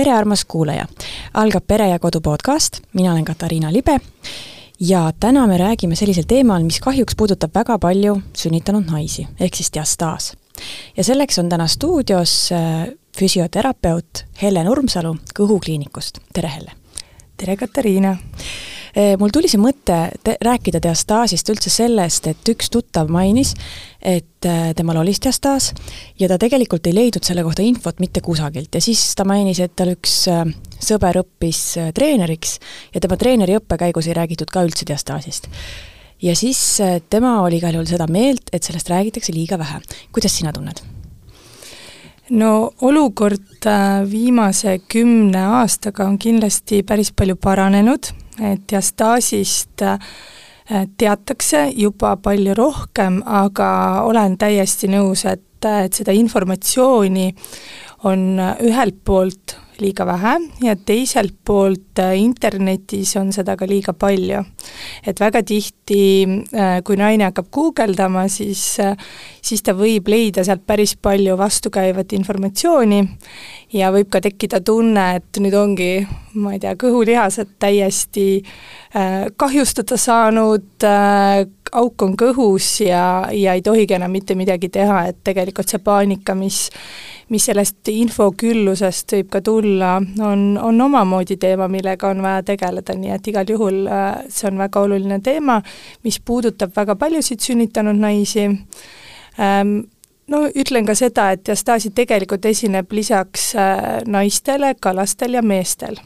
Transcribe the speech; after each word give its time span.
tere, 0.00 0.12
armas 0.16 0.44
kuulaja! 0.48 0.86
algab 1.34 1.66
Pere 1.66 1.88
ja 1.90 1.98
Kodu 1.98 2.20
podcast, 2.24 2.78
mina 2.96 3.12
olen 3.12 3.24
Katariina 3.24 3.72
Libe 3.72 3.98
ja 4.80 5.12
täna 5.20 5.46
me 5.46 5.58
räägime 5.58 5.96
sellisel 5.96 6.24
teemal, 6.28 6.64
mis 6.64 6.78
kahjuks 6.80 7.16
puudutab 7.16 7.52
väga 7.54 7.76
palju 7.78 8.14
sünnitanud 8.32 8.88
naisi, 8.88 9.26
ehk 9.40 9.58
siis 9.60 9.68
diastaas. 9.74 10.32
ja 10.96 11.04
selleks 11.04 11.38
on 11.38 11.48
täna 11.48 11.66
stuudios 11.66 12.52
äh, 12.52 12.88
füsioterapeut 13.18 14.24
Helle 14.42 14.64
Nurmsalu 14.64 15.16
Kõhukliinikust, 15.36 16.24
tere 16.32 16.48
Helle! 16.48 16.72
tere, 17.36 17.56
Katariina! 17.56 18.16
Eh, 18.94 19.14
mul 19.18 19.30
tuli 19.30 19.46
see 19.50 19.60
mõte 19.60 19.96
te 20.24 20.34
rääkida 20.42 20.80
diastaasist 20.82 21.50
üldse 21.52 21.70
sellest, 21.70 22.26
et 22.26 22.48
üks 22.50 22.72
tuttav 22.74 23.10
mainis, 23.12 23.52
et 24.02 24.46
eh, 24.48 24.72
temal 24.74 24.98
oli 24.98 25.14
diastaas 25.14 25.70
ja 26.18 26.28
ta 26.30 26.38
tegelikult 26.42 26.88
ei 26.90 26.96
leidnud 26.96 27.26
selle 27.26 27.44
kohta 27.46 27.62
infot 27.62 28.00
mitte 28.02 28.22
kusagilt 28.24 28.74
ja 28.74 28.82
siis 28.82 29.02
ta 29.14 29.26
mainis, 29.28 29.60
et 29.62 29.76
tal 29.78 29.92
üks 29.94 30.16
eh, 30.32 30.42
sõber 30.82 31.20
õppis 31.22 31.62
treeneriks 31.94 32.58
ja 32.94 33.02
tema 33.02 33.18
treeneriõppe 33.20 33.78
käigus 33.78 34.10
ei 34.10 34.16
räägitud 34.18 34.50
ka 34.50 34.64
üldse 34.66 34.88
diastaasist. 34.88 35.46
ja 36.22 36.34
siis 36.36 36.80
tema 37.10 37.40
oli 37.42 37.60
igal 37.62 37.78
juhul 37.78 37.86
seda 37.86 38.08
meelt, 38.10 38.50
et 38.52 38.66
sellest 38.66 38.90
räägitakse 38.90 39.32
liiga 39.32 39.58
vähe. 39.58 39.78
kuidas 40.10 40.34
sina 40.34 40.52
tunned? 40.52 40.82
no 42.30 42.72
olukord 42.80 43.70
viimase 44.10 44.80
kümne 44.88 45.44
aastaga 45.60 46.08
on 46.10 46.18
kindlasti 46.18 46.82
päris 46.82 47.12
palju 47.12 47.36
paranenud 47.36 48.10
et 48.40 48.62
diastaasist 48.70 49.82
äh, 49.82 49.98
teatakse 50.98 51.66
juba 51.76 52.16
palju 52.22 52.54
rohkem, 52.54 53.22
aga 53.26 53.70
olen 54.06 54.38
täiesti 54.38 54.90
nõus, 54.90 55.24
et, 55.26 55.64
et 55.66 55.92
seda 55.92 56.14
informatsiooni 56.16 57.30
on 58.08 58.38
ühelt 58.40 59.02
poolt 59.04 59.56
liiga 59.82 60.06
vähe 60.06 60.34
ja 60.64 60.74
teiselt 60.76 61.34
poolt 61.44 61.98
äh, 61.98 62.14
internetis 62.20 63.14
on 63.20 63.32
seda 63.32 63.56
ka 63.56 63.68
liiga 63.68 63.92
palju. 63.92 64.42
et 65.06 65.20
väga 65.20 65.42
tihti, 65.42 66.02
äh, 66.54 66.80
kui 66.84 66.96
naine 66.96 67.28
hakkab 67.28 67.50
guugeldama, 67.52 68.26
siis, 68.28 68.78
äh, 68.80 68.96
siis 69.42 69.62
ta 69.62 69.74
võib 69.76 70.08
leida 70.08 70.44
sealt 70.44 70.66
päris 70.66 70.96
palju 70.96 71.36
vastukäivat 71.38 72.12
informatsiooni 72.12 73.00
ja 73.72 73.92
võib 73.92 74.10
ka 74.10 74.20
tekkida 74.20 74.60
tunne, 74.60 75.06
et 75.20 75.40
nüüd 75.40 75.54
ongi, 75.54 75.92
ma 76.34 76.54
ei 76.54 76.60
tea, 76.62 76.76
kõhulihased 76.78 77.56
täiesti 77.58 78.42
kahjustada 79.38 79.94
saanud, 80.00 80.82
auk 81.72 82.02
on 82.02 82.16
kõhus 82.18 82.80
ja, 82.84 83.28
ja 83.32 83.54
ei 83.54 83.62
tohigi 83.62 83.94
enam 83.94 84.10
mitte 84.10 84.34
midagi 84.34 84.68
teha, 84.68 85.04
et 85.10 85.20
tegelikult 85.24 85.68
see 85.70 85.82
paanika, 85.84 86.34
mis 86.34 86.68
mis 87.30 87.46
sellest 87.46 87.88
infoküllusest 87.92 89.14
võib 89.14 89.28
ka 89.30 89.40
tulla, 89.46 89.92
on, 90.26 90.42
on 90.58 90.80
omamoodi 90.82 91.36
teema, 91.40 91.68
millega 91.70 92.10
on 92.10 92.22
vaja 92.24 92.42
tegeleda, 92.52 92.96
nii 92.98 93.14
et 93.14 93.30
igal 93.30 93.52
juhul 93.54 93.84
äh, 93.86 94.24
see 94.28 94.48
on 94.50 94.58
väga 94.58 94.82
oluline 94.82 95.20
teema, 95.22 95.60
mis 96.06 96.18
puudutab 96.26 96.74
väga 96.76 96.96
paljusid 96.98 97.42
sünnitanud 97.44 98.02
naisi 98.02 98.48
ähm,, 99.38 99.76
no 100.30 100.42
ütlen 100.48 100.86
ka 100.88 100.98
seda, 100.98 101.30
et 101.34 101.46
diastaasi 101.46 101.92
tegelikult 101.94 102.50
esineb 102.50 102.90
lisaks 102.98 103.52
äh, 103.54 104.00
naistele 104.10 104.74
ka 104.80 104.94
lastel 104.96 105.38
ja 105.38 105.42
meestel 105.42 106.02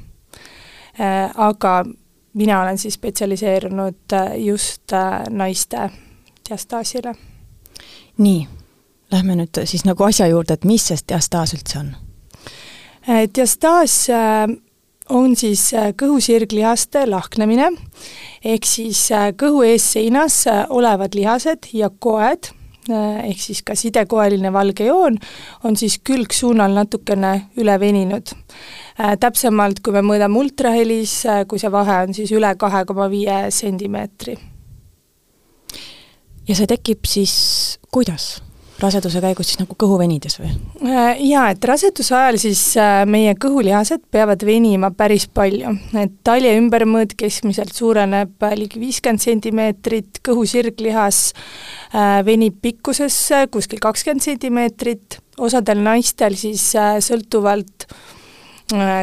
äh,. 1.01 1.33
Aga 1.35 1.85
mina 2.35 2.63
olen 2.63 2.79
siis 2.79 2.95
spetsialiseerunud 2.95 4.13
äh, 4.13 4.35
just 4.47 4.93
äh, 4.93 5.23
naiste 5.31 5.91
diastaasile. 6.49 7.15
nii 8.19 8.47
lähme 9.15 9.37
nüüd 9.39 9.63
siis 9.69 9.85
nagu 9.87 10.07
asja 10.07 10.29
juurde, 10.31 10.57
et 10.57 10.67
mis 10.69 10.89
see 10.91 10.99
diastaas 11.09 11.55
üldse 11.57 11.81
on? 11.81 11.95
Äh, 13.09 13.27
diastaas 13.37 13.97
äh, 14.11 14.49
on 15.13 15.37
siis 15.37 15.69
äh, 15.77 15.93
kõhusirglihaste 16.01 17.05
lahknemine, 17.11 17.71
ehk 18.45 18.69
siis 18.69 19.07
kõhu 19.41 19.65
eesseinas 19.69 20.45
olevad 20.73 21.17
lihased 21.17 21.71
ja 21.77 21.91
koed, 21.91 22.51
ehk 22.91 23.41
siis 23.41 23.63
ka 23.67 23.77
sidekoeline 23.79 24.53
valge 24.53 24.87
joon, 24.89 25.19
on 25.65 25.77
siis 25.77 25.99
külgsuunal 26.05 26.75
natukene 26.77 27.35
üle 27.61 27.77
veninud. 27.81 28.35
Täpsemalt, 29.21 29.81
kui 29.83 29.95
me 29.97 30.05
mõõdame 30.07 30.39
ultrahelis, 30.39 31.21
kui 31.49 31.59
see 31.59 31.73
vahe 31.73 32.03
on 32.07 32.15
siis 32.15 32.33
üle 32.35 32.55
kahe 32.59 32.85
koma 32.87 33.09
viie 33.11 33.45
sentimeetri. 33.51 34.39
ja 36.49 36.55
see 36.55 36.67
tekib 36.69 37.07
siis 37.09 37.79
kuidas? 37.91 38.43
Raseduse 38.83 39.21
käigus 39.23 39.51
siis 39.51 39.61
nagu 39.61 39.77
kõhu 39.79 39.97
venides 40.01 40.37
või? 40.41 40.51
Äh, 40.83 41.21
jaa, 41.29 41.47
et 41.55 41.65
raseduse 41.69 42.15
ajal 42.19 42.39
siis 42.43 42.63
äh, 42.81 43.03
meie 43.09 43.35
kõhulihased 43.41 44.03
peavad 44.13 44.43
venima 44.47 44.91
päris 44.95 45.27
palju, 45.31 45.75
et 46.01 46.17
talje 46.27 46.55
ümbermõõt 46.59 47.15
keskmiselt 47.19 47.75
suureneb 47.77 48.43
äh, 48.43 48.57
ligi 48.59 48.83
viiskümmend 48.83 49.23
sentimeetrit, 49.23 50.21
kõhu 50.25 50.47
sirglihas 50.49 51.29
venib 52.27 52.57
pikkusesse 52.63 53.45
kuskil 53.55 53.79
kakskümmend 53.83 54.25
sentimeetrit, 54.25 55.21
osadel 55.39 55.79
naistel 55.85 56.35
siis 56.39 56.73
sõltuvalt 57.07 57.87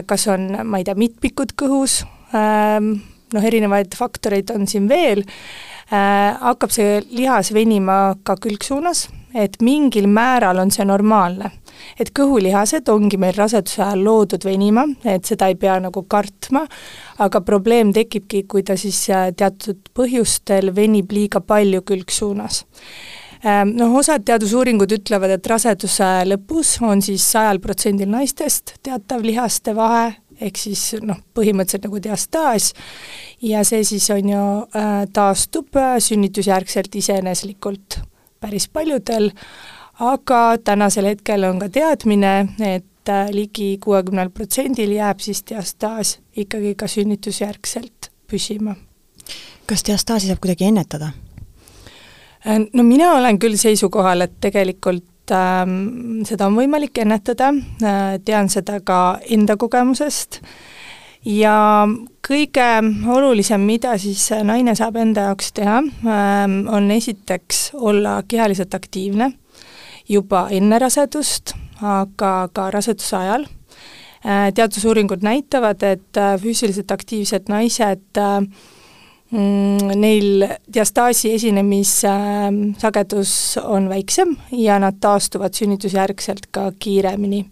kas 0.09 0.25
on, 0.31 0.49
ma 0.67 0.81
ei 0.81 0.83
tea, 0.87 0.97
mittpikud 0.99 1.53
kõhus, 1.55 2.01
ähm, 2.35 2.97
noh, 3.31 3.47
erinevaid 3.47 3.95
faktoreid 3.95 4.51
on 4.51 4.65
siin 4.67 4.89
veel, 4.91 5.23
hakkab 5.91 6.73
see 6.73 6.99
lihas 7.13 7.53
venima 7.55 8.17
ka 8.27 8.35
külgsuunas 8.41 9.05
et 9.33 9.57
mingil 9.61 10.07
määral 10.11 10.59
on 10.59 10.71
see 10.71 10.85
normaalne. 10.85 11.51
et 11.99 12.11
kõhulihased 12.13 12.89
ongi 12.91 13.17
meil 13.17 13.33
raseduse 13.33 13.81
ajal 13.81 14.03
loodud 14.05 14.43
venima, 14.45 14.83
et 15.05 15.25
seda 15.25 15.47
ei 15.49 15.55
pea 15.55 15.79
nagu 15.81 16.03
kartma, 16.03 16.65
aga 17.19 17.41
probleem 17.41 17.93
tekibki, 17.93 18.43
kui 18.43 18.63
ta 18.63 18.77
siis 18.77 18.99
äh, 19.09 19.31
teatud 19.37 19.89
põhjustel 19.97 20.75
venib 20.75 21.11
liiga 21.11 21.41
palju 21.41 21.81
külgsuunas 21.81 22.63
ähm, 23.45 23.73
noh, 23.77 23.95
osad 23.97 24.25
teadusuuringud 24.27 24.91
ütlevad, 24.99 25.37
et 25.37 25.47
raseduse 25.47 26.09
lõpus 26.29 26.75
on 26.85 27.01
siis 27.01 27.25
sajal 27.31 27.61
protsendil 27.63 28.11
naistest 28.11 28.77
teatav 28.83 29.25
lihaste 29.25 29.75
vahe, 29.77 30.11
ehk 30.41 30.57
siis 30.57 30.85
noh, 31.01 31.19
põhimõtteliselt 31.37 31.87
nagu 31.87 32.03
diastaas, 32.03 32.71
ja 33.41 33.65
see 33.67 33.83
siis 33.87 34.09
on 34.13 34.31
ju 34.35 34.45
äh,, 34.77 34.93
taastub 35.13 35.81
äh, 35.81 35.97
sünnitusjärgselt 36.03 36.95
iseeneslikult 37.01 38.01
päris 38.41 38.69
paljudel, 38.69 39.29
aga 39.99 40.57
tänasel 40.63 41.05
hetkel 41.11 41.43
on 41.45 41.59
ka 41.61 41.69
teadmine, 41.69 42.33
et 42.65 43.09
äh, 43.09 43.29
ligi 43.29 43.75
kuuekümnel 43.83 44.31
protsendil 44.33 44.95
jääb 44.95 45.21
siis 45.21 45.43
diastaas 45.49 46.15
ikkagi 46.37 46.73
ka 46.75 46.87
sünnitusjärgselt 46.87 48.09
püsima. 48.27 48.75
kas 49.69 49.85
diastaasi 49.85 50.27
saab 50.27 50.41
kuidagi 50.41 50.71
ennetada? 50.71 51.11
Äh, 52.47 52.65
no 52.73 52.83
mina 52.83 53.13
olen 53.19 53.39
küll 53.39 53.61
seisukohal, 53.61 54.25
et 54.25 54.33
tegelikult 54.41 55.31
ähm, 55.37 56.25
seda 56.25 56.49
on 56.49 56.57
võimalik 56.57 56.97
ennetada 56.97 57.53
äh,, 57.53 58.17
tean 58.25 58.49
seda 58.49 58.79
ka 58.81 59.19
enda 59.29 59.57
kogemusest 59.57 60.41
äh,, 60.41 60.80
ja 61.25 61.87
kõige 62.27 62.67
olulisem, 63.13 63.61
mida 63.65 63.97
siis 64.01 64.29
naine 64.43 64.75
saab 64.77 64.95
enda 65.01 65.21
jaoks 65.29 65.51
teha, 65.57 65.77
ähm, 66.05 66.67
on 66.69 66.91
esiteks 66.91 67.71
olla 67.73 68.23
kehaliselt 68.27 68.73
aktiivne 68.73 69.31
juba 70.09 70.47
enne 70.51 70.79
rasedust, 70.81 71.53
aga 71.81 72.49
ka 72.53 72.71
raseduse 72.73 73.17
ajal. 73.17 73.45
Äh, 74.21 74.53
teadusuuringud 74.53 75.21
näitavad, 75.25 75.81
et 75.81 76.17
äh, 76.17 76.41
füüsiliselt 76.41 76.91
aktiivsed 76.93 77.43
naised 77.49 78.17
äh, 78.21 78.41
mm, 79.31 79.77
neil 79.97 80.47
diastaasi 80.73 81.33
esinemissagedus 81.33 83.57
on 83.63 83.89
väiksem 83.89 84.37
ja 84.53 84.79
nad 84.79 84.93
taastuvad 85.01 85.53
sünnitusjärgselt 85.57 86.45
ka 86.53 86.71
kiiremini 86.77 87.45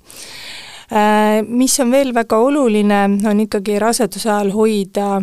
mis 1.46 1.80
on 1.80 1.92
veel 1.92 2.14
väga 2.14 2.38
oluline, 2.42 3.04
on 3.30 3.40
ikkagi 3.44 3.78
raseduse 3.80 4.30
ajal 4.32 4.50
hoida 4.56 5.20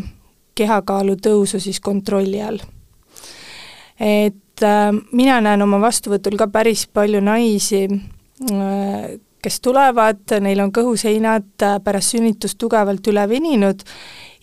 kehakaalu 0.57 1.17
tõusu 1.23 1.61
siis 1.61 1.81
kontrolli 1.81 2.41
all. 2.43 2.59
et 4.01 4.63
äh, 4.63 4.91
mina 5.13 5.41
näen 5.41 5.63
oma 5.65 5.81
vastuvõtul 5.81 6.37
ka 6.37 6.49
päris 6.53 6.87
palju 6.87 7.21
naisi, 7.25 7.87
äh, 7.89 9.17
kes 9.43 9.61
tulevad, 9.65 10.23
neil 10.43 10.61
on 10.61 10.73
kõhuseinad 10.75 11.65
pärast 11.85 12.15
sünnitust 12.15 12.59
tugevalt 12.59 13.07
üle 13.07 13.29
veninud 13.29 13.83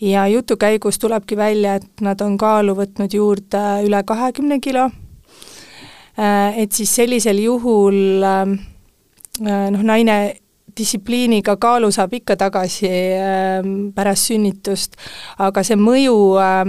ja 0.00 0.26
jutu 0.28 0.56
käigus 0.56 0.98
tulebki 0.98 1.36
välja, 1.36 1.74
et 1.76 2.00
nad 2.00 2.20
on 2.24 2.38
kaalu 2.38 2.76
võtnud 2.78 3.14
juurde 3.14 3.64
üle 3.84 4.00
kahekümne 4.06 4.60
kilo, 4.64 4.88
et 6.16 6.72
siis 6.72 6.94
sellisel 6.94 7.42
juhul 7.42 8.24
noh, 9.44 9.82
naine 9.82 10.16
distsipliiniga 10.76 11.56
kaalu 11.56 11.90
saab 11.94 12.14
ikka 12.20 12.36
tagasi 12.36 12.90
äh, 12.90 13.70
pärast 13.94 14.30
sünnitust, 14.30 14.98
aga 15.38 15.64
see 15.66 15.78
mõju 15.80 16.18
äh, 16.42 16.64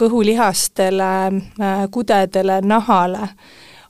kõhulihastele 0.00 1.12
äh,, 1.30 1.84
kudedele, 1.90 2.60
nahale 2.66 3.28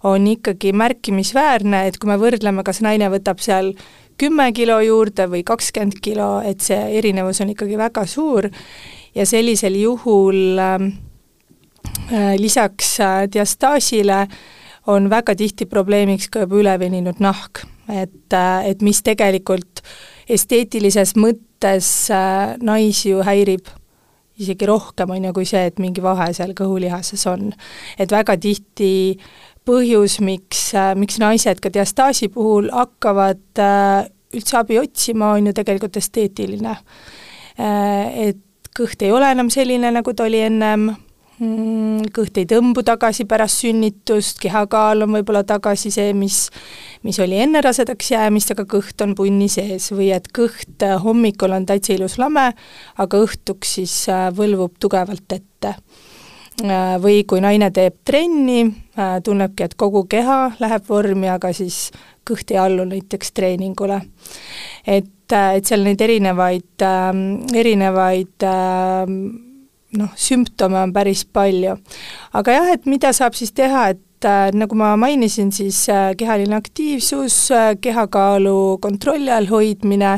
on 0.05 0.27
ikkagi 0.29 0.75
märkimisväärne, 0.77 1.87
et 1.89 1.97
kui 1.99 2.11
me 2.11 2.19
võrdleme, 2.21 2.61
kas 2.67 2.83
naine 2.85 3.09
võtab 3.09 3.41
seal 3.41 3.73
kümme 4.21 4.51
kilo 4.53 4.77
juurde 4.85 5.27
või 5.33 5.43
kakskümmend 5.47 5.97
kilo, 6.05 6.43
et 6.45 6.61
see 6.61 6.99
erinevus 6.99 7.41
on 7.41 7.55
ikkagi 7.55 7.79
väga 7.81 8.05
suur. 8.07 8.51
Ja 9.15 9.25
sellisel 9.27 9.79
juhul 9.79 10.59
ähm, 10.61 10.91
äh, 12.13 12.35
lisaks 12.39 12.99
äh, 13.01 13.23
diastaasile 13.33 14.27
on 14.87 15.09
väga 15.11 15.35
tihti 15.39 15.67
probleemiks 15.67 16.29
ka 16.29 16.45
juba 16.45 16.61
üleveninud 16.61 17.23
nahk, 17.25 17.65
et, 17.89 18.33
äh, 18.33 18.67
et 18.71 18.83
mis 18.83 19.01
tegelikult 19.05 19.83
esteetilises 20.31 21.15
mõttes 21.21 21.89
äh, 22.13 22.55
naisi 22.63 23.11
ju 23.13 23.25
häirib 23.27 23.69
isegi 24.41 24.67
rohkem, 24.67 25.13
on 25.15 25.29
ju, 25.29 25.33
kui 25.37 25.47
see, 25.47 25.67
et 25.71 25.79
mingi 25.83 26.03
vahe 26.03 26.33
seal 26.35 26.55
kõhulihases 26.59 27.27
on. 27.31 27.53
et 27.99 28.11
väga 28.11 28.37
tihti 28.41 29.19
põhjus, 29.65 30.19
miks, 30.25 30.73
äh, 30.75 30.95
miks 30.99 31.21
naised 31.23 31.61
ka 31.63 31.73
diastaasi 31.73 32.29
puhul 32.35 32.71
hakkavad 32.73 33.63
üldse 34.35 34.59
abi 34.59 34.81
otsima, 34.81 35.35
on 35.37 35.47
ju 35.47 35.53
tegelikult 35.55 35.97
esteetiline. 35.97 36.73
Et 37.55 38.41
kõht 38.75 39.03
ei 39.07 39.13
ole 39.15 39.29
enam 39.31 39.47
selline, 39.55 39.93
nagu 39.95 40.11
ta 40.11 40.25
oli 40.27 40.41
ennem, 40.43 40.89
kõht 42.15 42.39
ei 42.39 42.47
tõmbu 42.47 42.85
tagasi 42.87 43.25
pärast 43.27 43.65
sünnitust, 43.65 44.39
kehakaal 44.43 45.03
on 45.03 45.17
võib-olla 45.17 45.43
tagasi 45.47 45.91
see, 45.91 46.13
mis 46.15 46.49
mis 47.03 47.19
oli 47.21 47.41
enne 47.43 47.61
rasedaks 47.65 48.13
jäämist, 48.15 48.55
aga 48.55 48.65
kõht 48.71 49.03
on 49.05 49.17
punni 49.19 49.49
sees 49.53 49.91
või 49.93 50.13
et 50.15 50.31
kõht 50.33 50.87
hommikul 51.03 51.53
on 51.53 51.67
täitsa 51.67 51.97
ilus 51.97 52.17
lame, 52.23 52.53
aga 52.97 53.23
õhtuks 53.27 53.77
siis 53.81 53.97
võlvub 54.39 54.79
tugevalt 54.81 55.37
ette 55.37 55.75
Äh, 56.63 57.01
või 57.03 57.25
kui 57.27 57.41
naine 57.43 57.73
teeb 57.75 57.97
trenni, 58.07 58.69
äh, 58.95 59.17
tunnebki, 59.27 59.65
et 59.65 59.73
kogu 59.75 60.05
keha 60.07 60.53
läheb 60.63 60.85
vormi, 60.87 61.27
aga 61.27 61.51
siis 61.53 61.89
kõht 62.23 62.53
ei 62.55 62.61
allu 62.63 62.85
näiteks 62.87 63.33
treeningule. 63.35 64.01
et, 64.87 65.33
äh, 65.33 65.57
et 65.57 65.67
seal 65.67 65.83
neid 65.83 66.01
erinevaid, 66.01 66.83
ähm, 66.83 67.43
erinevaid 67.55 68.43
ähm, 68.43 69.54
noh, 69.99 70.11
sümptome 70.17 70.81
on 70.83 70.93
päris 70.93 71.25
palju. 71.25 71.77
aga 72.33 72.59
jah, 72.59 72.73
et 72.75 72.87
mida 72.91 73.13
saab 73.13 73.37
siis 73.39 73.53
teha, 73.53 73.89
et 73.95 74.01
nagu 74.57 74.77
ma 74.81 74.95
mainisin, 74.97 75.51
siis 75.53 75.83
kehaline 76.17 76.57
aktiivsus, 76.57 77.51
kehakaalu 77.85 78.79
kontrolli 78.81 79.29
all 79.31 79.51
hoidmine 79.51 80.15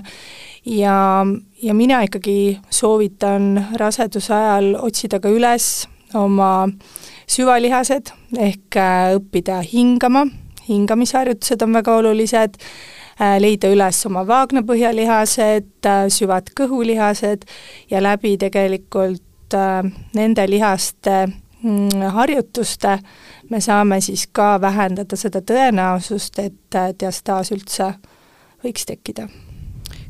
ja, 0.67 1.27
ja 1.63 1.75
mina 1.75 2.03
ikkagi 2.07 2.61
soovitan 2.71 3.67
raseduse 3.75 4.35
ajal 4.35 4.77
otsida 4.87 5.19
ka 5.21 5.33
üles 5.35 5.89
oma 6.15 6.69
süvalihased 7.31 8.13
ehk 8.39 8.79
äh, 8.79 9.15
õppida 9.19 9.61
hingama, 9.67 10.27
hingamisharjutused 10.69 11.63
on 11.67 11.75
väga 11.79 11.97
olulised, 12.01 12.59
äh, 13.19 13.37
leida 13.43 13.71
üles 13.73 14.01
oma 14.09 14.23
vaagnapõhjalihased, 14.29 15.73
äh, 15.87 16.07
süvad 16.13 16.53
kõhulihased 16.59 17.47
ja 17.91 18.03
läbi 18.03 18.37
tegelikult 18.41 19.26
nende 20.15 20.47
lihaste 20.51 21.27
mm, 21.63 22.03
harjutuste 22.17 22.99
me 23.51 23.61
saame 23.61 24.01
siis 24.01 24.27
ka 24.33 24.57
vähendada 24.61 25.17
seda 25.17 25.41
tõenäosust, 25.41 26.39
et 26.43 26.79
diastaas 27.01 27.53
üldse 27.55 27.93
võiks 28.65 28.87
tekkida 28.89 29.29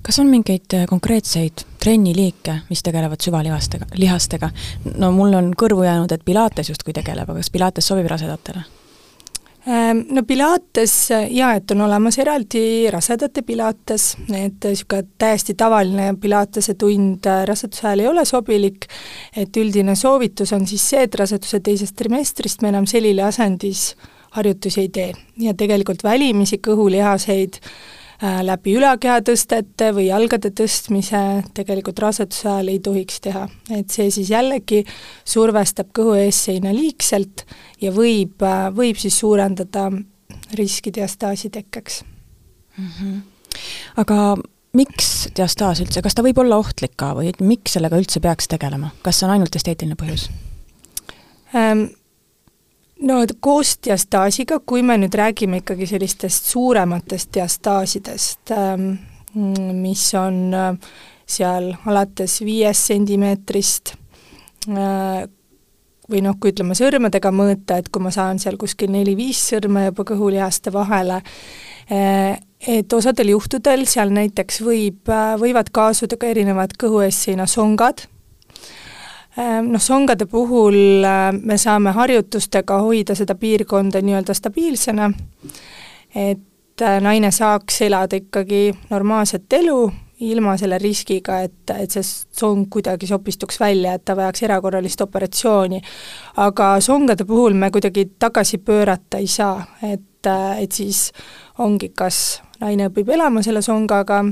kas 0.06 0.18
on 0.22 0.30
mingeid 0.30 0.74
äh, 0.74 0.86
konkreetseid 0.86 1.66
trenniliike, 1.82 2.60
mis 2.70 2.82
tegelevad 2.86 3.22
süvalihastega, 3.22 3.88
lihastega? 3.98 4.50
no 4.94 5.10
mul 5.12 5.34
on 5.34 5.52
kõrvu 5.58 5.82
jäänud, 5.86 6.12
et 6.12 6.24
Pilates 6.24 6.70
justkui 6.70 6.94
tegeleb, 6.94 7.28
aga 7.28 7.42
kas 7.42 7.50
Pilates 7.50 7.88
sobib 7.90 8.06
rasedatele? 8.10 8.62
Ähm, 9.66 10.04
no 10.14 10.22
Pilates 10.22 11.08
jaa, 11.10 11.54
et 11.58 11.70
on 11.74 11.80
olemas 11.88 12.18
eraldi 12.22 12.86
rasedate 12.92 13.42
Pilates, 13.42 14.12
et 14.30 14.62
niisugune 14.62 15.08
täiesti 15.18 15.56
tavaline 15.58 16.12
Pilatese 16.22 16.76
tund 16.78 17.26
äh, 17.26 17.42
raseduse 17.50 17.88
ajal 17.88 18.04
ei 18.04 18.08
ole 18.12 18.24
sobilik, 18.24 18.86
et 19.36 19.58
üldine 19.58 19.96
soovitus 19.98 20.54
on 20.54 20.68
siis 20.70 20.86
see, 20.92 21.02
et 21.08 21.18
raseduse 21.18 21.60
teisest 21.60 21.98
trimestrist 21.98 22.62
me 22.62 22.70
enam 22.70 22.86
selili 22.86 23.22
asendis 23.26 23.96
harjutusi 24.38 24.84
ei 24.84 24.88
tee. 24.88 25.12
Ja 25.42 25.54
tegelikult 25.58 26.04
välimisi 26.06 26.60
kõhulihaseid 26.62 27.58
äh, 27.58 27.70
Äh, 27.70 28.04
läbi 28.22 28.76
ülakeha 28.78 29.20
tõstete 29.24 29.90
või 29.96 30.06
jalgade 30.08 30.50
tõstmise 30.56 31.20
tegelikult 31.56 31.98
raseduse 32.00 32.48
ajal 32.48 32.70
ei 32.72 32.78
tohiks 32.80 33.20
teha. 33.20 33.46
et 33.70 33.90
see 33.92 34.10
siis 34.10 34.30
jällegi 34.30 34.84
survestab 35.24 35.92
kõhu 35.96 36.16
eesseina 36.22 36.72
liigselt 36.74 37.44
ja 37.80 37.92
võib, 37.92 38.40
äh, 38.42 38.68
võib 38.72 38.96
siis 38.96 39.18
suurendada 39.18 39.90
riski 40.56 40.92
diastaasi 40.94 41.50
tekkeks 41.50 42.02
mm. 42.78 42.88
-hmm. 42.88 43.20
aga 43.96 44.36
miks 44.72 45.28
diastaas 45.36 45.80
üldse, 45.80 46.02
kas 46.02 46.14
ta 46.14 46.24
võib 46.24 46.38
olla 46.38 46.56
ohtlik 46.56 46.96
ka 46.96 47.12
või 47.16 47.32
miks 47.40 47.76
sellega 47.76 47.96
üldse 48.00 48.20
peaks 48.20 48.48
tegelema, 48.48 48.90
kas 49.02 49.19
see 49.19 49.28
on 49.28 49.36
ainult 49.36 49.56
esteetiline 49.56 49.96
põhjus 49.96 50.30
ähm,? 51.54 51.88
No 53.00 53.20
koos 53.40 53.76
diastaasiga, 53.84 54.60
kui 54.66 54.82
me 54.82 54.96
nüüd 55.00 55.14
räägime 55.16 55.60
ikkagi 55.62 55.88
sellistest 55.90 56.50
suurematest 56.52 57.34
diastaasidest, 57.34 58.52
ähm, 58.56 58.90
mis 59.82 60.08
on 60.16 60.54
äh, 60.54 60.72
seal 61.26 61.72
alates 61.87 62.40
viiest 62.44 62.93
sentimeetrist 62.93 63.94
äh, 64.70 65.26
või 66.06 66.22
noh, 66.22 66.38
kui 66.40 66.54
ütleme 66.54 66.76
sõrmedega 66.78 67.32
mõõta, 67.34 67.81
et 67.81 67.90
kui 67.93 68.02
ma 68.02 68.12
saan 68.14 68.38
seal 68.38 68.56
kuskil 68.60 68.93
neli-viis 68.94 69.43
sõrme 69.52 69.88
juba 69.88 70.06
kõhulihaste 70.06 70.72
vahele, 70.72 71.20
äh, 71.93 72.37
et 72.66 72.93
osadel 72.93 73.34
juhtudel 73.34 73.84
seal 73.90 74.14
näiteks 74.14 74.62
võib, 74.64 75.12
võivad 75.43 75.72
kaasuda 75.75 76.16
ka 76.16 76.31
erinevad 76.32 76.78
kõhu 76.81 77.04
eesseina 77.04 77.44
songad 77.50 78.06
Ehm, 78.06 78.15
noh, 79.36 79.80
songade 79.80 80.26
puhul 80.26 81.04
äh, 81.04 81.32
me 81.42 81.58
saame 81.58 81.92
harjutustega 81.92 82.78
hoida 82.80 83.14
seda 83.14 83.34
piirkonda 83.34 84.00
nii-öelda 84.02 84.34
stabiilsena, 84.34 85.10
et 86.14 86.82
äh, 86.82 86.98
naine 87.00 87.30
saaks 87.30 87.82
elada 87.82 88.16
ikkagi 88.16 88.70
normaalset 88.90 89.52
elu, 89.52 89.90
ilma 90.20 90.54
selle 90.56 90.78
riskiga, 90.80 91.42
et, 91.44 91.70
et 91.76 91.92
see 91.92 92.04
song 92.40 92.64
kuidagi 92.72 93.06
sopistuks 93.06 93.60
välja, 93.60 93.92
et 93.94 94.04
ta 94.04 94.16
vajaks 94.16 94.46
erakorralist 94.48 95.00
operatsiooni. 95.04 95.82
aga 96.36 96.81
songade 96.81 97.24
puhul 97.24 97.55
me 97.55 97.70
kuidagi 97.70 98.10
tagasi 98.19 98.58
pöörata 98.58 99.20
ei 99.20 99.26
saa, 99.26 99.66
et, 99.82 100.26
äh, 100.26 100.62
et 100.62 100.72
siis 100.72 101.12
ongi, 101.58 101.93
kas 101.93 102.40
naine 102.60 102.88
õpib 102.88 103.12
elama 103.12 103.43
selle 103.43 103.62
songaga 103.62 104.24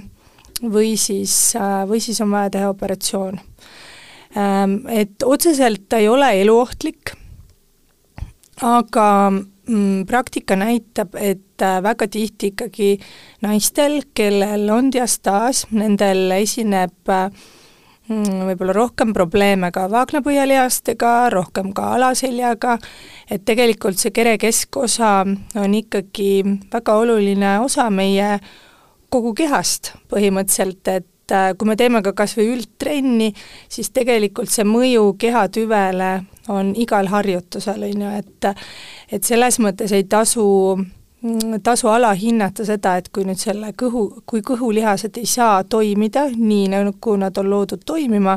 või 0.63 0.97
siis, 0.97 1.53
või 1.89 2.01
siis 2.01 2.21
on 2.25 2.31
vaja 2.31 2.51
teha 2.51 2.69
operatsioon 2.73 3.41
et 4.35 5.23
otseselt 5.25 5.89
ta 5.89 6.01
ei 6.03 6.09
ole 6.09 6.31
eluohtlik, 6.41 7.15
aga 8.63 9.09
mm, 9.31 10.07
praktika 10.07 10.57
näitab, 10.57 11.15
et 11.15 11.63
äh, 11.63 11.83
väga 11.83 12.09
tihti 12.09 12.53
ikkagi 12.53 12.95
naistel, 13.43 14.01
kellel 14.15 14.71
on 14.71 14.91
diastaas, 14.93 15.67
nendel 15.75 16.31
esineb 16.39 17.11
äh, 17.13 17.31
mm, 18.09 18.45
võib-olla 18.51 18.77
rohkem 18.77 19.15
probleeme 19.17 19.71
ka 19.75 19.87
vaagnapõhjalihastega, 19.93 21.15
rohkem 21.35 21.73
ka 21.77 21.95
alaseljaga, 21.99 22.79
et 23.31 23.45
tegelikult 23.47 23.99
see 24.01 24.15
kere 24.15 24.37
keskosa 24.39 25.17
on 25.25 25.81
ikkagi 25.81 26.31
väga 26.73 27.01
oluline 27.01 27.59
osa 27.65 27.91
meie 27.91 28.39
kogu 29.15 29.35
kehast 29.39 29.95
põhimõtteliselt, 30.11 30.89
et 30.91 31.11
et 31.25 31.33
äh, 31.33 31.53
kui 31.57 31.69
me 31.69 31.77
teeme 31.77 32.03
ka 32.05 32.13
kas 32.13 32.37
või 32.37 32.51
üldtrenni, 32.55 33.31
siis 33.69 33.91
tegelikult 33.97 34.53
see 34.53 34.67
mõju 34.69 35.15
kehatüvele 35.19 36.11
on 36.53 36.75
igal 36.77 37.09
harjutusel, 37.09 37.87
on 37.89 38.05
ju, 38.05 38.11
et 38.19 38.51
et 39.13 39.25
selles 39.25 39.59
mõttes 39.59 39.93
ei 39.93 40.05
tasu 40.05 40.45
tasu 41.65 41.89
alahinnata 41.89 42.67
seda, 42.69 42.99
et 43.01 43.09
kui 43.09 43.25
nüüd 43.25 43.41
selle 43.41 43.71
kõhu, 43.73 44.03
kui 44.29 44.43
kõhulihased 44.45 45.17
ei 45.17 45.25
saa 45.25 45.63
toimida 45.65 46.27
nii, 46.29 46.69
nagu 46.69 47.17
nad 47.17 47.39
on 47.41 47.49
loodud 47.49 47.81
toimima, 47.87 48.37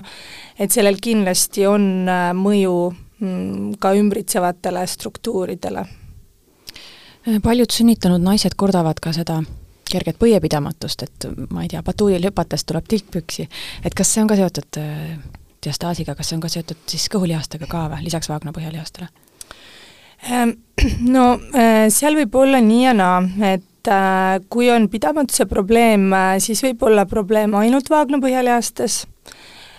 et 0.56 0.72
sellel 0.72 1.02
kindlasti 1.04 1.68
on 1.68 2.08
äh, 2.08 2.32
mõju 2.32 2.78
mm, 3.20 3.78
ka 3.84 3.92
ümbritsevatele 4.00 4.88
struktuuridele. 4.88 5.86
paljud 7.44 7.72
sünnitanud 7.72 8.24
naised 8.24 8.56
kordavad 8.56 9.04
ka 9.04 9.12
seda 9.12 9.42
kerget 9.92 10.18
põiepidamatust, 10.20 11.04
et 11.04 11.28
ma 11.54 11.64
ei 11.64 11.72
tea, 11.72 11.84
batuudil 11.86 12.30
hüpates 12.30 12.66
tuleb 12.68 12.88
tilk 12.90 13.10
püksi, 13.14 13.48
et 13.86 13.96
kas 13.98 14.14
see 14.14 14.24
on 14.24 14.32
ka 14.32 14.38
seotud 14.40 14.80
äh, 14.82 15.14
diastaasiga, 15.64 16.16
kas 16.18 16.32
see 16.32 16.38
on 16.38 16.44
ka 16.44 16.52
seotud 16.52 16.84
siis 16.90 17.08
kõhulihastega 17.14 17.70
ka 17.70 17.88
või, 17.92 18.06
lisaks 18.08 18.30
vaagnapõhjalihastele? 18.32 19.10
Ähm, 20.32 20.58
no 21.16 21.30
äh, 21.54 21.88
seal 21.94 22.18
võib 22.20 22.36
olla 22.40 22.62
nii 22.64 22.84
ja 22.84 22.96
naa, 22.98 23.22
et 23.54 23.92
äh, 23.92 24.34
kui 24.50 24.72
on 24.74 24.90
pidamatuse 24.92 25.48
probleem, 25.50 26.10
siis 26.44 26.64
võib 26.66 26.84
olla 26.90 27.08
probleem 27.10 27.56
ainult 27.60 27.90
vaagnapõhjalihastes, 27.94 29.06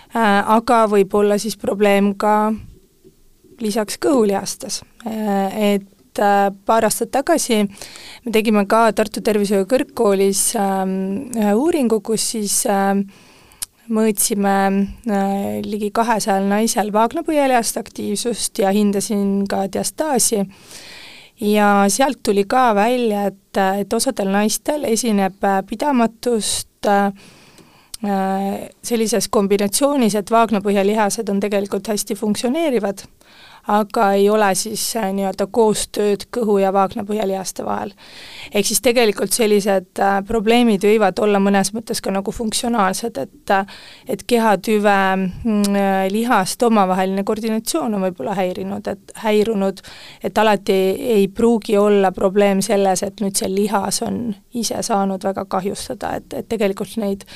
aga 0.09 0.77
võib 0.89 1.13
olla 1.13 1.35
siis 1.37 1.53
probleem 1.61 2.15
ka 2.17 2.51
lisaks 3.61 3.99
kõhulihastes, 4.01 4.79
et 5.05 5.85
et 6.19 6.59
paar 6.65 6.83
aastat 6.87 7.11
tagasi 7.11 7.63
me 7.63 8.31
tegime 8.35 8.65
ka 8.67 8.89
Tartu 8.95 9.23
Tervishoiu 9.23 9.65
Kõrgkoolis 9.69 10.43
ähm, 10.59 10.93
ühe 11.37 11.55
uuringu, 11.55 12.01
kus 12.05 12.31
siis 12.35 12.61
äh, 12.69 12.93
mõõtsime 13.89 14.55
äh, 15.09 15.59
ligi 15.65 15.89
kahesajal 15.95 16.47
naisel 16.49 16.93
vaagnapõhjalihast 16.93 17.79
aktiivsust 17.81 18.61
ja 18.61 18.73
hindasin 18.75 19.43
ka 19.49 19.65
diastaasi. 19.71 20.45
Ja 21.39 21.85
sealt 21.87 22.19
tuli 22.23 22.43
ka 22.49 22.73
välja, 22.75 23.29
et, 23.31 23.59
et 23.81 23.93
osadel 23.95 24.31
naistel 24.33 24.85
esineb 24.89 25.43
äh, 25.43 25.61
pidamatust 25.67 26.89
äh, 26.89 27.11
sellises 27.99 29.27
kombinatsioonis, 29.27 30.15
et 30.15 30.31
vaagnapõhjalihased 30.31 31.29
on 31.31 31.41
tegelikult 31.43 31.89
hästi 31.91 32.15
funktsioneerivad 32.15 33.03
aga 33.69 34.11
ei 34.17 34.29
ole 34.29 34.49
siis 34.57 34.81
äh, 34.97 35.11
nii-öelda 35.13 35.45
koostööd 35.53 36.25
kõhu 36.33 36.57
ja 36.61 36.71
vaagnapõhjalihaste 36.73 37.65
vahel. 37.65 37.91
ehk 38.53 38.65
siis 38.65 38.81
tegelikult 38.81 39.35
sellised 39.35 40.01
äh, 40.01 40.15
probleemid 40.25 40.85
võivad 40.87 41.19
olla 41.21 41.41
mõnes 41.43 41.69
mõttes 41.75 42.01
ka 42.01 42.11
nagu 42.13 42.31
funktsionaalsed, 42.33 43.17
et 43.17 43.53
äh, 43.53 43.75
et 44.09 44.23
kehatüve 44.27 44.95
mm, 45.15 45.77
lihaste 46.11 46.65
omavaheline 46.65 47.23
koordinatsioon 47.23 47.93
on 47.95 48.07
võib-olla 48.07 48.33
häirinud, 48.39 48.87
et 48.87 49.13
häirunud, 49.23 49.83
et 50.23 50.37
alati 50.37 50.79
ei 51.17 51.27
pruugi 51.27 51.77
olla 51.77 52.11
probleem 52.11 52.63
selles, 52.65 53.03
et 53.03 53.21
nüüd 53.21 53.37
see 53.37 53.51
lihas 53.53 54.01
on 54.05 54.33
ise 54.53 54.81
saanud 54.83 55.23
väga 55.29 55.45
kahjustada, 55.45 56.15
et, 56.17 56.33
et 56.33 56.49
tegelikult 56.49 56.97
neid 56.97 57.27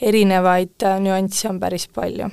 erinevaid 0.00 0.86
nüansse 1.02 1.50
on 1.50 1.58
päris 1.60 1.88
palju 1.90 2.30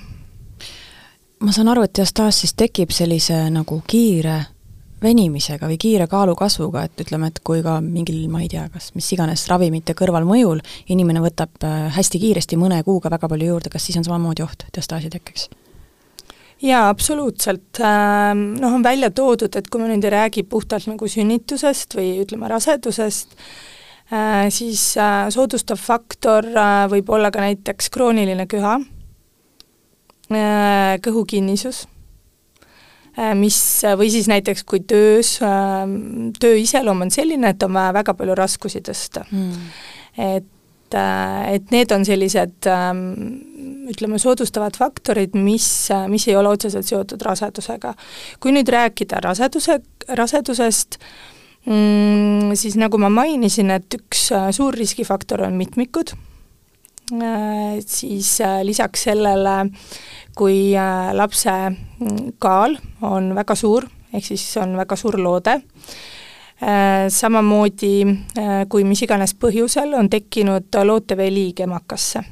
ma 1.39 1.53
saan 1.53 1.72
aru, 1.72 1.86
et 1.86 1.98
diastaas 1.98 2.41
siis 2.41 2.53
tekib 2.58 2.94
sellise 2.96 3.38
nagu 3.53 3.82
kiire 3.88 4.39
venimisega 5.03 5.67
või 5.70 5.77
kiire 5.77 6.08
kaalukasvuga, 6.10 6.88
et 6.88 7.03
ütleme, 7.06 7.29
et 7.29 7.39
kui 7.46 7.62
ka 7.65 7.77
mingil, 7.84 8.24
ma 8.34 8.41
ei 8.41 8.50
tea, 8.50 8.65
kas 8.74 8.89
mis 8.98 9.10
iganes 9.13 9.46
ravimite 9.51 9.94
kõrvalmõjul 9.98 10.63
inimene 10.94 11.22
võtab 11.22 11.62
äh, 11.67 11.86
hästi 11.94 12.22
kiiresti 12.24 12.58
mõne 12.58 12.82
kuuga 12.88 13.12
väga 13.13 13.29
palju 13.29 13.51
juurde, 13.51 13.72
kas 13.74 13.86
siis 13.86 14.00
on 14.01 14.08
samamoodi 14.08 14.46
oht 14.46 14.67
diastaasi 14.74 15.13
tekkeks? 15.13 15.50
jaa, 16.58 16.88
absoluutselt. 16.89 17.77
Ähm, 17.86 18.56
noh, 18.58 18.74
on 18.74 18.84
välja 18.84 19.12
toodud, 19.13 19.53
et 19.53 19.67
kui 19.70 19.82
me 19.82 19.91
nüüd 19.91 20.08
ei 20.08 20.15
räägi 20.15 20.41
puhtalt 20.50 20.88
nagu 20.89 21.06
sünnitusest 21.06 21.94
või 22.00 22.15
ütleme, 22.24 22.50
rasedusest, 22.50 23.38
äh, 24.10 24.48
siis 24.50 24.89
äh, 24.98 25.27
soodustav 25.29 25.77
faktor 25.77 26.50
võib 26.89 27.13
olla 27.13 27.29
ka 27.29 27.46
näiteks 27.46 27.94
krooniline 27.94 28.50
köha 28.50 28.79
kõhukinnisus, 30.29 31.86
äh, 33.17 33.34
mis, 33.36 33.60
või 33.98 34.10
siis 34.12 34.27
näiteks 34.27 34.63
kui 34.67 34.84
töös, 34.88 35.38
ähm, 35.41 36.31
töö 36.39 36.57
iseloom 36.60 37.01
on 37.07 37.12
selline, 37.12 37.53
et 37.53 37.63
on 37.63 37.74
vaja 37.74 37.93
väga 37.93 38.13
palju 38.17 38.36
raskusi 38.36 38.81
tõsta. 38.81 39.25
Mm.. 39.31 39.72
et, 40.17 40.93
äh, 40.93 41.53
et 41.53 41.72
need 41.72 41.91
on 41.91 42.05
sellised 42.05 42.67
ähm, 42.67 43.07
ütleme, 43.88 44.19
soodustavad 44.19 44.75
faktorid, 44.77 45.36
mis, 45.39 45.89
mis 46.12 46.27
ei 46.27 46.36
ole 46.36 46.50
otseselt 46.50 46.86
seotud 46.86 47.22
rasedusega. 47.22 47.93
kui 48.39 48.51
nüüd 48.51 48.69
rääkida 48.69 49.22
raseduse, 49.24 49.79
rasedusest, 50.10 51.00
mm, 51.65 52.55
siis 52.55 52.75
nagu 52.75 52.98
ma 52.98 53.10
mainisin, 53.10 53.72
et 53.72 54.00
üks 54.00 54.29
suur 54.51 54.75
riskifaktor 54.75 55.46
on 55.48 55.55
mitmikud, 55.60 56.12
siis 57.88 58.34
lisaks 58.67 59.05
sellele 59.07 59.55
kui 60.38 60.75
äh, 60.77 61.12
lapse 61.17 61.51
mm, 61.70 62.38
kaal 62.39 62.77
on 63.08 63.34
väga 63.36 63.56
suur, 63.58 63.88
ehk 64.13 64.25
siis 64.25 64.46
on 64.62 64.75
väga 64.77 64.98
suur 65.00 65.17
loode, 65.22 65.58
äh, 66.62 67.08
samamoodi 67.13 67.94
äh, 68.08 68.63
kui 68.70 68.86
mis 68.88 69.01
iganes 69.06 69.36
põhjusel 69.39 69.96
on 69.98 70.10
tekkinud 70.13 70.82
looteveeliig 70.84 71.65
emakasse. 71.67 72.24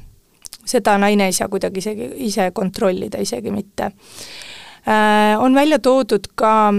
seda 0.66 0.96
naine 0.98 1.28
ei 1.30 1.32
saa 1.32 1.46
kuidagi 1.48 1.78
isegi 1.78 2.06
ise 2.26 2.50
kontrollida, 2.50 3.20
isegi 3.22 3.50
mitte. 3.54 3.92
On 5.38 5.54
välja 5.54 5.78
toodud 5.82 6.26
ka 6.34 6.72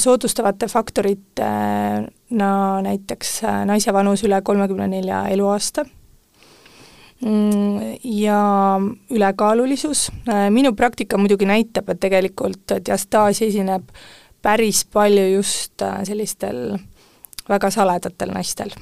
soodustavate 0.00 0.66
faktoritena 0.68 2.50
näiteks 2.84 3.32
naise 3.68 3.92
vanus 3.92 4.24
üle 4.24 4.42
kolmekümne 4.44 4.86
nelja 4.88 5.22
eluaasta 5.28 5.84
ja 7.20 8.80
ülekaalulisus, 9.10 10.08
äh, 10.28 10.48
minu 10.50 10.72
praktika 10.72 11.18
muidugi 11.18 11.44
näitab, 11.44 11.90
et 11.92 12.00
tegelikult 12.00 12.78
diastaas 12.86 13.42
esineb 13.44 13.90
päris 14.42 14.86
palju 14.88 15.26
just 15.34 15.82
äh, 15.82 16.00
sellistel 16.08 16.78
väga 17.48 17.70
saladatel 17.70 18.32
naistel. 18.32 18.72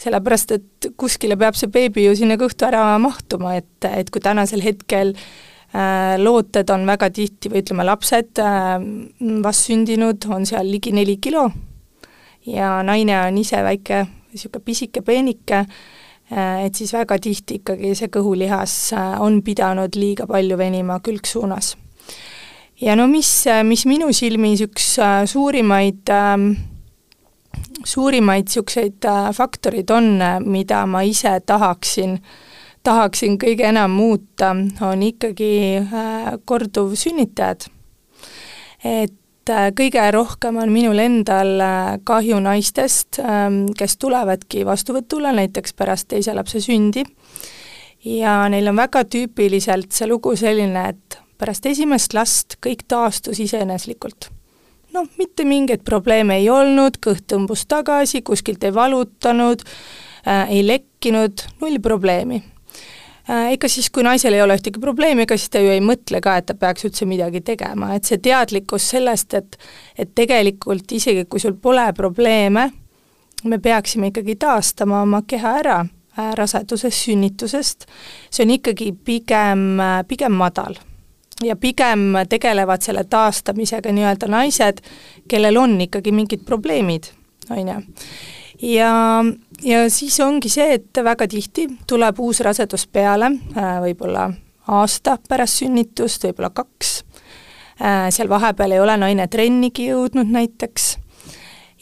sellepärast, 0.00 0.52
et 0.56 0.86
kuskile 0.96 1.36
peab 1.36 1.54
see 1.54 1.68
beebi 1.68 2.06
ju 2.06 2.14
sinna 2.16 2.38
kõhtu 2.40 2.64
ära 2.64 2.96
mahtuma, 2.98 3.58
et, 3.60 3.84
et 3.84 4.08
kui 4.10 4.22
tänasel 4.24 4.62
hetkel 4.64 5.12
äh, 5.12 6.16
looted 6.16 6.70
on 6.72 6.86
väga 6.88 7.10
tihti 7.12 7.52
või 7.52 7.60
ütleme, 7.60 7.84
lapsed 7.84 8.40
vastsündinud 9.44 10.24
on 10.32 10.48
seal 10.48 10.64
ligi 10.64 10.94
neli 10.96 11.18
kilo 11.20 11.50
ja 12.46 12.78
naine 12.82 13.18
on 13.26 13.38
ise 13.38 13.60
väike, 13.64 14.06
niisugune 14.32 14.64
pisike 14.64 15.04
peenike 15.04 15.66
et 16.30 16.74
siis 16.74 16.92
väga 16.94 17.18
tihti 17.18 17.58
ikkagi 17.58 17.94
see 17.98 18.10
kõhulihas 18.12 18.74
äh, 18.94 19.14
on 19.22 19.40
pidanud 19.42 19.96
liiga 19.98 20.28
palju 20.30 20.58
venima 20.58 21.00
külgsuunas. 21.02 21.76
ja 22.80 22.96
no 22.96 23.06
mis, 23.10 23.46
äh, 23.46 23.64
mis 23.66 23.86
minu 23.86 24.12
silmis 24.12 24.62
üks 24.62 24.92
suurimaid, 25.32 26.06
ähm, 26.14 26.52
suurimaid 27.84 28.46
niisuguseid 28.46 29.10
faktorid 29.34 29.90
on, 29.90 30.22
mida 30.46 30.84
ma 30.86 31.02
ise 31.02 31.40
tahaksin, 31.46 32.20
tahaksin 32.82 33.38
kõige 33.38 33.66
enam 33.66 33.90
muuta, 33.90 34.54
on 34.86 35.02
ikkagi 35.02 35.82
korduvsünnitajad. 36.44 37.66
et 38.84 39.10
äh, 39.10 39.19
kõige 39.48 40.02
rohkem 40.12 40.56
on 40.60 40.72
minul 40.72 40.98
endal 40.98 41.60
äh, 41.60 41.98
kahju 42.04 42.40
naistest, 42.40 43.18
ähm, 43.18 43.64
kes 43.76 43.96
tulevadki 43.96 44.66
vastuvõtule 44.66 45.32
näiteks 45.32 45.72
pärast 45.74 46.08
teise 46.08 46.34
lapse 46.34 46.60
sündi 46.60 47.04
ja 48.04 48.48
neil 48.48 48.68
on 48.68 48.76
väga 48.76 49.04
tüüpiliselt 49.04 49.92
see 49.92 50.08
lugu 50.08 50.36
selline, 50.36 50.88
et 50.88 51.18
pärast 51.40 51.66
esimest 51.66 52.14
last 52.14 52.58
kõik 52.64 52.84
taastus 52.88 53.40
iseeneslikult. 53.40 54.30
noh, 54.92 55.06
mitte 55.18 55.44
mingeid 55.44 55.84
probleeme 55.84 56.36
ei 56.36 56.48
olnud, 56.50 56.98
kõht 56.98 57.26
tõmbus 57.30 57.66
tagasi, 57.66 58.22
kuskilt 58.22 58.64
ei 58.64 58.74
valutanud 58.74 59.62
äh,, 60.26 60.50
ei 60.50 60.66
lekkinud, 60.66 61.46
null 61.60 61.80
probleemi 61.80 62.42
Äh, 63.30 63.52
ega 63.54 63.68
siis, 63.70 63.90
kui 63.94 64.02
naisel 64.02 64.34
ei 64.34 64.42
ole 64.42 64.56
ühtegi 64.58 64.80
probleemi, 64.82 65.22
ega 65.22 65.36
siis 65.38 65.52
ta 65.52 65.60
ju 65.62 65.70
ei 65.70 65.82
mõtle 65.84 66.18
ka, 66.24 66.34
et 66.40 66.48
ta 66.48 66.56
peaks 66.58 66.86
üldse 66.88 67.06
midagi 67.06 67.42
tegema, 67.46 67.92
et 67.94 68.08
see 68.08 68.18
teadlikkus 68.22 68.88
sellest, 68.96 69.36
et 69.38 69.58
et 70.00 70.10
tegelikult 70.16 70.90
isegi, 70.96 71.26
kui 71.30 71.42
sul 71.42 71.54
pole 71.54 71.84
probleeme, 71.94 72.70
me 73.44 73.58
peaksime 73.58 74.10
ikkagi 74.10 74.34
taastama 74.40 75.02
oma 75.04 75.22
keha 75.28 75.52
ära 75.60 75.76
äh, 75.84 76.32
rasedusest, 76.34 77.04
sünnitusest, 77.06 77.86
see 78.30 78.46
on 78.46 78.54
ikkagi 78.56 78.90
pigem, 79.04 79.66
äh, 79.80 80.00
pigem 80.08 80.34
madal. 80.34 80.80
ja 81.44 81.54
pigem 81.56 82.18
tegelevad 82.28 82.82
selle 82.84 83.04
taastamisega 83.08 83.92
nii-öelda 83.94 84.26
naised, 84.28 84.82
kellel 85.28 85.56
on 85.56 85.78
ikkagi 85.80 86.12
mingid 86.12 86.42
probleemid, 86.44 87.12
on 87.50 87.68
ju. 87.68 87.78
ja 88.74 88.90
ja 89.64 89.90
siis 89.90 90.20
ongi 90.20 90.48
see, 90.52 90.74
et 90.78 91.02
väga 91.04 91.28
tihti 91.28 91.66
tuleb 91.88 92.20
uus 92.20 92.40
rasedus 92.44 92.86
peale, 92.86 93.32
äh, 93.56 93.76
võib-olla 93.84 94.30
aasta 94.70 95.18
pärast 95.28 95.62
sünnitust, 95.62 96.24
võib-olla 96.28 96.50
kaks, 96.54 97.04
äh, 97.80 98.08
seal 98.14 98.28
vahepeal 98.28 98.76
ei 98.76 98.80
ole 98.80 98.96
naine 99.00 99.28
trennigi 99.28 99.90
jõudnud 99.90 100.30
näiteks, 100.30 100.90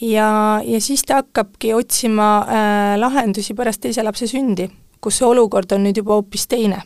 ja, 0.01 0.29
ja 0.65 0.81
siis 0.81 1.05
ta 1.07 1.23
hakkabki 1.23 1.75
otsima 1.75 2.29
äh, 2.43 2.93
lahendusi 3.01 3.55
pärast 3.55 3.83
teise 3.85 4.03
lapse 4.07 4.31
sündi, 4.31 4.69
kus 5.01 5.21
see 5.21 5.29
olukord 5.29 5.73
on 5.73 5.87
nüüd 5.87 6.01
juba 6.03 6.19
hoopis 6.19 6.49
teine. 6.49 6.83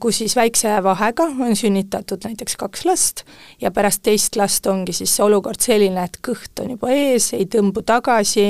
Kus 0.00 0.18
siis 0.18 0.34
väikse 0.34 0.72
vahega 0.82 1.28
on 1.46 1.54
sünnitatud 1.56 2.24
näiteks 2.26 2.56
kaks 2.58 2.84
last 2.84 3.22
ja 3.62 3.70
pärast 3.70 4.02
teist 4.02 4.36
last 4.36 4.66
ongi 4.66 4.92
siis 4.92 5.12
see 5.14 5.24
olukord 5.24 5.62
selline, 5.62 6.08
et 6.08 6.18
kõht 6.26 6.58
on 6.62 6.72
juba 6.74 6.90
ees, 6.90 7.30
ei 7.36 7.46
tõmbu 7.50 7.84
tagasi, 7.86 8.48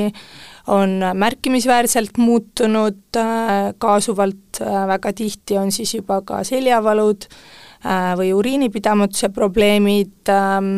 on 0.73 0.97
märkimisväärselt 1.13 2.17
muutunud, 2.17 3.03
äh, 3.17 3.73
kaasuvalt 3.77 4.61
äh, 4.61 4.87
väga 4.87 5.13
tihti 5.13 5.57
on 5.61 5.71
siis 5.71 5.93
juba 5.95 6.21
ka 6.25 6.41
seljavalud 6.43 7.27
äh, 7.29 8.13
või 8.17 8.31
uriinipidamatuse 8.33 9.29
probleemid 9.29 10.33
ähm, 10.33 10.71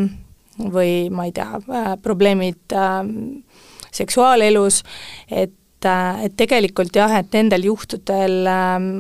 või 0.58 1.08
ma 1.14 1.28
ei 1.30 1.32
tea, 1.32 1.62
probleemid 2.02 2.74
ähm, 2.74 3.46
seksuaalelus, 3.94 4.82
et, 5.30 5.54
et 5.86 6.38
tegelikult 6.38 6.96
jah, 6.98 7.14
et 7.20 7.30
nendel 7.38 7.70
juhtudel 7.70 8.50
ähm, 8.50 8.98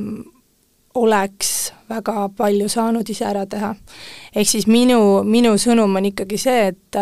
oleks 0.97 1.71
väga 1.89 2.27
palju 2.37 2.69
saanud 2.69 3.09
ise 3.09 3.25
ära 3.25 3.45
teha. 3.45 3.75
ehk 4.35 4.49
siis 4.49 4.67
minu, 4.67 5.23
minu 5.23 5.55
sõnum 5.57 5.95
on 5.95 6.09
ikkagi 6.11 6.37
see, 6.41 6.71
et 6.73 7.01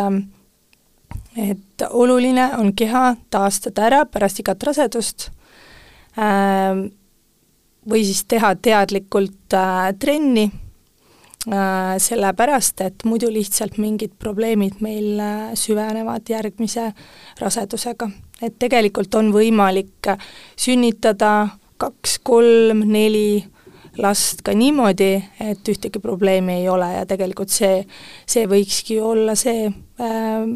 et 1.36 1.84
oluline 1.90 2.50
on 2.60 2.72
keha 2.76 3.16
taastada 3.30 3.88
ära 3.90 4.04
pärast 4.08 4.40
igat 4.40 4.64
rasedust 4.64 5.30
äh, 6.18 6.86
või 7.90 8.06
siis 8.08 8.24
teha 8.30 8.54
teadlikult 8.56 9.54
äh, 9.54 9.90
trenni 10.00 10.46
äh,, 10.48 11.98
sellepärast 12.02 12.86
et 12.86 13.04
muidu 13.06 13.30
lihtsalt 13.34 13.78
mingid 13.82 14.16
probleemid 14.20 14.80
meil 14.86 15.20
äh, 15.20 15.52
süvenevad 15.60 16.30
järgmise 16.30 16.92
rasedusega. 17.42 18.10
et 18.42 18.56
tegelikult 18.60 19.16
on 19.16 19.34
võimalik 19.36 20.14
sünnitada 20.56 21.50
kaks, 21.78 22.20
kolm, 22.24 22.86
neli 22.88 23.44
last 23.98 24.42
ka 24.46 24.54
niimoodi, 24.54 25.14
et 25.40 25.70
ühtegi 25.72 26.00
probleemi 26.04 26.62
ei 26.62 26.70
ole 26.70 26.92
ja 26.94 27.06
tegelikult 27.06 27.54
see, 27.54 27.84
see 28.28 28.48
võikski 28.50 29.00
olla 29.02 29.36
see 29.40 29.68
äh, 29.70 30.48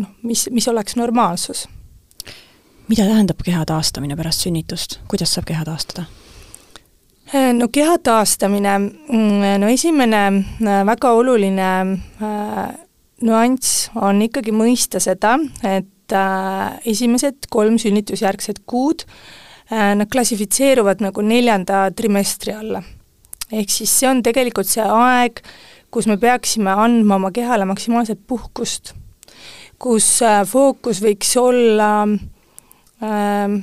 noh, 0.00 0.10
mis, 0.22 0.48
mis 0.50 0.68
oleks 0.68 0.96
normaalsus. 0.96 1.68
mida 2.88 3.06
tähendab 3.08 3.40
keha 3.44 3.64
taastamine 3.64 4.16
pärast 4.16 4.44
sünnitust, 4.44 5.00
kuidas 5.08 5.32
saab 5.34 5.48
keha 5.48 5.64
taastada? 5.64 6.04
Äh, 7.34 7.52
no 7.56 7.68
keha 7.72 7.96
taastamine, 8.04 8.78
mm, 8.78 9.60
no 9.60 9.68
esimene 9.72 10.24
äh, 10.26 10.82
väga 10.86 11.14
oluline 11.16 11.70
äh, 12.20 12.66
nüanss 13.24 13.88
on 13.96 14.20
ikkagi 14.26 14.52
mõista 14.52 15.00
seda, 15.00 15.38
et 15.64 15.90
esimesed 16.84 17.46
kolm 17.48 17.78
sünnitusjärgset 17.80 18.58
kuud 18.68 19.06
nad 19.70 20.10
klassifitseeruvad 20.12 21.00
nagu 21.00 21.22
neljanda 21.24 21.86
trimestri 21.96 22.52
alla. 22.52 22.82
ehk 23.52 23.70
siis 23.70 23.92
see 24.00 24.08
on 24.08 24.22
tegelikult 24.22 24.68
see 24.68 24.84
aeg, 24.84 25.40
kus 25.90 26.08
me 26.10 26.18
peaksime 26.20 26.70
andma 26.70 27.16
oma 27.16 27.30
kehale 27.32 27.64
maksimaalset 27.64 28.20
puhkust, 28.26 28.92
kus 29.78 30.08
fookus 30.50 31.00
võiks 31.04 31.32
olla 31.40 31.90
äh, 32.04 33.56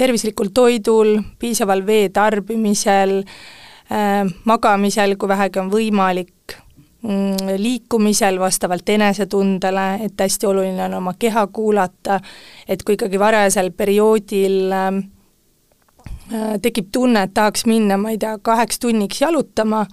tervislikul 0.00 0.52
toidul, 0.54 1.18
piisaval 1.38 1.84
vee 1.86 2.08
tarbimisel 2.14 3.20
äh,, 3.20 4.24
magamisel, 4.44 5.16
kui 5.20 5.28
vähegi 5.28 5.60
on 5.60 5.72
võimalik 5.72 6.59
liikumisel 7.56 8.40
vastavalt 8.40 8.88
enesetundele, 8.88 9.86
et 10.04 10.20
hästi 10.20 10.46
oluline 10.46 10.84
on 10.84 10.94
oma 10.98 11.14
keha 11.18 11.46
kuulata, 11.46 12.20
et 12.68 12.82
kui 12.82 12.98
ikkagi 12.98 13.18
varajasel 13.18 13.70
perioodil 13.72 14.72
äh, 14.72 14.90
tekib 16.62 16.90
tunne, 16.92 17.22
et 17.22 17.34
tahaks 17.34 17.64
minna, 17.66 17.96
ma 17.96 18.12
ei 18.12 18.18
tea, 18.18 18.36
kaheks 18.42 18.78
tunniks 18.84 19.22
jalutama, 19.22 19.86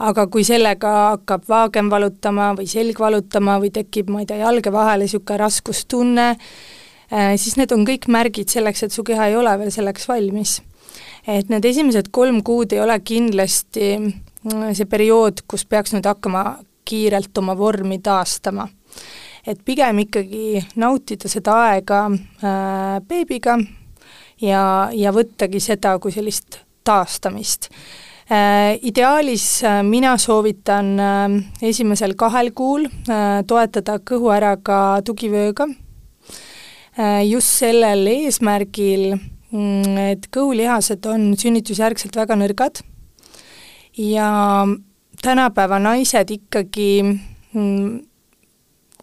aga 0.00 0.26
kui 0.26 0.42
sellega 0.44 0.96
hakkab 1.12 1.46
vaagem 1.48 1.90
valutama 1.90 2.50
või 2.58 2.66
selg 2.66 2.98
valutama 2.98 3.60
või 3.62 3.70
tekib, 3.70 4.10
ma 4.10 4.24
ei 4.24 4.26
tea, 4.26 4.42
jalge 4.42 4.72
vahele 4.72 5.06
niisugune 5.06 5.38
raskustunne, 5.44 6.28
Äh, 7.10 7.34
siis 7.42 7.56
need 7.58 7.72
on 7.74 7.82
kõik 7.86 8.06
märgid 8.06 8.52
selleks, 8.52 8.84
et 8.86 8.94
su 8.94 9.02
keha 9.06 9.32
ei 9.32 9.36
ole 9.38 9.56
veel 9.58 9.72
selleks 9.74 10.06
valmis. 10.08 10.60
et 11.26 11.50
need 11.52 11.64
esimesed 11.64 12.08
kolm 12.10 12.40
kuud 12.42 12.72
ei 12.72 12.80
ole 12.80 12.94
kindlasti 13.04 13.98
see 14.44 14.88
periood, 14.88 15.44
kus 15.48 15.66
peaks 15.68 15.94
nüüd 15.94 16.06
hakkama 16.08 16.60
kiirelt 16.88 17.36
oma 17.38 17.56
vormi 17.58 18.00
taastama. 18.02 18.68
et 19.46 19.60
pigem 19.64 20.02
ikkagi 20.02 20.60
nautida 20.76 21.28
seda 21.28 21.56
aega 21.70 22.04
äh, 22.10 23.00
beebiga 23.08 23.56
ja, 24.40 24.62
ja 24.92 25.12
võttagi 25.12 25.60
seda 25.60 25.98
kui 25.98 26.12
sellist 26.12 26.60
taastamist 26.84 27.70
äh,. 28.30 28.76
Ideaalis 28.82 29.62
äh, 29.64 29.82
mina 29.82 30.16
soovitan 30.18 30.98
äh, 31.00 31.28
esimesel 31.62 32.14
kahel 32.16 32.52
kuul 32.52 32.86
äh, 32.86 33.44
toetada 33.46 33.98
kõhu 33.98 34.32
ära 34.34 34.56
ka 34.56 35.00
tugivööga 35.04 35.68
Äh, 36.98 37.22
just 37.30 37.60
sellel 37.60 38.08
eesmärgil, 38.10 39.14
mm, 39.54 39.98
et 40.10 40.26
kõhulihased 40.34 41.06
on 41.06 41.30
sünnitusjärgselt 41.38 42.16
väga 42.18 42.34
nõrgad 42.36 42.82
ja 43.98 44.66
tänapäeva 45.22 45.78
naised 45.78 46.30
ikkagi 46.30 47.02
mm, 47.52 48.00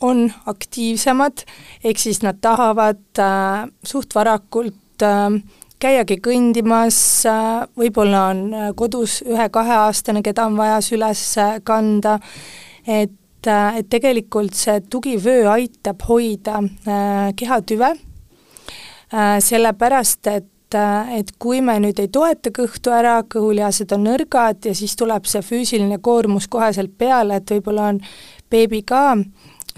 on 0.02 0.34
aktiivsemad, 0.46 1.46
ehk 1.84 1.98
siis 1.98 2.22
nad 2.22 2.42
tahavad 2.42 3.20
äh, 3.20 3.68
suht 3.84 4.16
varakult 4.16 5.04
äh, 5.04 5.38
käiagi 5.80 6.20
kõndimas 6.24 7.00
äh,, 7.30 7.68
võib-olla 7.78 8.28
on 8.32 8.44
äh, 8.54 8.74
kodus 8.76 9.22
ühe-kaheaastane, 9.26 10.24
keda 10.26 10.48
on 10.50 10.58
vaja 10.58 10.82
süles 10.86 11.24
kanda, 11.66 12.20
et 12.88 13.16
et, 13.38 13.48
äh, 13.48 13.84
tegelikult 13.90 14.54
see 14.56 14.82
tugivöö 14.90 15.50
aitab 15.52 16.02
hoida 16.08 16.62
äh, 16.88 17.34
kehatüve 17.36 17.94
äh,, 19.14 19.40
sellepärast 19.40 20.28
et 20.28 20.46
et 20.76 21.32
kui 21.40 21.62
me 21.62 21.78
nüüd 21.80 22.00
ei 22.00 22.10
toeta 22.12 22.52
kõhtu 22.52 22.92
ära, 22.92 23.22
kõhulihased 23.24 23.94
on 23.96 24.04
nõrgad 24.10 24.66
ja 24.68 24.74
siis 24.76 24.96
tuleb 25.00 25.26
see 25.30 25.42
füüsiline 25.46 26.00
koormus 26.04 26.48
koheselt 26.48 26.98
peale, 26.98 27.40
et 27.40 27.52
võib-olla 27.52 27.92
on 27.94 28.02
beebi 28.52 28.82
ka 28.84 29.16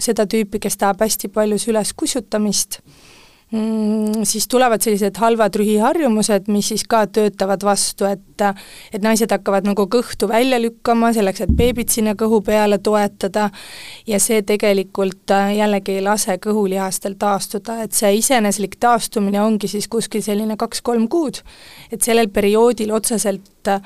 seda 0.00 0.26
tüüpi, 0.26 0.58
kes 0.58 0.76
tahab 0.80 1.02
hästi 1.04 1.28
palju 1.28 1.58
süles 1.60 1.92
kussutamist 1.94 2.80
mm, 3.52 4.24
siis 4.24 4.48
tulevad 4.48 4.82
sellised 4.82 5.16
halvad 5.16 5.54
rühiharjumused, 5.54 6.48
mis 6.48 6.68
siis 6.72 6.84
ka 6.88 7.04
töötavad 7.06 7.64
vastu, 7.64 8.04
et 8.04 8.20
et 8.40 9.02
naised 9.04 9.28
hakkavad 9.28 9.66
nagu 9.68 9.84
kõhtu 9.92 10.28
välja 10.30 10.56
lükkama, 10.62 11.10
selleks 11.12 11.42
et 11.44 11.50
beebit 11.56 11.92
sinna 11.92 12.14
kõhu 12.16 12.40
peale 12.44 12.78
toetada, 12.78 13.50
ja 14.06 14.20
see 14.20 14.42
tegelikult 14.42 15.30
äh, 15.36 15.54
jällegi 15.58 15.98
ei 15.98 16.04
lase 16.04 16.38
kõhulihastel 16.40 17.18
taastuda, 17.20 17.82
et 17.84 17.92
see 17.92 18.14
iseeneslik 18.16 18.78
taastumine 18.80 19.42
ongi 19.42 19.68
siis 19.68 19.88
kuskil 19.88 20.22
selline 20.24 20.56
kaks-kolm 20.56 21.08
kuud, 21.08 21.42
et 21.92 22.00
sellel 22.02 22.30
perioodil 22.32 22.94
otseselt 22.96 23.68
äh, 23.68 23.82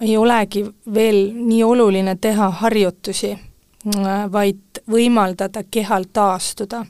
ei 0.00 0.16
olegi 0.16 0.62
veel 0.94 1.32
nii 1.34 1.64
oluline 1.66 2.14
teha 2.20 2.50
harjutusi, 2.62 3.32
äh, 3.34 4.22
vaid 4.32 4.84
võimaldada 4.86 5.64
kehal 5.70 6.06
taastuda 6.12 6.84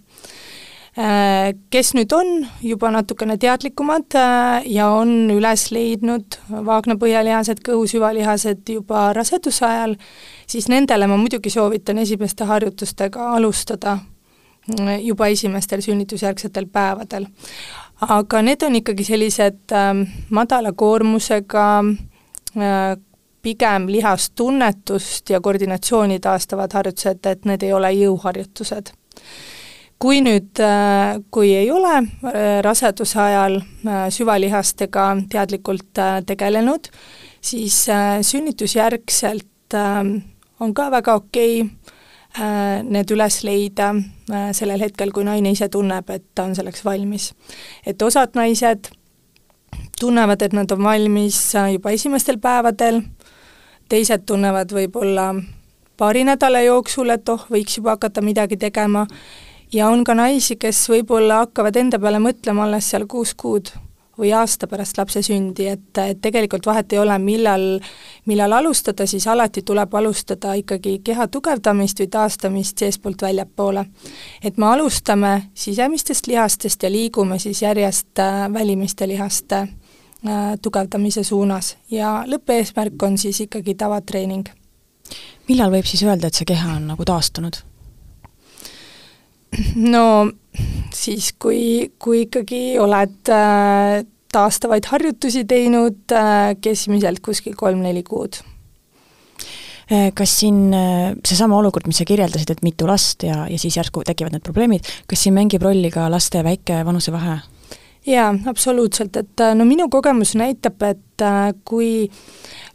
kes 1.70 1.92
nüüd 1.94 2.10
on 2.10 2.30
juba 2.64 2.90
natukene 2.90 3.36
teadlikumad 3.38 4.16
äh, 4.18 4.64
ja 4.66 4.88
on 4.90 5.30
üles 5.30 5.68
leidnud 5.70 6.38
vaagna 6.50 6.96
põhjalihased, 6.98 7.60
kõhu 7.62 7.84
süvalihased 7.86 8.66
juba 8.74 9.12
raseduse 9.14 9.66
ajal, 9.66 9.94
siis 10.50 10.66
nendele 10.68 11.06
ma 11.06 11.18
muidugi 11.20 11.52
soovitan 11.54 12.02
esimeste 12.02 12.48
harjutustega 12.50 13.28
alustada 13.36 13.94
äh, 14.74 14.96
juba 15.06 15.28
esimestel 15.30 15.84
sünnitusjärgsetel 15.86 16.66
päevadel. 16.66 17.28
aga 18.00 18.42
need 18.42 18.62
on 18.66 18.80
ikkagi 18.80 19.04
sellised 19.06 19.70
äh, 19.70 19.92
madala 20.30 20.72
koormusega 20.72 21.66
äh, 21.84 22.96
pigem 23.42 23.86
lihastunnetust 23.86 25.30
ja 25.30 25.40
koordinatsiooni 25.40 26.18
taastavad 26.20 26.74
harjutused, 26.74 27.22
et 27.26 27.46
need 27.46 27.62
ei 27.62 27.72
ole 27.72 27.92
jõuharjutused 28.00 28.90
kui 29.98 30.20
nüüd, 30.22 30.60
äh, 30.62 31.18
kui 31.30 31.52
ei 31.56 31.70
ole 31.74 31.96
äh, 31.98 32.60
raseduse 32.64 33.20
ajal 33.20 33.58
äh, 33.60 34.06
süvalihastega 34.14 35.08
teadlikult 35.30 36.02
tegelenud, 36.26 36.90
siis 37.40 37.86
sünnitusjärgselt 38.22 39.74
on 40.60 40.72
ka 40.74 40.88
väga 40.90 41.14
okei 41.20 41.60
need 42.88 43.10
üles 43.14 43.36
leida 43.46 43.92
sellel 44.56 44.82
hetkel, 44.82 45.12
kui 45.14 45.24
naine 45.26 45.52
ise 45.54 45.68
tunneb, 45.72 46.10
et 46.10 46.24
ta 46.34 46.48
on 46.48 46.56
selleks 46.58 46.82
valmis. 46.84 47.30
et 47.86 48.02
osad 48.02 48.34
naised 48.34 48.90
tunnevad, 50.00 50.42
et 50.42 50.52
nad 50.52 50.70
on 50.74 50.82
valmis 50.82 51.38
juba 51.72 51.94
esimestel 51.94 52.40
päevadel, 52.42 53.02
teised 53.88 54.26
tunnevad 54.26 54.74
võib-olla 54.74 55.30
paari 55.96 56.24
nädala 56.24 56.60
jooksul, 56.66 57.10
et 57.14 57.28
oh, 57.28 57.46
võiks 57.50 57.78
juba 57.78 57.96
hakata 57.96 58.22
midagi 58.22 58.56
tegema, 58.56 59.06
ja 59.72 59.88
on 59.88 60.04
ka 60.04 60.14
naisi, 60.14 60.56
kes 60.56 60.88
võib-olla 60.90 61.42
hakkavad 61.44 61.76
enda 61.76 61.98
peale 61.98 62.20
mõtlema 62.22 62.64
alles 62.66 62.90
seal 62.90 63.06
kuus 63.06 63.34
kuud 63.34 63.70
või 64.18 64.32
aasta 64.34 64.66
pärast 64.66 64.98
lapse 64.98 65.22
sündi, 65.22 65.68
et, 65.70 65.98
et 66.02 66.20
tegelikult 66.20 66.66
vahet 66.66 66.92
ei 66.92 66.98
ole, 66.98 67.14
millal, 67.22 67.66
millal 68.26 68.52
alustada, 68.52 69.06
siis 69.06 69.26
alati 69.30 69.62
tuleb 69.62 69.94
alustada 69.94 70.56
ikkagi 70.58 70.96
keha 71.06 71.28
tugevdamist 71.30 72.02
või 72.02 72.10
taastamist 72.10 72.82
seestpoolt 72.82 73.22
väljapoole. 73.22 73.84
et 74.42 74.56
me 74.56 74.66
alustame 74.66 75.50
sisemistest 75.54 76.26
lihastest 76.26 76.82
ja 76.82 76.90
liigume 76.90 77.38
siis 77.38 77.62
järjest 77.62 78.18
äh, 78.18 78.52
välimiste 78.52 79.08
lihaste 79.08 79.56
äh, 79.56 80.58
tugevdamise 80.62 81.22
suunas 81.24 81.76
ja 81.90 82.24
lõppeesmärk 82.26 83.02
on 83.02 83.18
siis 83.18 83.40
ikkagi 83.40 83.74
tavatreening. 83.74 84.48
millal 85.48 85.70
võib 85.70 85.86
siis 85.86 86.02
öelda, 86.02 86.26
et 86.26 86.34
see 86.34 86.44
keha 86.44 86.76
on 86.76 86.86
nagu 86.86 87.04
taastunud? 87.04 87.62
No 89.76 90.04
siis, 90.94 91.32
kui, 91.40 91.90
kui 91.98 92.24
ikkagi 92.26 92.78
oled 92.82 93.32
äh, 93.32 94.04
taastavaid 94.32 94.88
harjutusi 94.90 95.44
teinud 95.48 96.14
äh, 96.14 96.54
keskmiselt 96.60 97.22
kuskil 97.24 97.56
kolm-neli 97.58 98.04
kuud. 98.06 98.40
Äh, 99.88 100.10
kas 100.16 100.34
siin 100.40 100.74
seesama 101.24 101.60
olukord, 101.60 101.88
mis 101.88 102.00
sa 102.02 102.08
kirjeldasid, 102.08 102.52
et 102.52 102.64
mitu 102.66 102.88
last 102.88 103.24
ja, 103.26 103.46
ja 103.48 103.60
siis 103.60 103.78
järsku 103.78 104.04
tekivad 104.06 104.36
need 104.36 104.44
probleemid, 104.46 104.88
kas 105.08 105.24
siin 105.24 105.36
mängib 105.38 105.64
rolli 105.64 105.92
ka 105.94 106.10
laste 106.12 106.44
väike 106.46 106.82
vanusevahe? 106.88 107.40
jaa, 108.08 108.30
absoluutselt, 108.48 109.16
et 109.20 109.42
no 109.58 109.66
minu 109.68 109.84
kogemus 109.92 110.30
näitab, 110.38 110.80
et 110.86 111.24
kui 111.68 112.06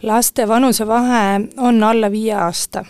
laste 0.05 0.45
vanusevahe 0.45 1.23
on 1.57 1.79
alla 1.87 2.11
viie 2.13 2.35
aasta, 2.37 2.83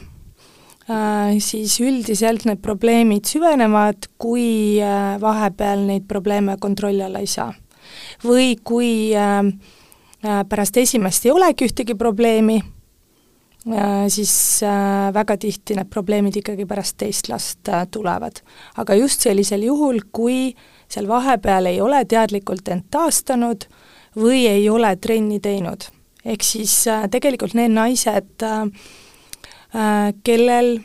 siis 1.40 1.78
üldiselt 1.80 2.44
need 2.48 2.60
probleemid 2.64 3.28
süvenevad, 3.30 4.10
kui 4.20 4.80
vahepeal 5.22 5.86
neid 5.88 6.08
probleeme 6.10 6.58
kontrolli 6.60 7.04
alla 7.06 7.24
ei 7.24 7.28
saa. 7.28 7.54
või 8.24 8.56
kui 8.64 9.12
pärast 10.50 10.78
esimest 10.78 11.26
ei 11.26 11.32
olegi 11.32 11.68
ühtegi 11.68 11.96
probleemi, 12.00 12.62
siis 14.12 14.60
väga 15.14 15.38
tihti 15.38 15.76
need 15.76 15.90
probleemid 15.92 16.36
ikkagi 16.40 16.66
pärast 16.68 16.98
teist 16.98 17.30
last 17.30 17.72
tulevad. 17.92 18.42
aga 18.78 18.96
just 18.96 19.22
sellisel 19.22 19.64
juhul, 19.64 20.00
kui 20.12 20.56
seal 20.88 21.08
vahepeal 21.08 21.66
ei 21.66 21.82
ole 21.82 22.06
teadlikult 22.06 22.68
end 22.68 22.90
taastanud 22.92 23.68
või 24.16 24.48
ei 24.48 24.70
ole 24.70 24.96
trenni 24.96 25.40
teinud. 25.40 25.84
ehk 26.26 26.44
siis 26.44 26.86
tegelikult 27.12 27.54
need 27.54 27.72
naised, 27.72 28.44
kellel 29.74 30.76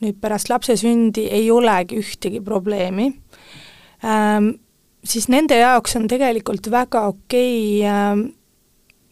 nüüd 0.00 0.16
pärast 0.20 0.48
lapse 0.48 0.76
sündi 0.80 1.26
ei 1.28 1.50
olegi 1.52 1.98
ühtegi 2.00 2.40
probleemi, 2.40 3.10
siis 5.04 5.28
nende 5.28 5.58
jaoks 5.60 5.98
on 6.00 6.06
tegelikult 6.08 6.70
väga 6.72 7.02
okei 7.12 7.82
okay 7.84 8.30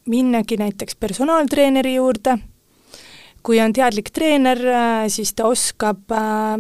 minnagi 0.08 0.56
näiteks 0.56 0.96
personaaltreeneri 0.96 1.94
juurde, 1.94 2.38
kui 3.42 3.60
on 3.60 3.72
teadlik 3.76 4.10
treener, 4.14 4.60
siis 5.12 5.34
ta 5.36 5.48
oskab 5.48 6.12
äh, 6.12 6.56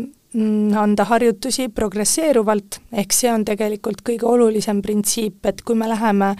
anda 0.82 1.06
harjutusi 1.08 1.68
progresseeruvalt, 1.74 2.80
ehk 2.92 3.16
see 3.16 3.30
on 3.32 3.46
tegelikult 3.48 4.04
kõige 4.06 4.28
olulisem 4.28 4.82
printsiip, 4.84 5.40
et 5.48 5.62
kui 5.64 5.78
me 5.78 5.88
läheme 5.88 6.34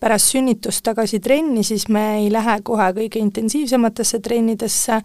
pärast 0.00 0.32
sünnitust 0.32 0.82
tagasi 0.84 1.20
trenni, 1.20 1.64
siis 1.64 1.88
me 1.88 2.04
ei 2.22 2.32
lähe 2.32 2.56
kohe 2.64 2.88
kõige 2.96 3.20
intensiivsematesse 3.20 4.20
trennidesse, 4.24 5.00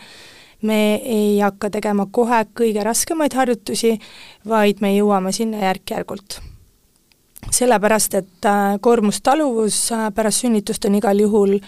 me 0.66 0.80
ei 0.96 1.40
hakka 1.44 1.70
tegema 1.70 2.08
kohe 2.12 2.46
kõige 2.56 2.84
raskemaid 2.84 3.36
harjutusi, 3.36 3.98
vaid 4.48 4.82
me 4.82 4.96
jõuame 4.96 5.36
sinna 5.36 5.66
järk-järgult. 5.68 6.40
Sellepärast, 7.52 8.16
et 8.18 8.48
äh, 8.50 8.80
koormustaluvus 8.82 9.92
äh, 9.94 10.08
pärast 10.16 10.42
sünnitust 10.42 10.88
on 10.90 10.96
igal 10.98 11.20
juhul 11.22 11.60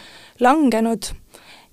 langenud 0.42 1.12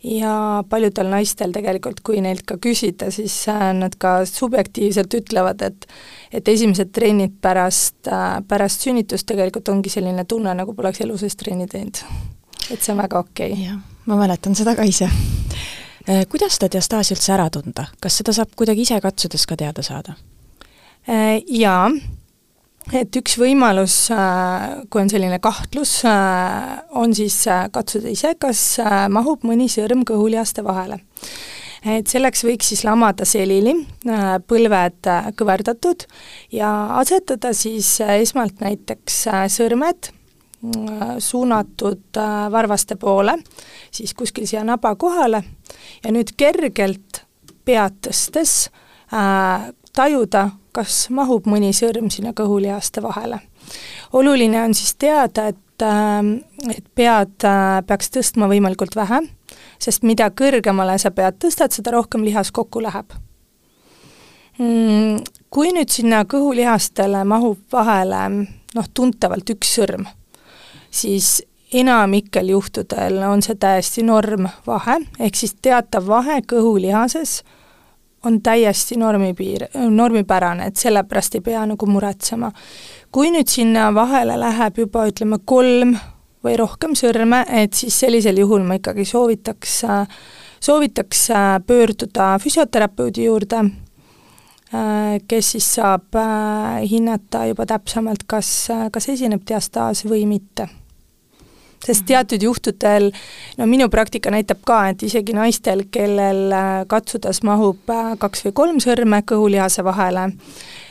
ja 0.04 0.64
paljudel 0.68 1.08
naistel 1.08 1.52
tegelikult, 1.54 2.02
kui 2.04 2.20
neilt 2.24 2.44
ka 2.48 2.58
küsida, 2.62 3.10
siis 3.14 3.36
äh, 3.48 3.70
nad 3.76 3.96
ka 4.00 4.16
subjektiivselt 4.28 5.14
ütlevad, 5.20 5.64
et 5.64 5.88
et 6.34 6.48
esimesed 6.48 6.90
trennid 6.92 7.36
pärast, 7.40 8.10
pärast 8.48 8.84
sünnitust 8.84 9.26
tegelikult 9.26 9.68
ongi 9.70 9.92
selline 9.92 10.24
tunne, 10.28 10.54
nagu 10.54 10.74
poleks 10.74 11.00
elu 11.04 11.16
sees 11.18 11.36
trenni 11.36 11.66
teinud. 11.70 12.02
et 12.70 12.80
see 12.80 12.92
on 12.92 13.00
väga 13.02 13.18
okei 13.18 13.52
okay.. 13.52 13.64
jah, 13.64 13.80
ma 14.06 14.18
mäletan 14.20 14.54
seda 14.54 14.76
ka 14.76 14.84
ise. 14.84 15.08
Kuidas 16.28 16.58
seda 16.58 16.68
diastaasi 16.74 17.14
üldse 17.14 17.32
ära 17.32 17.46
tunda, 17.50 17.86
kas 18.00 18.18
seda 18.20 18.34
saab 18.36 18.50
kuidagi 18.56 18.84
ise 18.84 18.98
katsudes 19.00 19.46
ka 19.48 19.56
teada 19.56 19.82
saada? 19.82 20.18
Jaa, 21.48 21.88
et 22.92 23.16
üks 23.16 23.38
võimalus, 23.40 23.96
äh, 24.12 24.82
kui 24.90 25.04
on 25.04 25.10
selline 25.12 25.38
kahtlus, 25.42 25.96
äh, 26.08 26.82
on 27.00 27.14
siis 27.16 27.36
äh, 27.48 27.66
katsuda 27.72 28.10
ise, 28.12 28.34
kas 28.40 28.78
mahub 29.12 29.44
mõni 29.46 29.70
sõrm 29.72 30.04
kõhulihaste 30.08 30.64
vahele. 30.64 31.00
et 31.84 32.08
selleks 32.08 32.44
võiks 32.44 32.70
siis 32.72 32.80
lamada 32.84 33.26
selili, 33.28 33.74
põlved 34.48 35.08
kõverdatud 35.36 36.06
ja 36.56 36.70
asetada 36.96 37.52
siis 37.52 37.98
esmalt 38.00 38.62
näiteks 38.64 39.18
sõrmed 39.52 40.08
suunatud 41.20 42.16
varvaste 42.50 42.96
poole, 42.96 43.36
siis 43.92 44.14
kuskil 44.16 44.48
siia 44.48 44.64
naba 44.64 44.94
kohale 44.96 45.42
ja 46.00 46.14
nüüd 46.16 46.32
kergelt 46.40 47.20
pead 47.68 48.00
tõstes 48.08 48.70
tajuda, 49.92 50.48
kas 50.74 51.06
mahub 51.14 51.46
mõni 51.50 51.72
sõrm 51.76 52.10
sinna 52.10 52.34
kõhulihaste 52.36 53.02
vahele. 53.02 53.40
oluline 54.12 54.62
on 54.62 54.74
siis 54.74 54.94
teada, 54.94 55.46
et, 55.48 55.82
ähm, 55.82 56.34
et 56.70 56.84
pead 56.94 57.44
äh, 57.44 57.82
peaks 57.86 58.10
tõstma 58.10 58.48
võimalikult 58.50 58.96
vähe, 58.96 59.22
sest 59.78 60.02
mida 60.02 60.30
kõrgemale 60.30 60.98
sa 60.98 61.10
pead 61.10 61.38
tõstad, 61.38 61.72
seda 61.72 61.94
rohkem 61.94 62.24
lihas 62.24 62.52
kokku 62.52 62.82
läheb. 62.82 63.14
Mm, 64.58 65.24
kui 65.50 65.72
nüüd 65.74 65.90
sinna 65.90 66.24
kõhulihastele 66.24 67.24
mahub 67.26 67.58
vahele 67.72 68.28
noh, 68.74 68.86
tuntavalt 68.94 69.50
üks 69.50 69.74
sõrm, 69.78 70.06
siis 70.90 71.40
enamikel 71.74 72.52
juhtudel 72.54 73.18
on 73.26 73.42
see 73.42 73.56
täiesti 73.58 74.04
normvahe, 74.06 75.00
ehk 75.18 75.38
siis 75.38 75.56
teatav 75.62 76.06
vahe 76.06 76.40
kõhulihases 76.46 77.40
on 78.24 78.40
täiesti 78.42 78.96
normipiir, 78.96 79.66
normipärane, 79.74 80.66
et 80.66 80.76
sellepärast 80.76 81.34
ei 81.34 81.40
pea 81.40 81.66
nagu 81.66 81.86
muretsema. 81.86 82.52
kui 83.12 83.30
nüüd 83.30 83.48
sinna 83.48 83.92
vahele 83.94 84.34
läheb 84.40 84.78
juba 84.78 85.04
ütleme 85.06 85.38
kolm 85.44 85.94
või 86.44 86.56
rohkem 86.58 86.96
sõrme, 86.98 87.44
et 87.62 87.72
siis 87.72 88.00
sellisel 88.00 88.38
juhul 88.42 88.64
ma 88.66 88.78
ikkagi 88.80 89.04
soovitaks, 89.04 89.80
soovitaks 90.60 91.28
pöörduda 91.66 92.34
füsioterapeudi 92.42 93.24
juurde, 93.24 93.64
kes 95.28 95.50
siis 95.54 95.74
saab 95.78 96.16
hinnata 96.90 97.46
juba 97.46 97.66
täpsemalt, 97.66 98.26
kas, 98.26 98.54
kas 98.92 99.08
esineb 99.08 99.46
diastaas 99.46 100.04
või 100.04 100.26
mitte 100.26 100.68
sest 101.84 102.02
mhm. 102.02 102.06
teatud 102.06 102.42
juhtudel, 102.42 103.10
no 103.58 103.66
minu 103.70 103.88
praktika 103.92 104.32
näitab 104.34 104.62
ka, 104.66 104.80
et 104.92 105.02
isegi 105.06 105.34
naistel, 105.36 105.86
kellel 105.92 106.52
äh, 106.52 106.70
katsudes 106.90 107.42
mahub 107.46 107.90
äh, 107.92 108.14
kaks 108.20 108.46
või 108.46 108.54
kolm 108.60 108.80
sõrme 108.84 109.20
kõhulihase 109.26 109.84
vahele, 109.84 110.30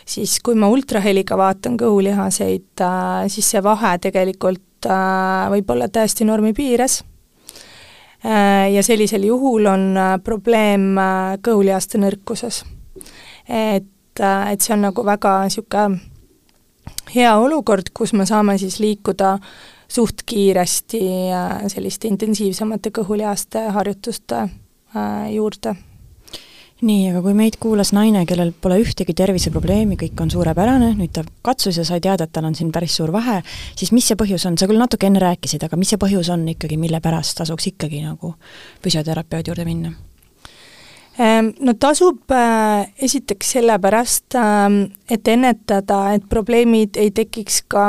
siis 0.05 0.37
kui 0.43 0.57
ma 0.59 0.69
ultraheliga 0.73 1.37
vaatan 1.39 1.77
kõhulihaseid, 1.81 2.69
äh, 2.81 3.25
siis 3.33 3.49
see 3.53 3.63
vahe 3.63 3.97
tegelikult 4.03 4.61
võib 4.83 5.69
olla 5.71 5.85
täiesti 5.87 6.25
normi 6.27 6.49
piires 6.51 6.97
ja 8.19 8.81
sellisel 8.83 9.23
juhul 9.23 9.69
on 9.71 9.85
probleem 10.25 10.99
kõhulihaste 11.39 12.01
nõrkuses. 12.03 12.65
et, 13.47 14.19
et 14.19 14.59
see 14.59 14.73
on 14.75 14.83
nagu 14.89 15.05
väga 15.07 15.37
niisugune 15.47 16.01
hea 17.15 17.31
olukord, 17.37 17.93
kus 17.93 18.13
me 18.13 18.25
saame 18.25 18.57
siis 18.57 18.79
liikuda 18.79 19.37
suht 19.93 20.23
kiiresti 20.25 20.99
selliste 21.69 22.09
intensiivsemate 22.09 22.89
kõhulihaste 22.95 23.67
harjutuste 23.75 24.43
äh, 24.43 25.33
juurde 25.35 25.75
nii, 26.83 27.09
aga 27.11 27.21
kui 27.23 27.35
meid 27.37 27.57
kuulas 27.61 27.93
naine, 27.95 28.25
kellel 28.27 28.51
pole 28.61 28.79
ühtegi 28.83 29.15
terviseprobleemi, 29.15 29.97
kõik 29.99 30.19
on 30.23 30.31
suurepärane, 30.33 30.89
nüüd 30.97 31.13
ta 31.15 31.23
katsus 31.45 31.77
ja 31.79 31.85
sai 31.87 32.01
teada, 32.03 32.27
et 32.27 32.33
tal 32.35 32.47
on 32.49 32.55
siin 32.57 32.73
päris 32.75 32.97
suur 32.99 33.13
vahe, 33.13 33.39
siis 33.79 33.93
mis 33.95 34.07
see 34.09 34.19
põhjus 34.19 34.43
on, 34.49 34.57
sa 34.59 34.67
küll 34.69 34.81
natuke 34.81 35.07
enne 35.07 35.21
rääkisid, 35.23 35.63
aga 35.63 35.79
mis 35.79 35.93
see 35.93 36.01
põhjus 36.01 36.31
on 36.33 36.43
ikkagi, 36.55 36.79
mille 36.81 36.99
pärast 37.03 37.37
tasuks 37.39 37.69
ikkagi 37.71 38.03
nagu 38.03 38.33
füsioterapeudi 38.83 39.53
juurde 39.53 39.67
minna? 39.67 39.93
Ähm, 41.21 41.53
no 41.61 41.75
tasub 41.77 42.31
äh, 42.33 42.89
esiteks 43.05 43.53
sellepärast, 43.55 44.33
ähm, 44.39 44.79
et 45.09 45.27
ennetada, 45.29 46.07
et 46.17 46.25
probleemid 46.29 46.97
ei 46.99 47.13
tekiks 47.13 47.61
ka 47.69 47.85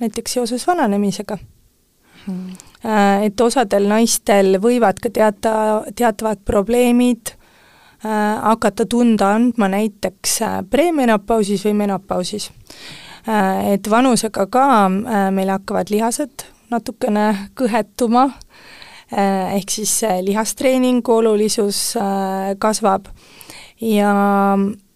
näiteks 0.00 0.32
seoses 0.32 0.66
vananemisega. 0.66 1.38
Hmm.. 2.26 2.56
Et 3.22 3.40
osadel 3.40 3.88
naistel 3.88 4.58
võivad 4.62 5.00
ka 5.02 5.10
teata, 5.10 5.52
teatavad 5.96 6.42
probleemid 6.46 7.32
äh, 7.32 8.42
hakata 8.42 8.86
tunda 8.86 9.32
andma 9.34 9.68
näiteks 9.72 10.36
äh, 10.42 10.58
premenopausis 10.70 11.64
või 11.66 11.74
menopausis. 11.82 12.50
Äh,. 13.26 13.72
Et 13.74 13.90
vanusega 13.90 14.46
ka 14.46 14.66
äh, 14.86 15.30
meil 15.34 15.50
hakkavad 15.50 15.90
lihased 15.90 16.46
natukene 16.70 17.50
kõhetuma 17.58 18.28
äh,, 19.10 19.56
ehk 19.56 19.70
siis 19.70 19.96
äh, 20.04 20.20
lihastreeningu 20.26 21.18
olulisus 21.20 21.96
äh, 21.96 22.54
kasvab. 22.58 23.10
Ja, 23.80 24.12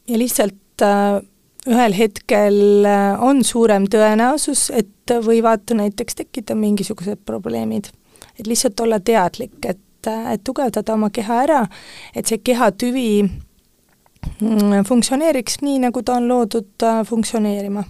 ja 0.08 0.18
lihtsalt 0.18 0.82
äh, 0.82 1.20
ühel 1.68 1.94
hetkel 1.96 2.86
äh, 2.88 3.22
on 3.22 3.44
suurem 3.44 3.84
tõenäosus, 3.90 4.68
et 4.72 5.12
võivad 5.24 5.68
näiteks 5.76 6.16
tekkida 6.22 6.54
mingisugused 6.56 7.20
probleemid. 7.26 7.90
et 8.38 8.46
lihtsalt 8.46 8.80
olla 8.80 9.00
teadlik, 9.00 9.58
et, 9.64 10.06
äh, 10.06 10.32
et 10.32 10.44
tugevdada 10.44 10.94
oma 10.94 11.10
keha 11.10 11.42
ära, 11.42 11.66
et 12.14 12.26
see 12.26 12.38
kehatüvi 12.38 13.22
mm, 13.22 14.84
funktsioneeriks 14.88 15.60
nii, 15.60 15.78
nagu 15.84 16.02
ta 16.02 16.16
on 16.16 16.28
loodud 16.28 16.82
äh, 16.82 17.02
funktsioneerima. 17.06 17.84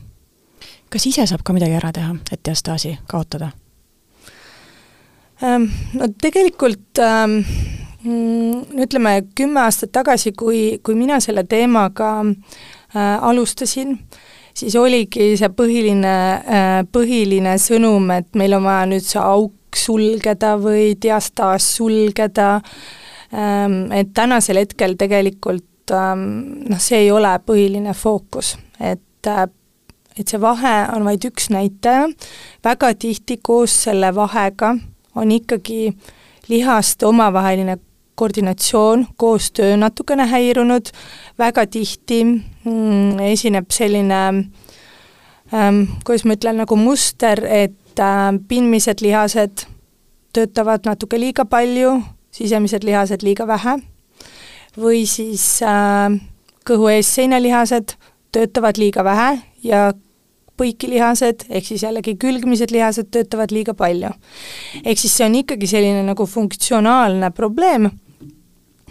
kas 0.90 1.06
ise 1.06 1.26
saab 1.26 1.44
ka 1.44 1.52
midagi 1.52 1.78
ära 1.78 1.92
teha, 1.92 2.16
et 2.32 2.42
diastaasi 2.44 2.98
kaotada? 3.06 3.52
Ähm, 5.42 5.70
no 5.94 6.10
tegelikult 6.20 6.98
ähm, 6.98 7.38
mm, 8.02 8.82
ütleme, 8.82 9.22
kümme 9.34 9.62
aastat 9.62 9.92
tagasi, 9.92 10.32
kui, 10.32 10.80
kui 10.82 10.98
mina 10.98 11.20
selle 11.20 11.46
teemaga 11.48 12.10
äh, 12.26 12.34
alustasin, 12.98 13.98
siis 14.54 14.76
oligi 14.76 15.34
see 15.38 15.50
põhiline 15.54 16.14
äh,, 16.14 16.80
põhiline 16.92 17.56
sõnum, 17.62 18.10
et 18.16 18.34
meil 18.38 18.56
on 18.58 18.66
vaja 18.66 18.88
nüüd 18.90 19.06
see 19.06 19.22
auk 19.22 19.78
sulgeda 19.78 20.56
või 20.58 20.94
diastaas 21.02 21.68
sulgeda. 21.76 22.56
Ähm,, 23.30 23.84
et 23.94 24.10
tänasel 24.14 24.58
hetkel 24.64 24.96
tegelikult 24.98 25.94
ähm, 25.94 26.66
noh, 26.66 26.82
see 26.82 27.04
ei 27.04 27.12
ole 27.14 27.30
põhiline 27.46 27.94
fookus, 27.94 28.56
et 28.80 29.30
äh, 29.30 29.46
et 30.18 30.28
see 30.28 30.40
vahe 30.42 30.74
on 30.92 31.06
vaid 31.06 31.24
üks 31.24 31.48
näitaja, 31.54 32.08
väga 32.66 32.90
tihti 32.98 33.38
koos 33.42 33.76
selle 33.86 34.10
vahega 34.14 34.74
on 35.16 35.30
ikkagi 35.32 35.94
lihaste 36.50 37.06
omavaheline 37.06 37.78
koordinatsioon, 38.20 39.06
koostöö 39.16 39.76
natukene 39.80 40.26
häirunud, 40.28 40.92
väga 41.40 41.66
tihti 41.66 42.22
mm, 42.24 43.18
esineb 43.32 43.70
selline 43.72 44.20
ähm, 45.54 45.82
kuidas 46.04 46.26
ma 46.28 46.36
ütlen, 46.36 46.60
nagu 46.62 46.76
muster, 46.76 47.42
et 47.44 48.00
äh, 48.00 48.26
pindmised 48.48 49.04
lihased 49.04 49.66
töötavad 50.36 50.86
natuke 50.86 51.18
liiga 51.20 51.44
palju, 51.48 51.96
sisemised 52.34 52.84
lihased 52.86 53.24
liiga 53.26 53.46
vähe, 53.50 53.78
või 54.78 55.02
siis 55.10 55.46
äh, 55.66 56.20
kõhu 56.68 56.92
ees 56.92 57.10
seinalihased 57.16 57.96
töötavad 58.32 58.78
liiga 58.78 59.04
vähe 59.04 59.32
ja 59.66 59.90
põikilihased, 60.60 61.46
ehk 61.48 61.66
siis 61.66 61.84
jällegi 61.86 62.16
külgmised 62.20 62.72
lihased 62.74 63.08
töötavad 63.14 63.52
liiga 63.54 63.74
palju. 63.74 64.12
ehk 64.84 64.98
siis 64.98 65.16
see 65.16 65.26
on 65.26 65.38
ikkagi 65.40 65.66
selline 65.66 66.04
nagu 66.04 66.26
funktsionaalne 66.26 67.30
probleem 67.36 67.88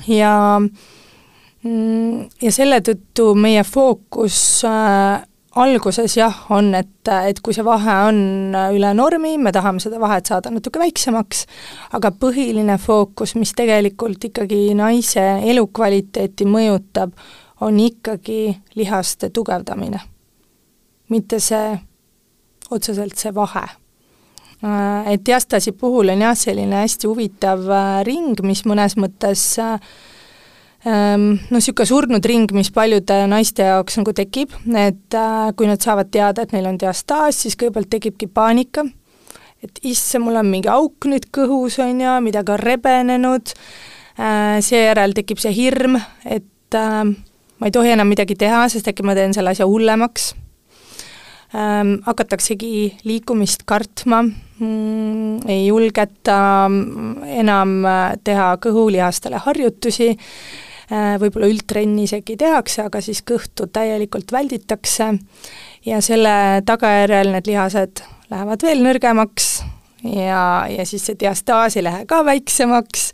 ja 0.07 0.33
mm, 0.59 2.29
ja 2.41 2.51
selle 2.55 2.81
tõttu 2.85 3.33
meie 3.35 3.63
fookus 3.67 4.37
äh, 4.67 5.23
alguses 5.59 6.15
jah, 6.17 6.35
on, 6.53 6.71
et, 6.77 7.11
et 7.25 7.41
kui 7.43 7.55
see 7.55 7.65
vahe 7.65 7.95
on 8.09 8.21
üle 8.75 8.93
normi, 8.95 9.35
me 9.41 9.51
tahame 9.55 9.81
seda 9.83 9.99
vahet 9.99 10.29
saada 10.29 10.53
natuke 10.53 10.79
väiksemaks, 10.79 11.45
aga 11.97 12.13
põhiline 12.15 12.77
fookus, 12.79 13.35
mis 13.35 13.51
tegelikult 13.57 14.29
ikkagi 14.29 14.69
naise 14.77 15.25
elukvaliteeti 15.49 16.47
mõjutab, 16.47 17.17
on 17.65 17.81
ikkagi 17.83 18.53
lihaste 18.79 19.33
tugevdamine 19.35 19.99
mitte 21.09 21.39
see, 21.43 21.77
otseselt 22.69 23.17
see 23.17 23.33
vahe. 23.35 23.65
Äh, 24.59 25.13
et 25.13 25.21
diastasi 25.23 25.71
puhul 25.71 26.11
on 26.11 26.19
jah, 26.19 26.35
selline 26.35 26.81
hästi 26.81 27.07
huvitav 27.07 27.61
äh, 27.71 27.99
ring, 28.03 28.35
mis 28.43 28.65
mõnes 28.67 28.97
mõttes 28.99 29.43
äh, 29.63 29.77
ähm, 30.83 31.29
noh, 31.47 31.61
niisugune 31.61 31.87
surnud 31.87 32.27
ring, 32.27 32.51
mis 32.51 32.67
paljude 32.75 33.21
naiste 33.31 33.69
jaoks 33.69 33.95
nagu 34.01 34.11
tekib, 34.17 34.57
et 34.75 35.15
kui 35.55 35.69
nad 35.69 35.79
saavad 35.79 36.11
teada, 36.11 36.43
et 36.43 36.51
neil 36.51 36.67
on 36.73 36.79
diastaas, 36.81 37.39
siis 37.45 37.55
kõigepealt 37.55 37.87
tekibki 37.93 38.27
paanika, 38.27 38.83
et 39.63 39.79
issand, 39.87 40.25
mul 40.27 40.41
on 40.41 40.51
mingi 40.51 40.67
auk 40.73 41.07
nüüd 41.07 41.29
kõhus, 41.31 41.79
on 41.79 42.03
ju, 42.03 42.17
midagi 42.27 42.55
on 42.57 42.59
rebenenud, 42.59 43.55
seejärel 44.67 45.15
tekib 45.15 45.39
see 45.39 45.55
hirm, 45.55 45.95
et 46.27 46.75
ma 46.75 47.67
ei 47.67 47.71
tohi 47.71 47.95
enam 47.95 48.11
midagi 48.11 48.35
teha, 48.39 48.65
sest 48.71 48.91
äkki 48.91 49.07
ma 49.07 49.15
teen 49.15 49.31
selle 49.35 49.55
asja 49.55 49.67
hullemaks 49.71 50.33
ähm, 51.55 51.99
hakataksegi 52.05 52.97
liikumist 53.03 53.65
kartma. 53.65 54.23
Mm,, 54.59 55.39
ei 55.47 55.67
julgeta 55.67 56.67
enam 57.25 57.85
äh, 57.87 58.17
teha 58.23 58.51
kõhulihastele 58.63 59.41
harjutusi. 59.45 60.11
Äh,, 60.89 61.15
võib-olla 61.21 61.49
üldtrenni 61.51 62.05
isegi 62.09 62.37
tehakse, 62.37 62.85
aga 62.89 63.01
siis 63.01 63.23
kõhtu 63.23 63.69
täielikult 63.71 64.31
välditakse. 64.35 65.13
Ja 65.85 66.01
selle 66.03 66.61
tagajärjel 66.67 67.31
need 67.33 67.47
lihased 67.47 68.01
lähevad 68.29 68.63
veel 68.65 68.81
nõrgemaks 68.83 69.61
ja, 70.03 70.67
ja 70.69 70.85
siis 70.85 71.05
see 71.07 71.17
diastaas 71.19 71.77
ei 71.79 71.85
lähe 71.85 72.05
ka 72.09 72.21
väiksemaks. 72.27 73.11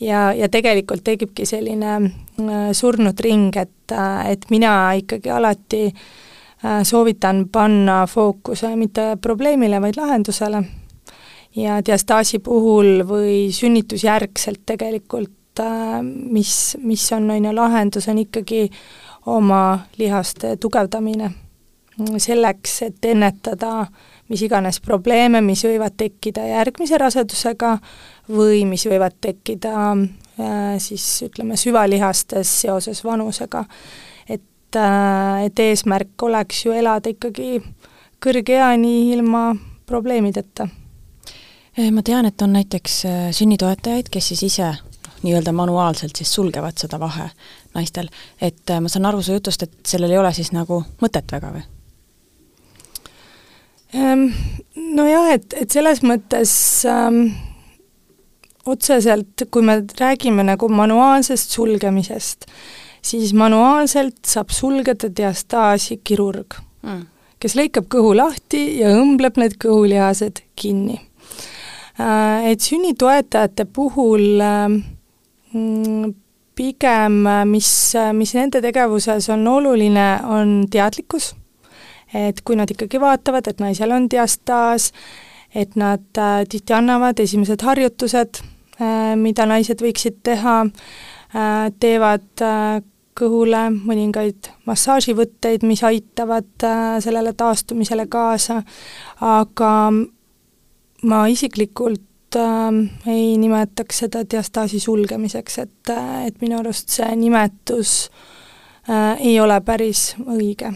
Ja, 0.00 0.28
ja 0.36 0.48
tegelikult 0.48 1.04
tekibki 1.06 1.46
selline 1.48 1.96
äh, 1.96 2.68
surnud 2.72 3.18
ring, 3.24 3.50
et, 3.56 3.92
äh, 3.92 4.30
et 4.34 4.46
mina 4.54 4.76
ikkagi 5.00 5.34
alati 5.34 5.88
Äh, 5.88 6.23
soovitan 6.82 7.48
panna 7.52 8.06
fookuse 8.06 8.76
mitte 8.76 9.16
probleemile, 9.20 9.80
vaid 9.80 9.96
lahendusele. 9.96 10.62
ja 11.56 11.78
diastaasi 11.86 12.38
puhul 12.38 13.04
või 13.06 13.52
sünnitusjärgselt 13.52 14.64
tegelikult 14.66 15.60
äh, 15.60 16.00
mis, 16.02 16.76
mis 16.82 17.12
on, 17.12 17.30
on 17.30 17.44
ju, 17.44 17.54
lahendus, 17.54 18.08
on 18.08 18.18
ikkagi 18.18 18.70
oma 19.26 19.78
lihaste 19.98 20.56
tugevdamine. 20.56 21.30
selleks, 22.18 22.82
et 22.82 23.04
ennetada 23.04 23.86
mis 24.28 24.42
iganes 24.42 24.80
probleeme, 24.80 25.40
mis 25.44 25.64
võivad 25.66 25.94
tekkida 25.96 26.46
järgmise 26.48 26.98
rasedusega 26.98 27.76
või 28.32 28.64
mis 28.68 28.86
võivad 28.88 29.16
tekkida 29.20 29.74
äh, 29.92 30.74
siis 30.82 31.04
ütleme, 31.28 31.58
süvalihastes 31.60 32.60
seoses 32.64 33.04
vanusega 33.04 33.64
et, 34.74 34.80
äh, 34.80 35.44
et 35.46 35.58
eesmärk 35.58 36.22
oleks 36.22 36.64
ju 36.66 36.72
elada 36.72 37.10
ikkagi 37.10 37.62
kõrge 38.22 38.56
eani 38.58 39.12
ilma 39.12 39.54
probleemideta. 39.86 40.68
Eh, 41.76 41.90
ma 41.90 42.02
tean, 42.02 42.26
et 42.26 42.42
on 42.42 42.52
näiteks 42.54 43.04
äh, 43.04 43.30
sünnitoetajaid, 43.34 44.08
kes 44.10 44.28
siis 44.28 44.42
ise 44.42 44.70
noh, 44.72 45.14
nii-öelda 45.22 45.52
manuaalselt 45.52 46.16
siis 46.16 46.32
sulgevad 46.34 46.78
seda 46.78 47.00
vahe 47.00 47.30
naistel, 47.74 48.08
et 48.40 48.70
äh, 48.70 48.80
ma 48.80 48.88
saan 48.88 49.06
aru 49.06 49.22
su 49.22 49.34
jutust, 49.34 49.62
et 49.62 49.72
sellel 49.86 50.14
ei 50.14 50.18
ole 50.18 50.32
siis 50.34 50.52
nagu 50.54 50.84
mõtet 51.02 51.32
väga 51.32 51.50
või? 51.54 51.64
Ehm, 53.94 54.28
nojah, 54.74 55.32
et, 55.34 55.54
et 55.58 55.70
selles 55.70 56.00
mõttes 56.02 56.54
ähm, 56.90 57.26
otseselt, 58.66 59.46
kui 59.50 59.62
me 59.62 59.82
räägime 60.00 60.46
nagu 60.46 60.68
manuaalsest 60.70 61.54
sulgemisest, 61.54 62.48
siis 63.04 63.34
manuaalselt 63.36 64.24
saab 64.26 64.52
sulgeda 64.54 65.10
diastaasi 65.16 66.00
kirurg 66.04 66.56
mm., 66.82 67.02
kes 67.44 67.56
lõikab 67.58 67.90
kõhu 67.92 68.14
lahti 68.16 68.62
ja 68.80 68.94
õmbleb 68.96 69.36
need 69.36 69.58
kõhulihased 69.60 70.40
kinni. 70.56 70.96
Äh, 72.00 72.50
et 72.50 72.64
sünnitoetajate 72.64 73.66
puhul 73.68 74.40
äh, 74.40 74.64
mm, 75.52 76.14
pigem, 76.56 77.18
äh, 77.28 77.44
mis, 77.44 77.68
mis 78.16 78.32
nende 78.34 78.62
tegevuses 78.64 79.28
on 79.30 79.44
oluline, 79.46 80.06
on 80.24 80.56
teadlikkus, 80.72 81.34
et 82.14 82.40
kui 82.46 82.56
nad 82.56 82.70
ikkagi 82.70 82.98
vaatavad, 83.02 83.50
et 83.50 83.60
naisel 83.60 83.92
on 83.92 84.08
diastaas, 84.10 84.88
et 85.54 85.76
nad 85.78 86.02
tihti 86.50 86.74
annavad 86.74 87.20
esimesed 87.22 87.62
harjutused, 87.62 88.40
mida 89.20 89.44
naised 89.46 89.78
võiksid 89.84 90.16
teha, 90.26 90.56
teevad 91.78 92.42
kõhule 93.18 93.60
mõningaid 93.74 94.50
massaaživõtteid, 94.66 95.64
mis 95.66 95.84
aitavad 95.86 96.66
äh, 96.66 96.96
sellele 97.04 97.32
taastumisele 97.32 98.06
kaasa, 98.10 98.62
aga 99.20 99.70
ma 101.02 101.20
isiklikult 101.30 102.38
äh, 102.40 102.80
ei 103.06 103.36
nimetaks 103.38 104.04
seda 104.04 104.24
diastaasi 104.30 104.80
sulgemiseks, 104.80 105.58
et, 105.58 105.94
äh, 105.94 106.26
et 106.26 106.40
minu 106.42 106.58
arust 106.58 106.94
see 106.98 107.10
nimetus 107.16 108.10
äh, 108.88 109.14
ei 109.20 109.40
ole 109.40 109.60
päris 109.60 110.14
õige. 110.26 110.74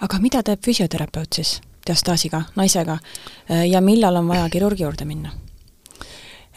aga 0.00 0.18
mida 0.20 0.42
teeb 0.42 0.60
füsioterapeut 0.64 1.32
siis 1.32 1.60
diastaasiga, 1.86 2.42
naisega, 2.56 2.98
äh, 3.50 3.66
ja 3.68 3.80
millal 3.80 4.16
on 4.16 4.28
vaja 4.28 4.48
kirurgi 4.50 4.82
juurde 4.82 5.04
minna? 5.04 5.32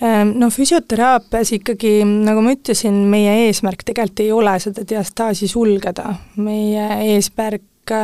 Ehm, 0.01 0.31
no 0.39 0.47
füsioteraapias 0.49 1.51
ikkagi, 1.57 1.99
nagu 2.07 2.41
ma 2.41 2.53
ütlesin, 2.55 3.01
meie 3.11 3.33
eesmärk 3.47 3.83
tegelikult 3.83 4.21
ei 4.23 4.31
ole 4.31 4.53
seda 4.63 4.85
diastaasi 4.87 5.47
sulgeda, 5.51 6.13
meie 6.39 6.85
eesmärk 7.15 7.95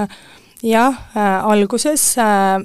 jah, 0.63 0.97
äh, 1.15 1.45
alguses 1.45 2.17
äh, 2.17 2.59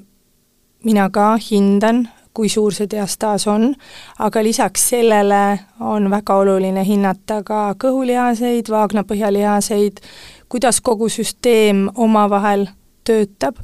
mina 0.85 1.11
ka 1.11 1.37
hindan, 1.51 2.09
kui 2.35 2.49
suur 2.49 2.75
see 2.75 2.89
diastaas 2.91 3.47
on, 3.51 3.75
aga 4.19 4.43
lisaks 4.43 4.89
sellele 4.93 5.61
on 5.81 6.11
väga 6.11 6.37
oluline 6.43 6.85
hinnata 6.87 7.41
ka 7.47 7.63
kõhulihaseid, 7.79 8.71
vaagnapõhjalihaseid, 8.71 10.03
kuidas 10.51 10.81
kogu 10.81 11.11
süsteem 11.11 11.89
omavahel 11.95 12.69
töötab. 13.05 13.59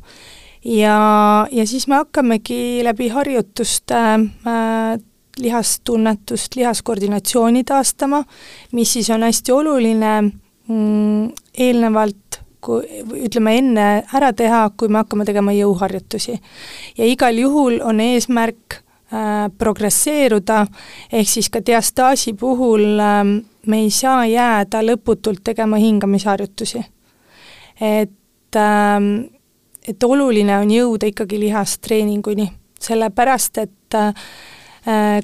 Ja, 0.66 1.46
ja 1.50 1.66
siis 1.66 1.86
me 1.86 2.00
hakkamegi 2.02 2.82
läbi 2.84 3.08
harjutuste 3.14 3.94
äh, 3.96 4.98
lihastunnetust, 5.38 6.56
lihaskoordinatsiooni 6.56 7.64
taastama, 7.64 8.24
mis 8.72 8.92
siis 8.92 9.10
on 9.10 9.22
hästi 9.22 9.52
oluline 9.52 10.22
mm, 10.22 11.28
eelnevalt, 11.58 12.40
kui 12.60 13.02
ütleme, 13.26 13.58
enne 13.58 13.86
ära 14.14 14.32
teha, 14.32 14.64
kui 14.76 14.88
me 14.88 15.02
hakkame 15.02 15.26
tegema 15.28 15.52
jõuharjutusi. 15.54 16.38
ja 16.98 17.04
igal 17.06 17.38
juhul 17.38 17.78
on 17.84 18.00
eesmärk 18.00 18.80
äh, 18.80 19.46
progresseeruda, 19.58 20.66
ehk 21.12 21.28
siis 21.28 21.50
ka 21.50 21.60
diastaasi 21.66 22.34
puhul 22.34 22.98
äh, 22.98 23.22
me 23.66 23.80
ei 23.84 23.90
saa 23.90 24.26
jääda 24.26 24.82
lõputult 24.82 25.44
tegema 25.44 25.76
hingamisharjutusi. 25.76 26.84
et 27.80 28.56
äh,, 28.56 29.30
et 29.88 30.02
oluline 30.02 30.58
on 30.58 30.70
jõuda 30.70 31.06
ikkagi 31.10 31.38
lihastreeninguni, 31.40 32.48
sellepärast 32.82 33.58
et 33.62 33.94
äh, 33.94 34.26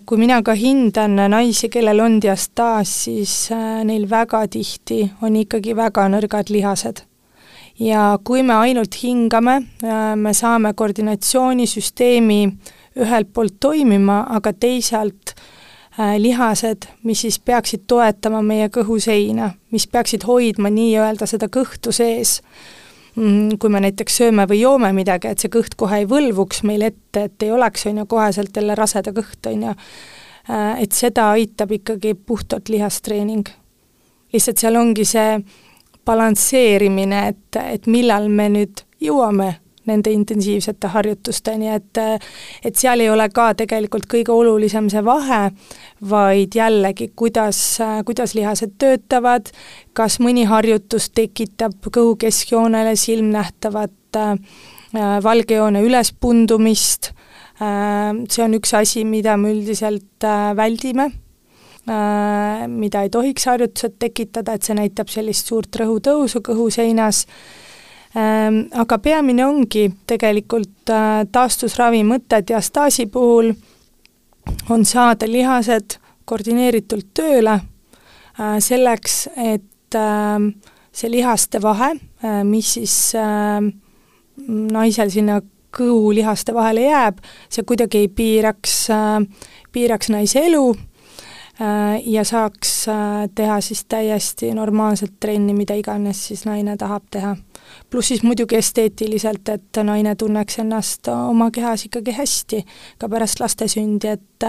kui 0.07 0.19
mina 0.19 0.41
ka 0.43 0.57
hindan 0.59 1.15
naisi, 1.31 1.69
kellel 1.71 2.01
on 2.03 2.19
diastaas, 2.23 2.91
siis 3.05 3.35
äh, 3.55 3.85
neil 3.87 4.09
väga 4.11 4.41
tihti 4.51 5.05
on 5.23 5.37
ikkagi 5.39 5.77
väga 5.79 6.09
nõrgad 6.11 6.51
lihased. 6.51 7.05
Ja 7.79 8.19
kui 8.25 8.43
me 8.43 8.57
ainult 8.59 8.99
hingame, 9.03 9.61
äh, 9.85 10.15
me 10.19 10.35
saame 10.35 10.75
koordinatsioonisüsteemi 10.75 12.41
ühelt 12.99 13.31
poolt 13.33 13.61
toimima, 13.61 14.25
aga 14.35 14.53
teisalt 14.53 15.35
äh, 15.37 16.19
lihased, 16.19 16.89
mis 17.07 17.23
siis 17.23 17.39
peaksid 17.39 17.87
toetama 17.87 18.43
meie 18.43 18.67
kõhuseina, 18.69 19.53
mis 19.71 19.87
peaksid 19.87 20.27
hoidma 20.27 20.75
nii-öelda 20.75 21.31
seda 21.31 21.47
kõhtu 21.47 21.95
sees, 21.95 22.41
kui 23.15 23.71
me 23.71 23.81
näiteks 23.85 24.17
sööme 24.23 24.47
või 24.49 24.63
joome 24.63 24.93
midagi, 24.97 25.29
et 25.29 25.43
see 25.43 25.53
kõht 25.53 25.77
kohe 25.77 26.03
ei 26.03 26.07
võlvuks 26.09 26.63
meil 26.69 26.87
ette, 26.87 27.27
et 27.29 27.45
ei 27.45 27.53
oleks, 27.53 27.85
on 27.91 28.01
ju, 28.01 28.07
koheselt 28.09 28.57
jälle 28.57 28.77
raseda 28.79 29.13
kõht, 29.17 29.51
on 29.51 29.67
ju, 29.69 29.75
äh, 30.49 30.83
et 30.85 30.97
seda 30.97 31.31
aitab 31.37 31.75
ikkagi 31.77 32.15
puhtalt 32.15 32.73
lihastreening. 32.73 33.49
lihtsalt 34.33 34.59
seal 34.59 34.77
ongi 34.77 35.05
see 35.05 35.43
balansseerimine, 36.05 37.27
et, 37.29 37.57
et 37.61 37.87
millal 37.87 38.29
me 38.29 38.49
nüüd 38.49 38.81
jõuame 39.01 39.59
nende 39.89 40.13
intensiivsete 40.15 40.91
harjutusteni, 40.93 41.71
et 41.75 42.01
et 42.65 42.77
seal 42.79 43.01
ei 43.01 43.11
ole 43.11 43.29
ka 43.35 43.53
tegelikult 43.59 44.07
kõige 44.11 44.35
olulisem 44.35 44.89
see 44.93 45.03
vahe, 45.05 45.41
vaid 46.11 46.55
jällegi, 46.57 47.11
kuidas, 47.17 47.81
kuidas 48.07 48.37
lihased 48.39 48.77
töötavad, 48.79 49.51
kas 49.93 50.21
mõni 50.23 50.47
harjutus 50.49 51.11
tekitab 51.11 51.91
kõhu 51.91 52.17
keskjoonele 52.21 52.95
silmnähtavat 52.97 54.21
äh, 54.21 54.37
valgejoone 55.23 55.83
ülespundumist 55.83 57.13
äh,, 57.61 58.15
see 58.29 58.47
on 58.47 58.61
üks 58.61 58.75
asi, 58.79 59.05
mida 59.05 59.37
me 59.37 59.55
üldiselt 59.57 60.27
äh, 60.29 60.55
väldime 60.57 61.11
Äh, 61.83 62.69
mida 62.69 63.01
ei 63.03 63.11
tohiks 63.11 63.49
harjutused 63.51 63.97
tekitada, 63.99 64.55
et 64.55 64.63
see 64.63 64.75
näitab 64.79 65.09
sellist 65.11 65.49
suurt 65.51 65.75
rõhutõusu 65.81 66.39
kõhuseinas, 66.47 67.25
aga 68.15 68.99
peamine 68.99 69.45
ongi 69.47 69.87
tegelikult 70.07 70.91
äh, 70.93 71.23
taastusravi 71.33 72.03
mõte 72.05 72.43
diastaasi 72.49 73.07
puhul, 73.13 73.53
on 74.71 74.85
saada 74.85 75.29
lihased 75.31 75.97
koordineeritult 76.29 77.09
tööle 77.15 77.55
äh, 77.57 78.59
selleks, 78.61 79.29
et 79.37 79.97
ähm, 79.97 80.53
see 80.93 81.09
lihaste 81.09 81.63
vahe, 81.63 81.95
mis 82.45 82.75
siis 82.77 82.95
ähm, 83.17 83.71
naisel 84.47 85.09
sinna 85.11 85.41
kõhulihaste 85.73 86.53
vahele 86.53 86.85
jääb, 86.85 87.23
see 87.49 87.65
kuidagi 87.65 88.05
ei 88.05 88.09
piiraks, 88.13 88.75
piiraks 89.73 90.13
naise 90.13 90.45
elu. 90.51 90.67
Äh, 90.77 90.92
ja 92.05 92.25
saaks 92.25 92.89
äh, 92.89 92.95
teha 93.35 93.61
siis 93.61 93.85
täiesti 93.85 94.55
normaalset 94.55 95.13
trenni, 95.21 95.55
mida 95.55 95.75
iganes 95.75 96.27
siis 96.27 96.45
naine 96.45 96.77
tahab 96.77 97.03
teha. 97.11 97.37
pluss 97.91 98.09
siis 98.09 98.23
muidugi 98.23 98.57
esteetiliselt, 98.57 99.49
et 99.49 99.79
naine 99.85 100.15
tunneks 100.17 100.59
ennast 100.59 101.09
oma 101.09 101.51
kehas 101.51 101.85
ikkagi 101.87 102.13
hästi 102.13 102.65
ka 102.99 103.09
pärast 103.09 103.41
laste 103.41 103.69
sündi, 103.69 104.09
et 104.09 104.45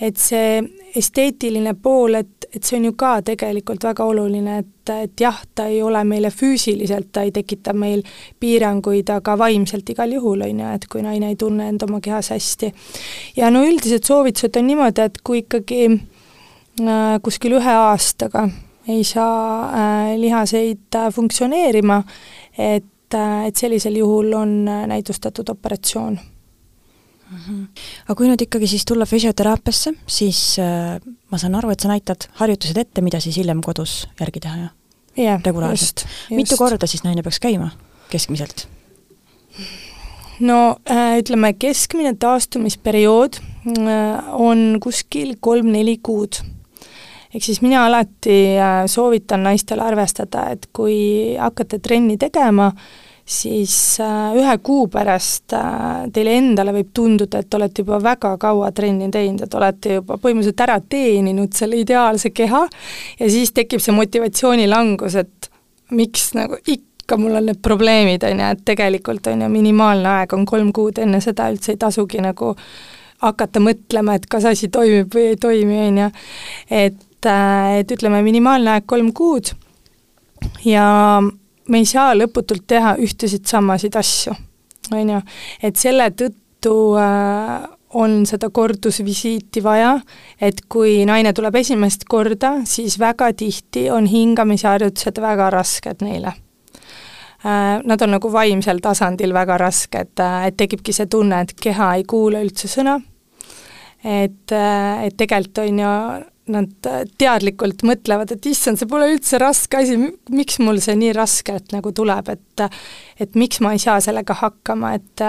et 0.00 0.16
see 0.18 0.58
esteetiline 0.96 1.74
pool, 1.82 2.14
et, 2.18 2.46
et 2.50 2.64
see 2.64 2.80
on 2.80 2.88
ju 2.88 2.92
ka 2.98 3.12
tegelikult 3.22 3.84
väga 3.86 4.04
oluline, 4.04 4.58
et, 4.58 4.90
et 4.90 5.20
jah, 5.22 5.38
ta 5.54 5.68
ei 5.70 5.82
ole 5.86 6.02
meile 6.04 6.32
füüsiliselt, 6.34 7.12
ta 7.12 7.22
ei 7.22 7.30
tekita 7.30 7.72
meil 7.72 8.02
piiranguid, 8.40 9.12
aga 9.14 9.38
vaimselt 9.38 9.94
igal 9.94 10.10
juhul, 10.18 10.42
on 10.48 10.64
ju, 10.64 10.72
et 10.74 10.88
kui 10.90 11.06
naine 11.06 11.30
ei 11.30 11.38
tunne 11.38 11.68
end 11.70 11.86
oma 11.86 12.00
kehas 12.02 12.32
hästi. 12.34 12.72
ja 13.36 13.50
no 13.50 13.62
üldised 13.62 14.02
soovitused 14.02 14.58
on 14.58 14.66
niimoodi, 14.66 15.06
et 15.06 15.22
kui 15.22 15.44
ikkagi 15.44 15.84
Äh, 15.90 16.19
kuskil 17.22 17.58
ühe 17.58 17.74
aastaga 17.76 18.48
ei 18.88 19.04
saa 19.04 19.68
äh, 19.68 20.18
lihaseid 20.18 20.96
äh, 20.96 21.08
funktsioneerima, 21.14 22.02
et, 22.58 23.14
et 23.46 23.56
sellisel 23.56 23.98
juhul 24.00 24.32
on 24.38 24.64
näidustatud 24.64 25.48
operatsioon 25.48 26.18
mm. 27.30 27.38
-hmm. 27.38 27.66
aga 28.04 28.14
kui 28.14 28.28
nüüd 28.28 28.42
ikkagi 28.46 28.66
siis 28.66 28.84
tulla 28.84 29.06
füsioteraapiasse, 29.06 29.92
siis 30.06 30.58
äh, 30.58 31.00
ma 31.30 31.38
saan 31.38 31.54
aru, 31.54 31.70
et 31.70 31.80
sa 31.80 31.88
näitad 31.88 32.28
harjutused 32.40 32.76
ette, 32.76 33.00
mida 33.00 33.20
siis 33.20 33.36
hiljem 33.36 33.60
kodus 33.60 34.08
järgi 34.20 34.40
teha, 34.40 34.56
jah? 34.56 34.74
jah, 35.16 35.42
regulaarselt. 35.44 36.06
mitu 36.30 36.56
korda 36.56 36.86
siis 36.86 37.04
naine 37.04 37.22
peaks 37.22 37.40
käima 37.40 37.70
keskmiselt? 38.10 38.68
no 40.40 40.76
äh, 40.90 41.18
ütleme, 41.18 41.52
keskmine 41.52 42.14
taastumisperiood 42.14 43.36
äh, 43.36 44.32
on 44.32 44.78
kuskil 44.80 45.36
kolm-neli 45.40 45.98
kuud 46.02 46.42
ehk 47.34 47.44
siis 47.44 47.60
mina 47.62 47.84
alati 47.86 48.40
äh, 48.58 48.82
soovitan 48.90 49.44
naistele 49.46 49.84
arvestada, 49.86 50.48
et 50.50 50.66
kui 50.72 51.36
hakkate 51.38 51.78
trenni 51.78 52.18
tegema, 52.18 52.70
siis 53.30 53.74
äh, 54.02 54.34
ühe 54.34 54.56
kuu 54.66 54.88
pärast 54.90 55.54
äh, 55.54 56.08
teile 56.12 56.34
endale 56.40 56.74
võib 56.74 56.90
tunduda, 56.94 57.42
et 57.44 57.54
olete 57.54 57.84
juba 57.84 58.00
väga 58.02 58.34
kaua 58.42 58.72
trenni 58.74 59.10
teinud, 59.14 59.44
et 59.46 59.54
olete 59.54 59.98
juba 60.00 60.18
põhimõtteliselt 60.18 60.64
ära 60.66 60.80
teeninud 60.82 61.54
selle 61.54 61.78
ideaalse 61.78 62.32
keha 62.34 62.64
ja 63.20 63.30
siis 63.30 63.54
tekib 63.54 63.82
see 63.82 63.94
motivatsioonilangus, 63.94 65.18
et 65.22 65.50
miks 65.94 66.32
nagu 66.34 66.58
ikka 66.66 67.18
mul 67.18 67.38
on 67.38 67.46
need 67.50 67.60
probleemid, 67.62 68.26
on 68.26 68.42
ju, 68.42 68.48
et 68.56 68.64
tegelikult 68.66 69.30
on 69.30 69.44
ju 69.46 69.50
minimaalne 69.52 70.16
aeg 70.16 70.34
on 70.34 70.48
kolm 70.48 70.72
kuud, 70.74 70.98
enne 70.98 71.22
seda 71.22 71.46
üldse 71.52 71.76
ei 71.76 71.78
tasugi 71.78 72.22
nagu 72.24 72.56
hakata 73.20 73.62
mõtlema, 73.62 74.16
et 74.16 74.26
kas 74.30 74.48
asi 74.48 74.70
toimib 74.72 75.14
või 75.14 75.30
ei 75.34 75.38
toimi, 75.38 75.78
on 75.86 76.02
ju. 76.02 76.10
et 76.80 76.98
et, 77.20 77.28
äh, 77.28 77.78
et 77.80 77.90
ütleme, 77.92 78.22
minimaalne 78.24 78.78
aeg 78.78 78.86
kolm 78.88 79.12
kuud 79.12 79.52
ja 80.64 81.20
me 81.68 81.78
ei 81.78 81.88
saa 81.88 82.14
lõputult 82.16 82.64
teha 82.68 82.96
ühtesid 83.00 83.46
samasid 83.48 83.96
asju, 83.96 84.34
on 84.92 85.12
ju, 85.14 85.20
et 85.62 85.76
selle 85.76 86.10
tõttu 86.16 86.74
äh, 86.98 87.60
on 88.00 88.24
seda 88.26 88.50
kordusvisiiti 88.54 89.62
vaja, 89.62 89.96
et 90.40 90.62
kui 90.70 91.04
naine 91.06 91.32
tuleb 91.34 91.58
esimest 91.60 92.06
korda, 92.08 92.60
siis 92.64 92.98
väga 92.98 93.32
tihti 93.34 93.88
on 93.90 94.06
hingamisharjutused 94.06 95.18
väga 95.20 95.50
rasked 95.50 96.04
neile. 96.06 96.32
Äh, 97.44 97.78
Nad 97.84 98.02
on 98.02 98.14
nagu 98.16 98.32
vaimsel 98.32 98.80
tasandil 98.82 99.34
väga 99.34 99.58
rasked, 99.60 100.16
äh, 100.20 100.48
et 100.48 100.56
tekibki 100.56 100.94
see 100.96 101.10
tunne, 101.10 101.44
et 101.44 101.54
keha 101.60 101.94
ei 101.98 102.04
kuule 102.08 102.42
üldse 102.44 102.70
sõna, 102.70 103.00
et, 104.00 104.52
et 104.52 105.16
tegelikult 105.20 105.58
on 105.60 105.80
ju 105.82 105.94
nad 106.52 106.90
teadlikult 107.20 107.84
mõtlevad, 107.86 108.34
et 108.34 108.50
issand, 108.50 108.80
see 108.80 108.90
pole 108.90 109.08
üldse 109.14 109.40
raske 109.40 109.80
asi, 109.80 109.96
miks 110.34 110.60
mul 110.62 110.80
see 110.82 110.96
nii 110.98 111.14
raskelt 111.16 111.74
nagu 111.74 111.94
tuleb, 111.96 112.34
et 112.34 112.66
et 113.20 113.36
miks 113.38 113.60
ma 113.64 113.74
ei 113.76 113.82
saa 113.82 114.00
sellega 114.04 114.36
hakkama, 114.42 114.94
et 114.98 115.24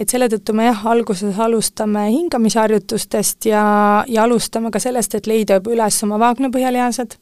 et 0.00 0.08
selle 0.08 0.30
tõttu 0.32 0.54
me 0.56 0.70
jah, 0.70 0.84
alguses 0.92 1.38
alustame 1.38 2.06
hingamisharjutustest 2.08 3.50
ja, 3.50 3.64
ja 4.08 4.24
alustame 4.24 4.72
ka 4.72 4.80
sellest, 4.80 5.18
et 5.18 5.28
leida 5.28 5.58
juba 5.58 5.74
üles 5.74 6.00
oma 6.06 6.20
vaagnapõhjalihased, 6.22 7.18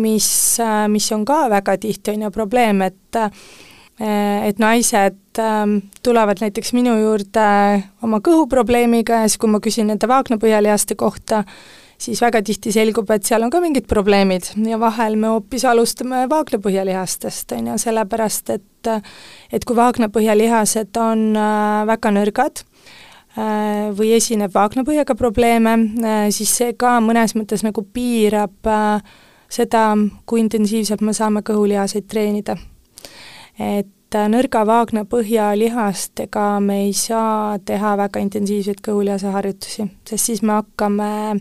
mis, 0.00 0.28
mis 0.92 1.08
on 1.12 1.24
ka 1.28 1.46
väga 1.52 1.76
tihti, 1.82 2.14
on 2.14 2.26
ju, 2.26 2.34
probleem, 2.34 2.84
et 2.86 3.24
et 3.96 4.58
naised 4.60 5.38
tulevad 6.04 6.42
näiteks 6.42 6.74
minu 6.76 6.98
juurde 7.00 7.46
oma 8.04 8.18
kõhuprobleemiga 8.20 9.22
ja 9.22 9.30
siis, 9.30 9.38
kui 9.40 9.48
ma 9.48 9.60
küsin 9.64 9.88
nende 9.88 10.08
vaagnapõhjalihaste 10.10 10.98
kohta, 11.00 11.46
siis 11.98 12.20
väga 12.22 12.42
tihti 12.44 12.72
selgub, 12.74 13.10
et 13.10 13.24
seal 13.26 13.44
on 13.46 13.50
ka 13.52 13.60
mingid 13.64 13.86
probleemid 13.88 14.52
ja 14.68 14.78
vahel 14.80 15.16
me 15.20 15.32
hoopis 15.32 15.64
alustame 15.68 16.26
vaagnapõhjalihastest, 16.30 17.56
on 17.56 17.72
ju, 17.72 17.78
sellepärast 17.86 18.54
et 18.56 18.72
et 18.86 19.64
kui 19.66 19.76
vaagnapõhjalihased 19.76 20.98
on 21.02 21.28
äh, 21.34 21.80
väga 21.88 22.12
nõrgad, 22.14 22.62
äh, 23.34 23.88
või 23.96 24.12
esineb 24.14 24.54
vaagnapõhjaga 24.54 25.16
probleeme, 25.18 25.76
äh, 26.02 26.28
siis 26.34 26.52
see 26.60 26.76
ka 26.78 26.96
mõnes 27.02 27.34
mõttes 27.38 27.64
nagu 27.66 27.82
piirab 27.82 28.70
seda, 29.50 29.88
kui 30.26 30.42
intensiivselt 30.42 31.02
me 31.06 31.14
saame 31.16 31.42
kõhulihaseid 31.46 32.06
treenida. 32.10 32.56
et 33.58 33.88
nõrga 34.14 34.62
vaagnapõhja 34.66 35.50
lihastega 35.58 36.60
me 36.60 36.82
ei 36.86 36.92
saa 36.96 37.58
teha 37.58 37.96
väga 37.98 38.20
intensiivseid 38.22 38.80
kõhulihase 38.84 39.32
harjutusi, 39.34 39.88
sest 40.08 40.30
siis 40.30 40.42
me 40.42 40.60
hakkame 40.60 41.40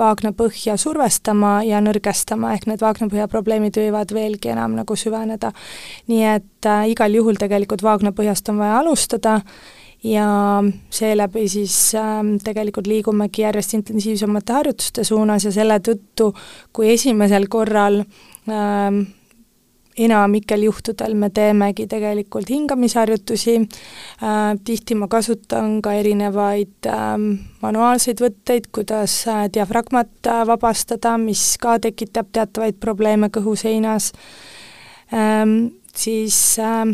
vaagnapõhja 0.00 0.76
survestama 0.80 1.60
ja 1.66 1.80
nõrgestama, 1.84 2.54
ehk 2.56 2.66
need 2.70 2.82
vaagnapõhja 2.82 3.28
probleemid 3.30 3.76
võivad 3.78 4.14
veelgi 4.14 4.52
enam 4.54 4.74
nagu 4.78 4.96
süveneda. 4.96 5.52
nii 6.08 6.24
et 6.34 6.66
äh, 6.66 6.88
igal 6.90 7.14
juhul 7.14 7.38
tegelikult 7.40 7.82
vaagnapõhjast 7.82 8.48
on 8.50 8.58
vaja 8.58 8.80
alustada 8.80 9.40
ja 10.02 10.62
seeläbi 10.90 11.48
siis 11.48 11.94
äh, 11.94 12.24
tegelikult 12.44 12.86
liigumegi 12.86 13.42
järjest 13.42 13.74
intensiivsemate 13.74 14.52
harjutuste 14.52 15.04
suunas 15.04 15.44
ja 15.44 15.52
selle 15.52 15.78
tõttu, 15.78 16.32
kui 16.72 16.92
esimesel 16.94 17.48
korral 17.48 18.02
äh, 18.02 19.06
enamikel 20.04 20.64
juhtudel 20.66 21.14
me 21.18 21.30
teemegi 21.34 21.86
tegelikult 21.90 22.50
hingamisharjutusi 22.50 23.56
äh,, 23.56 24.54
tihti 24.64 24.96
ma 24.98 25.08
kasutan 25.08 25.80
ka 25.82 25.94
erinevaid 25.98 26.88
äh, 26.88 27.16
manuaalseid 27.62 28.22
võtteid, 28.22 28.70
kuidas 28.74 29.16
äh, 29.28 29.46
diafragmat 29.52 30.26
äh, 30.26 30.42
vabastada, 30.48 31.16
mis 31.20 31.44
ka 31.60 31.78
tekitab 31.82 32.32
teatavaid 32.32 32.80
probleeme 32.80 33.30
kõhuseinas 33.32 34.12
ähm,, 35.12 35.74
siis 35.94 36.58
äh, 36.58 36.84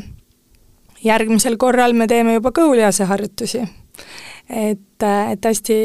järgmisel 1.04 1.58
korral 1.60 1.94
me 1.94 2.08
teeme 2.10 2.38
juba 2.38 2.52
kõhulihase 2.56 3.06
harjutusi. 3.06 3.62
et, 4.48 5.02
et 5.02 5.44
hästi 5.44 5.78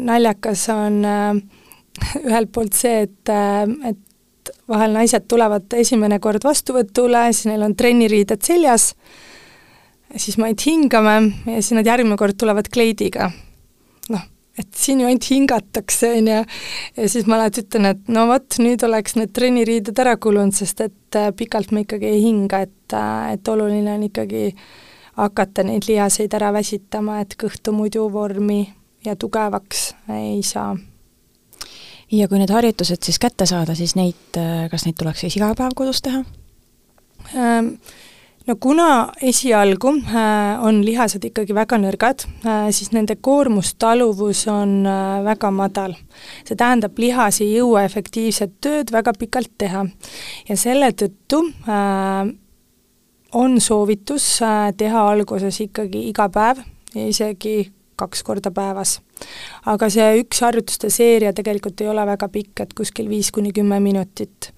naljakas 0.00 0.68
on 0.72 1.04
äh, 1.04 1.40
ühelt 2.26 2.52
poolt 2.52 2.76
see, 2.76 3.02
et, 3.06 3.32
et 3.88 3.98
vahel 4.70 4.94
naised 4.94 5.26
tulevad 5.30 5.72
esimene 5.80 6.20
kord 6.22 6.44
vastuvõtule, 6.46 7.26
siis 7.34 7.50
neil 7.50 7.64
on 7.66 7.76
trenniriided 7.76 8.42
seljas, 8.46 8.92
siis 10.16 10.38
me 10.38 10.50
ainult 10.50 10.66
hingame 10.66 11.16
ja 11.46 11.60
siis 11.60 11.76
nad 11.78 11.86
järgmine 11.86 12.18
kord 12.20 12.38
tulevad 12.40 12.70
kleidiga. 12.72 13.30
noh, 14.10 14.22
et 14.58 14.68
siin 14.74 15.00
ju 15.00 15.06
ainult 15.06 15.30
hingatakse, 15.30 16.12
on 16.18 16.30
ju, 16.32 16.42
ja 16.96 17.08
siis 17.08 17.26
ma 17.30 17.38
alati 17.38 17.64
ütlen, 17.64 17.90
et 17.94 18.12
no 18.12 18.26
vot, 18.30 18.58
nüüd 18.62 18.82
oleks 18.86 19.16
need 19.18 19.34
trenniriided 19.36 19.98
ära 20.02 20.16
kulunud, 20.16 20.54
sest 20.56 20.82
et 20.86 21.18
äh, 21.18 21.30
pikalt 21.36 21.74
me 21.74 21.84
ikkagi 21.86 22.10
ei 22.10 22.22
hinga, 22.24 22.64
et, 22.66 22.94
äh, 22.96 23.32
et 23.34 23.48
oluline 23.48 23.94
on 23.94 24.06
ikkagi 24.08 24.50
hakata 25.20 25.66
neid 25.66 25.88
lihaseid 25.88 26.34
ära 26.38 26.52
väsitama, 26.54 27.20
et 27.22 27.34
kõhtu 27.38 27.74
muidu 27.76 28.06
vormi 28.12 28.62
ja 29.04 29.16
tugevaks 29.18 29.90
ei 30.14 30.42
saa 30.46 30.74
ja 32.12 32.28
kui 32.28 32.40
need 32.40 32.50
harjutused 32.50 33.02
siis 33.06 33.18
kätte 33.22 33.46
saada, 33.46 33.74
siis 33.78 33.94
neid, 33.98 34.38
kas 34.70 34.86
neid 34.86 34.98
tuleks 34.98 35.26
siis 35.26 35.36
iga 35.38 35.52
päev 35.58 35.76
kodus 35.78 36.02
teha? 36.02 36.24
Ähm, 37.36 37.74
no 38.46 38.56
kuna 38.60 39.12
esialgu 39.22 39.92
äh, 40.08 40.64
on 40.64 40.80
lihased 40.84 41.24
ikkagi 41.28 41.54
väga 41.54 41.78
nõrgad, 41.80 42.24
äh, 42.42 42.68
siis 42.74 42.92
nende 42.94 43.16
koormustaluvus 43.20 44.46
on 44.50 44.86
äh, 44.88 45.20
väga 45.24 45.50
madal. 45.54 45.94
see 46.44 46.56
tähendab, 46.56 46.98
lihas 46.98 47.40
ei 47.44 47.52
jõua 47.54 47.84
efektiivset 47.86 48.56
tööd 48.60 48.92
väga 48.92 49.14
pikalt 49.18 49.52
teha. 49.58 49.86
ja 50.48 50.56
selle 50.56 50.92
tõttu 50.92 51.44
on 53.32 53.60
soovitus 53.60 54.40
teha 54.76 55.02
alguses 55.10 55.60
ikkagi 55.60 56.08
iga 56.08 56.28
päev 56.28 56.64
ja 56.94 57.06
isegi 57.06 57.70
kaks 57.96 58.22
korda 58.22 58.50
päevas. 58.50 58.98
Aga 59.66 59.90
see 59.92 60.22
üks 60.22 60.44
harjutuste 60.44 60.90
seeria 60.90 61.32
tegelikult 61.32 61.80
ei 61.80 61.90
ole 61.92 62.06
väga 62.06 62.28
pikk, 62.28 62.64
et 62.64 62.74
kuskil 62.74 63.08
viis 63.08 63.30
kuni 63.34 63.52
kümme 63.56 63.80
minutit 63.80 64.52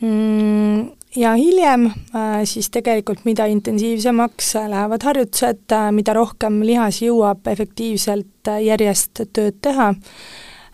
mm, 0.00 0.88
ja 1.16 1.34
hiljem 1.34 1.86
äh, 1.86 2.44
siis 2.44 2.70
tegelikult 2.70 3.24
mida 3.24 3.46
intensiivsemaks 3.46 4.54
lähevad 4.68 5.02
harjutused, 5.04 5.66
äh, 5.72 5.90
mida 5.92 6.14
rohkem 6.14 6.60
lihas 6.66 7.02
jõuab 7.02 7.46
efektiivselt 7.50 8.48
äh, 8.48 8.62
järjest 8.68 9.24
tööd 9.32 9.58
teha, 9.62 9.92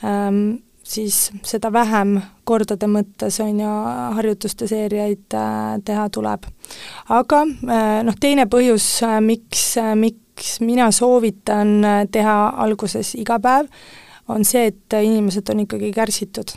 ähm, 0.05 0.43
siis 0.85 1.31
seda 1.47 1.73
vähem 1.73 2.21
kordade 2.47 2.87
mõttes 2.87 3.41
on 3.43 3.61
ju 3.61 3.73
harjutuste 4.19 4.69
seeriaid 4.71 5.35
teha 5.85 6.05
tuleb. 6.15 6.47
aga 7.09 7.41
noh, 8.07 8.21
teine 8.21 8.47
põhjus, 8.47 8.87
miks, 9.21 9.65
miks 9.99 10.26
miks 10.37 10.61
mina 10.61 10.91
soovitan 10.93 11.85
äh, 11.85 12.07
teha 12.13 12.53
alguses 12.57 13.15
iga 13.17 13.39
päev, 13.41 13.69
on 14.29 14.45
see, 14.45 14.67
et 14.67 14.97
inimesed 15.03 15.49
on 15.49 15.61
ikkagi 15.65 15.93
kärsitud. 15.93 16.53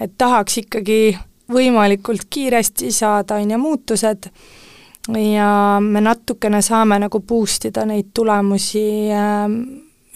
et 0.00 0.12
tahaks 0.18 0.58
ikkagi 0.58 1.18
võimalikult 1.52 2.26
kiiresti 2.30 2.92
saada, 2.92 3.34
on 3.34 3.50
ju, 3.50 3.58
muutused 3.58 4.30
ja 5.08 5.78
me 5.80 6.00
natukene 6.00 6.62
saame 6.62 6.98
nagu 6.98 7.20
boost 7.20 7.64
ida 7.64 7.84
neid 7.86 8.10
tulemusi 8.14 9.10
äh, 9.14 9.46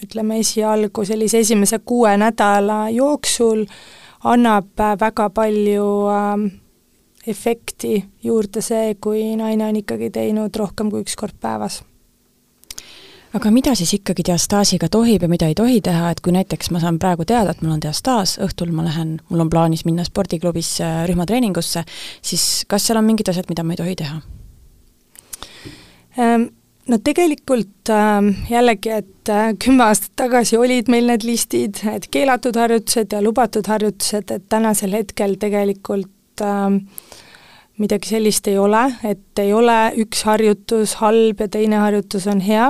ütleme 0.03 0.39
esialgu 0.39 1.05
sellise 1.05 1.39
esimese 1.39 1.79
kuue 1.79 2.17
nädala 2.17 2.89
jooksul, 2.89 3.65
annab 4.23 4.79
äh, 4.79 4.97
väga 4.99 5.29
palju 5.29 5.87
äh, 6.11 6.51
efekti 7.27 8.03
juurde 8.23 8.61
see, 8.61 8.95
kui 9.01 9.35
naine 9.39 9.71
on 9.71 9.81
ikkagi 9.81 10.11
teinud 10.11 10.55
rohkem 10.55 10.91
kui 10.91 11.03
üks 11.05 11.15
kord 11.15 11.39
päevas 11.41 11.81
aga 13.33 13.51
mida 13.51 13.73
siis 13.77 13.93
ikkagi 13.97 14.25
diastaasiga 14.27 14.89
tohib 14.93 15.25
ja 15.25 15.29
mida 15.31 15.47
ei 15.49 15.55
tohi 15.57 15.79
teha, 15.81 16.11
et 16.13 16.21
kui 16.21 16.33
näiteks 16.35 16.69
ma 16.73 16.81
saan 16.83 16.99
praegu 17.01 17.25
teada, 17.25 17.53
et 17.53 17.61
mul 17.65 17.75
on 17.75 17.81
diastaas, 17.81 18.37
õhtul 18.43 18.73
ma 18.75 18.85
lähen, 18.85 19.15
mul 19.29 19.45
on 19.45 19.49
plaanis 19.49 19.85
minna 19.89 20.05
spordiklubis 20.05 20.75
rühmatreeningusse, 21.09 21.85
siis 22.21 22.47
kas 22.69 22.87
seal 22.87 23.01
on 23.01 23.07
mingid 23.09 23.31
asjad, 23.33 23.49
mida 23.49 23.65
ma 23.65 23.73
ei 23.73 23.81
tohi 23.81 23.95
teha? 24.03 24.19
Ehm, 26.21 26.45
no 26.93 26.99
tegelikult 27.01 27.89
ähm, 27.89 28.29
jällegi, 28.51 28.93
et 29.01 29.33
äh, 29.33 29.49
kümme 29.57 29.87
aastat 29.87 30.13
tagasi 30.19 30.59
olid 30.61 30.91
meil 30.93 31.09
need 31.09 31.25
listid, 31.25 31.81
et 31.89 32.05
keelatud 32.13 32.57
harjutused 32.59 33.17
ja 33.17 33.21
lubatud 33.25 33.67
harjutused, 33.71 34.29
et 34.29 34.47
tänasel 34.49 34.93
hetkel 34.99 35.39
tegelikult 35.41 36.45
ähm, 36.45 36.83
midagi 37.81 38.13
sellist 38.13 38.47
ei 38.47 38.59
ole, 38.61 38.85
et 39.09 39.41
ei 39.41 39.53
ole 39.57 39.77
üks 40.05 40.21
harjutus 40.27 40.99
halb 41.01 41.41
ja 41.41 41.49
teine 41.49 41.81
harjutus 41.81 42.29
on 42.29 42.43
hea 42.45 42.69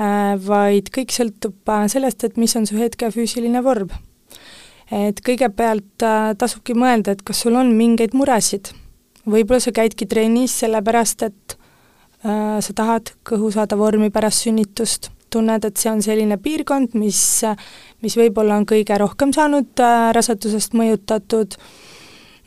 vaid 0.00 0.88
kõik 0.94 1.12
sõltub 1.12 1.68
äh, 1.68 1.86
sellest, 1.92 2.24
et 2.24 2.38
mis 2.40 2.54
on 2.56 2.66
su 2.68 2.78
hetke 2.80 3.10
füüsiline 3.12 3.60
vorm. 3.64 3.90
et 4.90 5.20
kõigepealt 5.22 6.02
äh, 6.02 6.32
tasubki 6.38 6.74
mõelda, 6.74 7.12
et 7.12 7.22
kas 7.22 7.42
sul 7.44 7.54
on 7.54 7.74
mingeid 7.76 8.14
muresid. 8.14 8.72
võib-olla 9.26 9.60
sa 9.60 9.72
käidki 9.72 10.06
trennis 10.06 10.56
sellepärast, 10.62 11.22
et 11.22 11.56
äh, 12.24 12.58
sa 12.60 12.72
tahad 12.72 13.12
kõhu 13.24 13.52
saada 13.52 13.76
vormi 13.76 14.10
pärast 14.10 14.46
sünnitust, 14.46 15.10
tunned, 15.30 15.64
et 15.64 15.76
see 15.76 15.90
on 15.92 16.02
selline 16.02 16.40
piirkond, 16.42 16.94
mis, 16.94 17.44
mis 18.02 18.16
võib-olla 18.16 18.56
on 18.56 18.66
kõige 18.66 18.98
rohkem 18.98 19.32
saanud 19.36 19.84
äh, 19.84 20.10
rasedusest 20.16 20.74
mõjutatud 20.74 21.58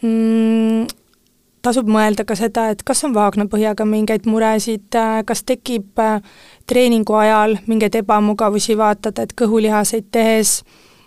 mm,, 0.01 0.89
tasub 1.63 1.87
mõelda 1.87 2.25
ka 2.27 2.35
seda, 2.35 2.69
et 2.73 2.83
kas 2.83 3.03
on 3.07 3.13
vaagnapõhjaga 3.15 3.85
mingeid 3.87 4.27
muresid, 4.27 4.95
kas 5.25 5.43
tekib 5.47 6.01
treeningu 6.67 7.15
ajal 7.15 7.57
mingeid 7.67 7.95
ebamugavusi, 8.03 8.75
vaatad, 8.77 9.19
et 9.23 9.31
kõhulihaseid 9.39 10.11
tehes 10.11 10.61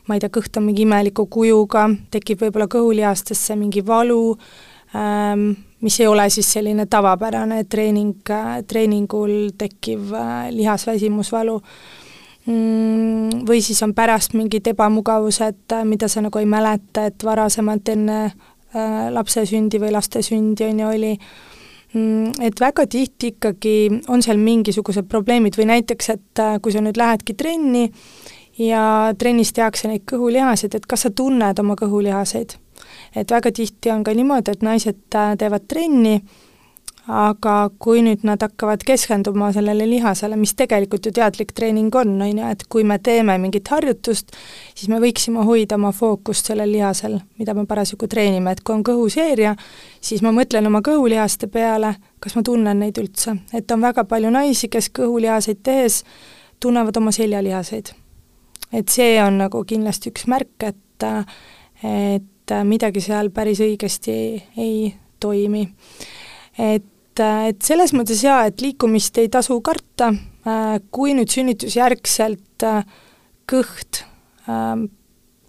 ma 0.07 0.17
ei 0.17 0.23
tea, 0.23 0.31
kõht 0.33 0.57
on 0.59 0.67
mingi 0.69 0.87
imeliku 0.87 1.27
kujuga, 1.31 1.89
tekib 2.15 2.45
võib-olla 2.45 2.69
kõhulihastesse 2.71 3.57
mingi 3.59 3.83
valu 3.87 4.37
ähm,, 4.95 5.51
mis 5.83 5.99
ei 6.01 6.07
ole 6.07 6.29
siis 6.31 6.49
selline 6.57 6.87
tavapärane 6.91 7.65
treening, 7.69 8.31
treeningul 8.69 9.53
tekkiv 9.59 10.15
äh, 10.15 10.49
lihasväsimusvalu 10.55 11.61
mm,. 12.47 13.45
Või 13.47 13.61
siis 13.63 13.83
on 13.83 13.93
pärast 13.95 14.35
mingid 14.39 14.67
ebamugavused, 14.71 15.67
äh, 15.75 15.85
mida 15.85 16.09
sa 16.09 16.23
nagu 16.25 16.39
ei 16.39 16.47
mäleta, 16.49 17.09
et 17.11 17.27
varasemalt 17.27 17.91
enne 17.93 18.21
äh, 18.25 18.37
lapse 18.75 19.45
sündi 19.47 19.79
või 19.81 19.93
laste 19.95 20.21
sündi 20.27 20.67
on 20.67 20.81
ju, 20.81 20.89
oli 20.89 21.13
Mm, 21.97 22.33
et 22.43 22.61
väga 22.61 22.85
tihti 22.91 23.31
ikkagi 23.33 24.03
on 24.13 24.23
seal 24.25 24.41
mingisugused 24.43 25.07
probleemid 25.09 25.55
või 25.57 25.69
näiteks, 25.71 26.09
et 26.13 26.41
äh, 26.43 26.57
kui 26.63 26.75
sa 26.75 26.83
nüüd 26.85 26.99
lähedki 26.99 27.37
trenni 27.39 27.87
ja 28.59 29.15
trennis 29.19 29.55
tehakse 29.57 29.89
neid 29.89 30.03
kõhulihaseid, 30.11 30.75
et 30.77 30.89
kas 30.91 31.07
sa 31.07 31.13
tunned 31.15 31.63
oma 31.63 31.77
kõhulihaseid. 31.79 32.57
et 33.17 33.31
väga 33.31 33.53
tihti 33.53 33.91
on 33.91 34.05
ka 34.05 34.13
niimoodi, 34.13 34.53
et 34.53 34.67
naised 34.67 35.15
äh, 35.15 35.37
teevad 35.39 35.69
trenni 35.69 36.19
aga 37.07 37.55
kui 37.79 38.01
nüüd 38.03 38.25
nad 38.27 38.43
hakkavad 38.43 38.83
keskenduma 38.87 39.53
sellele 39.55 39.87
lihasele, 39.89 40.37
mis 40.37 40.57
tegelikult 40.59 41.07
ju 41.07 41.13
teadlik 41.15 41.53
treening 41.55 41.95
on, 41.95 42.17
on 42.23 42.39
ju, 42.41 42.47
et 42.51 42.65
kui 42.73 42.83
me 42.85 42.99
teeme 42.99 43.37
mingit 43.39 43.69
harjutust, 43.71 44.35
siis 44.75 44.91
me 44.91 44.99
võiksime 45.03 45.45
hoida 45.47 45.79
oma 45.79 45.93
fookust 45.95 46.51
sellel 46.51 46.73
lihasel, 46.75 47.21
mida 47.39 47.55
me 47.55 47.67
parasjagu 47.67 48.09
treenime, 48.11 48.57
et 48.57 48.63
kui 48.67 48.75
on 48.75 48.83
kõhuseeria, 48.87 49.55
siis 50.03 50.25
ma 50.27 50.33
mõtlen 50.35 50.67
oma 50.67 50.83
kõhulihaste 50.87 51.47
peale, 51.53 51.95
kas 52.23 52.35
ma 52.39 52.43
tunnen 52.47 52.83
neid 52.83 52.99
üldse, 52.99 53.37
et 53.55 53.71
on 53.71 53.87
väga 53.87 54.05
palju 54.11 54.33
naisi, 54.35 54.71
kes 54.73 54.91
kõhulihaseid 54.99 55.63
tehes 55.63 56.03
tunnevad 56.61 56.99
oma 56.99 57.15
seljalihaseid. 57.15 57.95
et 58.73 58.89
see 58.89 59.23
on 59.23 59.39
nagu 59.39 59.63
kindlasti 59.65 60.11
üks 60.11 60.27
märk, 60.27 60.59
et 60.63 60.83
et 61.87 62.53
midagi 62.65 63.01
seal 63.05 63.31
päris 63.31 63.61
õigesti 63.61 64.13
ei, 64.57 64.95
toimi. 65.21 65.69
et 66.59 66.85
et, 67.17 67.55
et 67.55 67.63
selles 67.63 67.93
mõttes 67.97 68.23
jaa, 68.25 68.45
et 68.49 68.61
liikumist 68.61 69.19
ei 69.19 69.31
tasu 69.33 69.59
karta, 69.65 70.13
äh, 70.47 70.77
kui 70.91 71.15
nüüd 71.17 71.33
sünnitusjärgselt 71.33 72.67
äh, 72.67 72.85
kõht 73.49 74.03
ähm, 74.49 74.89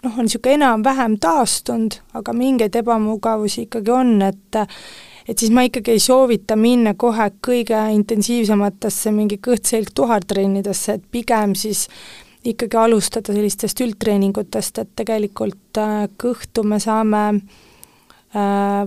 noh, 0.04 0.14
on 0.14 0.28
niisugune 0.28 0.58
enam-vähem 0.60 1.18
taastunud, 1.22 2.00
aga 2.18 2.36
mingeid 2.38 2.76
ebamugavusi 2.80 3.68
ikkagi 3.68 3.94
on, 3.94 4.22
et 4.22 4.62
et 5.28 5.36
siis 5.36 5.52
ma 5.52 5.66
ikkagi 5.68 5.92
ei 5.92 6.00
soovita 6.00 6.56
minna 6.56 6.94
kohe 6.96 7.26
kõige 7.44 7.80
intensiivsematesse 7.92 9.12
mingi 9.12 9.42
kõht-selg-tuhartrennidesse, 9.44 10.96
et 10.96 11.10
pigem 11.12 11.52
siis 11.52 11.90
ikkagi 12.48 12.80
alustada 12.80 13.36
sellistest 13.36 13.82
üldtreeningutest, 13.84 14.80
et 14.80 14.94
tegelikult 14.96 15.82
äh, 15.84 16.06
kõhtu 16.22 16.64
me 16.64 16.80
saame 16.80 17.24
äh, 17.28 17.66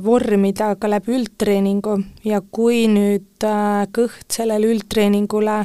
vormida 0.04 0.74
ka 0.76 0.90
läbi 0.90 1.14
üldtreeningu. 1.16 1.96
Ja 2.24 2.40
kui 2.40 2.84
nüüd 2.92 3.46
äh, 3.46 3.86
kõht 3.94 4.28
sellele 4.36 4.68
üldtreeningule 4.74 5.64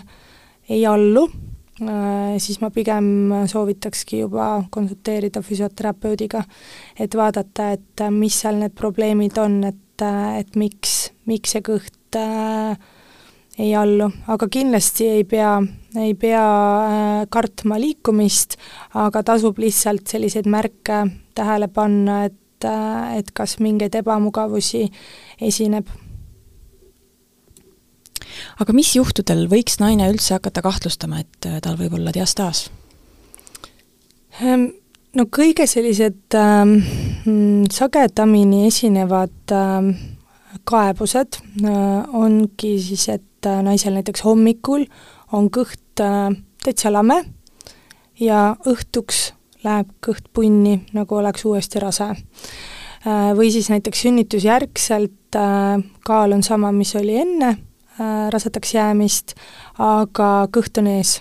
ei 0.69 0.85
allu, 0.89 1.27
siis 2.39 2.61
ma 2.61 2.69
pigem 2.71 3.05
soovitakski 3.51 4.21
juba 4.21 4.63
konsulteerida 4.71 5.41
füsioterapeudiga, 5.43 6.41
et 6.97 7.15
vaadata, 7.15 7.73
et 7.75 8.03
mis 8.15 8.37
seal 8.41 8.61
need 8.61 8.73
probleemid 8.79 9.37
on, 9.43 9.59
et, 9.67 10.05
et 10.39 10.55
miks, 10.55 11.11
miks 11.27 11.53
see 11.53 11.65
kõht 11.67 12.17
äh, 12.17 12.79
ei 13.57 13.75
allu, 13.75 14.09
aga 14.31 14.47
kindlasti 14.51 15.07
ei 15.17 15.27
pea, 15.27 15.57
ei 15.99 16.15
pea 16.19 16.45
äh, 16.45 17.19
kartma 17.31 17.79
liikumist, 17.79 18.57
aga 18.99 19.23
tasub 19.27 19.59
lihtsalt 19.61 20.07
selliseid 20.11 20.49
märke 20.51 21.05
tähele 21.35 21.69
panna, 21.71 22.25
et, 22.29 22.39
äh, 22.63 23.17
et 23.19 23.31
kas 23.35 23.57
mingeid 23.59 23.95
ebamugavusi 23.95 24.87
esineb. 25.41 25.89
aga 28.59 28.73
mis 28.73 28.95
juhtudel 28.95 29.45
võiks 29.51 29.79
naine 29.79 30.07
üldse 30.11 30.37
hakata 30.37 30.61
kahtlustama, 30.63 31.19
et 31.19 31.45
äh, 31.45 31.59
tal 31.61 31.77
võib 31.79 31.93
olla 31.99 32.11
diastaas? 32.15 32.69
Ehm, 34.41 34.69
no 35.15 35.27
kõige 35.31 35.67
sellised 35.67 36.35
ähm, 36.35 36.79
sagedamini 37.71 38.65
esinevad 38.67 39.55
ähm, 39.55 39.95
kaebused 40.63 41.39
äh, 41.63 42.15
ongi 42.15 42.75
siis, 42.81 43.07
et 43.09 43.47
äh, 43.47 43.61
naisel 43.63 43.95
näiteks 43.97 44.23
hommikul 44.25 44.85
on 45.35 45.49
kõht 45.53 46.03
äh, 46.03 46.31
täitsa 46.63 46.91
lame 46.93 47.21
ja 48.19 48.55
õhtuks 48.65 49.31
läheb 49.65 49.91
kõht 50.05 50.29
punni, 50.33 50.79
nagu 50.93 51.17
oleks 51.17 51.45
uuesti 51.45 51.81
rase. 51.83 52.11
Või 53.05 53.51
siis 53.53 53.67
näiteks 53.69 54.01
sünnitusjärgselt 54.01 55.37
kaal 56.07 56.33
on 56.33 56.41
sama, 56.43 56.71
mis 56.73 56.95
oli 56.97 57.19
enne 57.21 57.51
rasedaks 58.33 58.73
jäämist, 58.73 59.35
aga 59.77 60.47
kõht 60.49 60.81
on 60.81 60.89
ees. 60.89 61.19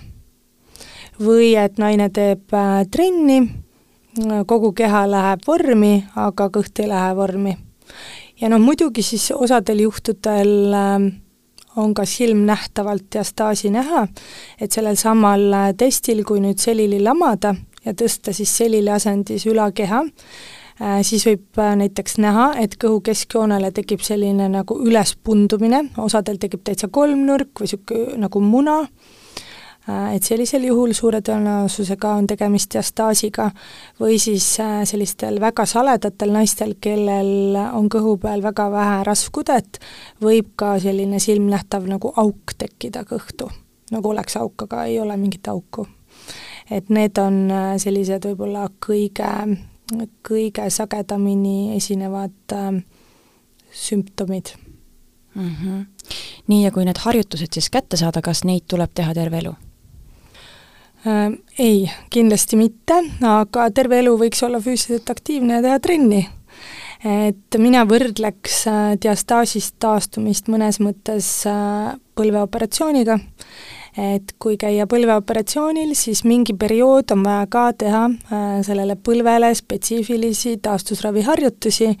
või 1.21 1.53
et 1.55 1.77
naine 1.77 2.09
teeb 2.09 2.49
trenni, 2.91 3.37
kogu 4.45 4.73
keha 4.73 5.05
läheb 5.07 5.45
vormi, 5.47 5.93
aga 6.15 6.49
kõht 6.49 6.81
ei 6.81 6.89
lähe 6.89 7.13
vormi 7.15 7.55
ja 8.41 8.49
noh, 8.51 8.61
muidugi 8.61 9.03
siis 9.05 9.29
osadel 9.35 9.85
juhtudel 9.85 10.73
äh, 10.73 11.05
on 11.75 11.93
ka 11.93 12.05
silmnähtavalt 12.05 13.07
diastaasi 13.13 13.71
näha, 13.73 14.07
et 14.61 14.71
sellel 14.71 14.99
samal 14.99 15.47
äh, 15.53 15.71
testil, 15.77 16.23
kui 16.27 16.41
nüüd 16.43 16.61
selili 16.61 17.01
lamada 17.03 17.55
ja 17.85 17.93
tõsta 17.93 18.33
siis 18.33 18.51
selili 18.57 18.91
asendis 18.91 19.45
ülakeha, 19.49 20.03
äh, 20.81 21.01
siis 21.07 21.25
võib 21.27 21.61
näiteks 21.81 22.17
näha, 22.23 22.53
et 22.61 22.77
kõhu 22.81 23.01
keskjoonele 23.05 23.71
tekib 23.75 24.01
selline 24.05 24.49
nagu 24.49 24.79
ülespundumine, 24.81 25.85
osadel 25.97 26.41
tekib 26.41 26.65
täitsa 26.65 26.87
kolmnurk 26.87 27.61
või 27.61 27.69
niisugune 27.69 28.25
nagu 28.25 28.41
muna, 28.41 28.81
Äh, 29.89 30.15
et 30.15 30.25
sellisel 30.25 30.63
juhul 30.65 30.95
suure 30.97 31.19
tõenäosusega 31.21 32.15
on 32.17 32.25
tegemist 32.27 32.73
diastaasiga 32.73 33.51
või 34.01 34.17
siis 34.21 34.47
äh, 34.63 34.79
sellistel 34.89 35.37
väga 35.41 35.67
saledatel 35.69 36.33
naistel, 36.33 36.73
kellel 36.81 37.53
on 37.67 37.89
kõhu 37.93 38.15
peal 38.21 38.41
väga 38.41 38.65
vähe 38.73 39.03
rasvkudet, 39.05 39.77
võib 40.25 40.55
ka 40.57 40.75
selline 40.81 41.21
silmnähtav 41.21 41.85
nagu 41.89 42.13
auk 42.17 42.57
tekkida 42.57 43.05
kõhtu. 43.05 43.51
nagu 43.91 44.09
oleks 44.09 44.37
auk, 44.41 44.65
aga 44.65 44.85
ei 44.89 44.99
ole 44.99 45.17
mingit 45.17 45.47
auku. 45.47 45.85
Et 46.71 46.89
need 46.89 47.17
on 47.21 47.51
äh, 47.51 47.71
sellised 47.81 48.25
võib-olla 48.25 48.67
kõige, 48.85 49.31
kõige 50.25 50.69
sagedamini 50.69 51.75
esinevad 51.75 52.53
äh, 52.53 52.83
sümptomid 53.71 54.55
mm. 55.35 55.49
-hmm. 55.49 55.85
nii, 56.47 56.63
ja 56.63 56.71
kui 56.71 56.85
need 56.85 56.97
harjutused 56.97 57.53
siis 57.53 57.69
kätte 57.69 57.97
saada, 57.97 58.21
kas 58.21 58.43
neid 58.43 58.65
tuleb 58.67 58.91
teha 58.93 59.13
terve 59.13 59.37
elu? 59.37 59.55
Äh, 61.05 61.31
ei, 61.59 61.91
kindlasti 62.09 62.57
mitte, 62.57 62.95
aga 63.21 63.69
terve 63.69 63.99
elu 64.01 64.15
võiks 64.17 64.41
olla 64.45 64.57
füüsiliselt 64.59 65.09
aktiivne 65.13 65.59
ja 65.59 65.61
teha 65.61 65.79
trenni. 65.79 66.27
et 67.05 67.57
mina 67.61 67.83
võrdleks 67.85 68.63
äh, 68.71 68.95
diastaasist 69.01 69.75
taastumist 69.79 70.47
mõnes 70.49 70.79
mõttes 70.81 71.27
äh, 71.45 71.93
põlveoperatsiooniga, 72.17 73.19
et 73.97 74.33
kui 74.39 74.57
käia 74.59 74.87
põlveoperatsioonil, 74.91 75.93
siis 75.95 76.25
mingi 76.27 76.53
periood 76.59 77.13
on 77.15 77.23
vaja 77.23 77.45
ka 77.47 77.65
teha 77.79 78.01
sellele 78.65 78.97
põlvele 78.99 79.53
spetsiifilisi 79.55 80.57
taastusraviharjutusi, 80.65 81.93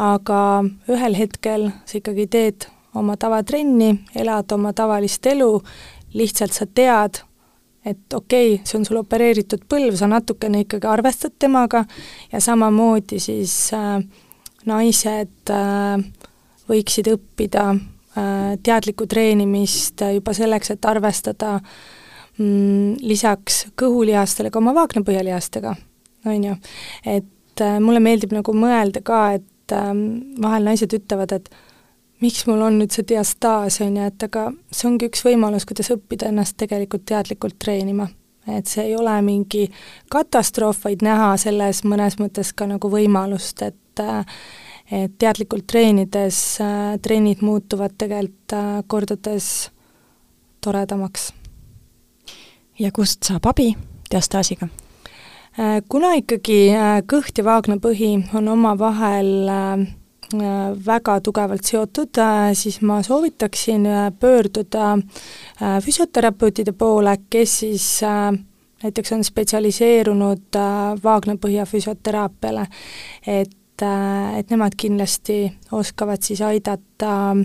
aga 0.00 0.40
ühel 0.88 1.18
hetkel 1.18 1.68
sa 1.84 1.98
ikkagi 2.00 2.26
teed 2.32 2.68
oma 2.96 3.16
tavatrenni, 3.20 3.92
elad 4.16 4.52
oma 4.52 4.72
tavalist 4.72 5.26
elu, 5.26 5.50
lihtsalt 6.16 6.56
sa 6.56 6.66
tead, 6.66 7.20
et 7.84 8.14
okei 8.14 8.54
okay,, 8.54 8.64
see 8.66 8.80
on 8.80 8.88
sul 8.88 9.00
opereeritud 9.00 9.64
põlv, 9.70 9.94
sa 9.96 10.08
natukene 10.10 10.64
ikkagi 10.64 10.88
arvestad 10.90 11.36
temaga 11.40 11.84
ja 12.32 12.40
samamoodi 12.42 13.20
siis 13.22 13.54
äh, 13.76 14.00
naised 14.68 15.52
äh, 15.54 16.02
võiksid 16.68 17.08
õppida 17.14 17.70
äh, 17.72 17.80
teadlikku 18.62 19.06
treenimist 19.06 20.02
äh, 20.02 20.14
juba 20.14 20.34
selleks, 20.34 20.72
et 20.74 20.84
arvestada 20.84 21.58
mm, 22.38 22.98
lisaks 23.06 23.66
kõhulihastele 23.78 24.50
ka 24.50 24.58
oma 24.58 24.74
vaagnapohjalihastega, 24.74 25.74
on 26.26 26.44
ju. 26.44 26.56
et 27.06 27.62
äh, 27.62 27.78
mulle 27.80 28.02
meeldib 28.02 28.34
nagu 28.34 28.54
mõelda 28.56 29.02
ka, 29.06 29.22
et 29.38 29.74
äh, 29.76 29.90
vahel 30.42 30.66
naised 30.66 30.94
ütlevad, 30.96 31.36
et 31.38 31.50
miks 32.20 32.44
mul 32.48 32.64
on 32.66 32.80
nüüd 32.80 32.94
see 32.94 33.06
diastaas, 33.08 33.80
on 33.84 34.00
ju, 34.00 34.08
et 34.10 34.26
aga 34.26 34.48
see 34.72 34.88
ongi 34.90 35.10
üks 35.10 35.22
võimalus, 35.26 35.68
kuidas 35.68 35.92
õppida 35.94 36.32
ennast 36.32 36.58
tegelikult 36.60 37.06
teadlikult 37.08 37.58
treenima. 37.62 38.08
et 38.48 38.66
see 38.66 38.88
ei 38.88 38.96
ole 38.96 39.14
mingi 39.22 39.68
katastroof, 40.10 40.82
vaid 40.84 41.04
näha 41.06 41.36
selles 41.38 41.84
mõnes 41.84 42.18
mõttes 42.18 42.50
ka 42.56 42.66
nagu 42.66 42.90
võimalust, 42.90 43.62
et 43.62 44.02
et 44.90 45.12
teadlikult 45.18 45.66
treenides 45.70 46.58
trennid 47.02 47.44
muutuvad 47.46 47.94
tegelikult 47.98 48.86
kordades 48.86 49.70
toredamaks. 50.60 51.32
ja 52.78 52.90
kust 52.92 53.22
saab 53.22 53.46
abi 53.46 53.76
diastaasiga? 54.10 54.68
kuna 55.88 56.14
ikkagi 56.18 56.60
kõht 57.06 57.38
ja 57.38 57.44
vaagnapõhi 57.44 58.12
on 58.34 58.48
omavahel 58.48 59.48
äh, 59.48 59.88
Äh, 60.34 60.76
väga 60.86 61.16
tugevalt 61.20 61.66
seotud, 61.66 62.18
äh, 62.22 62.52
siis 62.54 62.76
ma 62.86 63.00
soovitaksin 63.02 63.86
äh, 63.86 64.12
pöörduda 64.14 64.98
füsioterapeutide 65.82 66.72
poole, 66.72 67.16
kes 67.30 67.58
siis 67.58 67.86
näiteks 68.82 69.12
on 69.12 69.24
spetsialiseerunud 69.24 70.56
vaagnapõhja 71.02 71.66
füsioteraapiale, 71.68 72.66
et, 73.26 73.50
et 74.38 74.50
nemad 74.50 74.76
kindlasti 74.76 75.52
oskavad 75.72 76.22
siis 76.22 76.40
aidata 76.40 77.36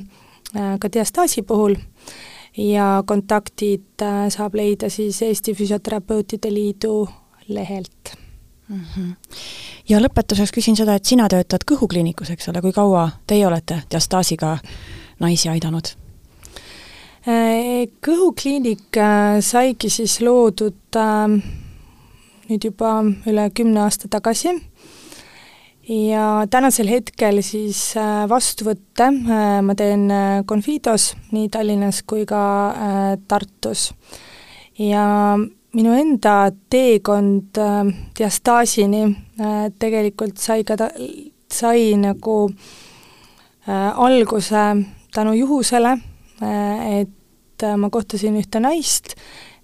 ka 0.54 0.90
diastaasi 0.94 1.42
puhul 1.42 1.76
ja 2.58 3.04
kontaktid 3.08 4.04
saab 4.30 4.56
leida 4.56 4.90
siis 4.90 5.22
Eesti 5.22 5.54
Füsioterapeutide 5.54 6.54
Liidu 6.54 7.08
lehelt 7.48 8.16
mm. 8.68 8.82
-hmm. 8.82 9.14
ja 9.90 10.00
lõpetuseks 10.00 10.54
küsin 10.54 10.76
seda, 10.76 10.96
et 10.96 11.06
sina 11.06 11.28
töötad 11.30 11.66
kõhukliinikus, 11.72 12.32
eks 12.32 12.50
ole, 12.50 12.62
kui 12.62 12.72
kaua 12.74 13.10
teie 13.28 13.48
olete 13.48 13.82
diastaasiga 13.92 14.58
naisi 15.20 15.50
aidanud? 15.50 15.94
Äh, 17.28 17.88
kõhukliinik 18.06 18.98
äh, 18.98 19.40
saigi 19.42 19.90
siis 19.90 20.20
loodud 20.22 20.96
äh, 20.96 21.42
nüüd 22.50 22.64
juba 22.64 23.00
üle 23.26 23.50
kümne 23.50 23.82
aasta 23.82 24.08
tagasi 24.08 24.54
ja 25.90 26.46
tänasel 26.50 26.90
hetkel 26.90 27.42
siis 27.46 27.94
vastuvõtte 28.30 29.12
ma 29.62 29.76
teen 29.78 30.08
Confidos 30.48 31.12
nii 31.32 31.50
Tallinnas 31.54 32.02
kui 32.08 32.26
ka 32.26 32.42
Tartus. 33.28 33.92
ja 34.80 35.36
minu 35.76 35.92
enda 35.98 36.52
teekond 36.72 37.58
äh, 37.60 37.90
diastaasini 38.18 39.04
äh, 39.06 39.56
tegelikult 39.80 40.40
sai 40.40 40.64
ka 40.68 40.78
ta-, 40.80 40.94
sai 41.52 41.94
nagu 42.00 42.38
äh, 43.68 43.92
alguse 43.92 44.64
tänu 45.14 45.34
juhusele 45.36 45.98
äh,, 46.42 47.02
et 47.02 47.64
äh, 47.64 47.76
ma 47.78 47.92
kohtasin 47.92 48.38
ühte 48.40 48.62
naist 48.64 49.18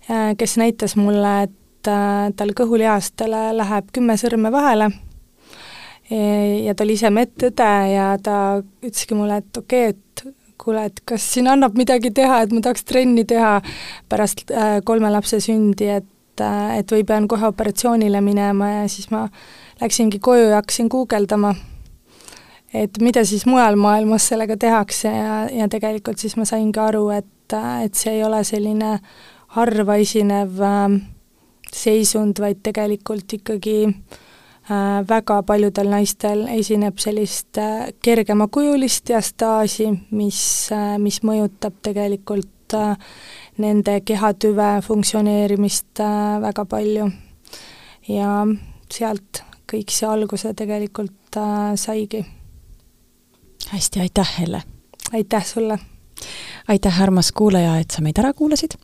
äh,, 0.10 0.34
kes 0.38 0.58
näitas 0.60 0.98
mulle, 1.00 1.36
et 1.48 1.88
äh, 1.88 2.28
tal 2.36 2.52
kõhulihastele 2.60 3.52
läheb 3.56 3.96
kümme 3.96 4.20
sõrme 4.20 4.52
vahele 4.52 4.92
ja 6.12 6.76
ta 6.76 6.84
oli 6.84 6.96
ise 6.98 7.12
medõde 7.14 7.72
ja 7.92 8.14
ta 8.24 8.36
ütleski 8.84 9.16
mulle, 9.16 9.40
et 9.42 9.58
okei 9.58 9.90
okay,, 9.90 9.96
et 9.96 10.38
kuule, 10.62 10.86
et 10.92 11.02
kas 11.08 11.26
siin 11.36 11.50
annab 11.50 11.78
midagi 11.80 12.12
teha, 12.14 12.44
et 12.44 12.54
ma 12.54 12.62
tahaks 12.62 12.86
trenni 12.88 13.26
teha 13.28 13.56
pärast 14.12 14.46
äh, 14.52 14.80
kolme 14.86 15.10
lapse 15.14 15.40
sündi, 15.44 15.88
et 15.90 16.44
äh, 16.44 16.78
et 16.82 16.94
või 16.94 17.06
pean 17.08 17.28
kohe 17.32 17.48
operatsioonile 17.50 18.22
minema 18.22 18.70
ja 18.76 18.88
siis 18.92 19.10
ma 19.14 19.26
läksingi 19.82 20.20
koju 20.22 20.52
ja 20.52 20.60
hakkasin 20.60 20.90
guugeldama, 20.92 21.56
et 22.74 23.02
mida 23.02 23.24
siis 23.26 23.48
mujal 23.50 23.80
maailmas 23.80 24.28
sellega 24.30 24.58
tehakse 24.60 25.12
ja, 25.12 25.38
ja 25.50 25.70
tegelikult 25.72 26.22
siis 26.22 26.38
ma 26.38 26.46
saingi 26.46 26.80
aru, 26.80 27.08
et, 27.16 27.56
et 27.86 27.96
see 27.98 28.20
ei 28.20 28.26
ole 28.28 28.44
selline 28.48 28.98
harva 29.58 29.98
esinev 30.04 30.60
äh, 30.62 31.00
seisund, 31.72 32.44
vaid 32.44 32.62
tegelikult 32.68 33.40
ikkagi 33.40 33.80
äh, 33.88 34.20
Äh, 34.20 34.31
väga 34.70 35.42
paljudel 35.44 35.90
naistel 35.90 36.46
esineb 36.54 37.00
sellist 37.02 37.58
äh, 37.58 37.90
kergemakujulist 38.04 39.08
diastaasi, 39.08 39.88
mis, 40.12 40.42
äh, 40.72 40.98
mis 41.02 41.22
mõjutab 41.24 41.82
tegelikult 41.82 42.50
nende 43.60 43.98
kehatüve 44.08 44.68
funktsioneerimist 44.86 46.00
väga 46.40 46.64
palju. 46.66 47.10
ja 48.08 48.46
sealt 48.88 49.42
kõik 49.68 49.92
see 49.92 50.08
alguse 50.08 50.54
tegelikult 50.54 51.36
saigi. 51.76 52.26
hästi, 53.74 54.00
aitäh, 54.00 54.38
Helle! 54.40 54.64
aitäh 55.14 55.46
sulle! 55.46 55.80
aitäh, 56.68 57.02
armas 57.02 57.32
kuulaja, 57.32 57.78
et 57.80 57.92
sa 57.92 58.02
meid 58.02 58.20
ära 58.20 58.34
kuulasid. 58.34 58.78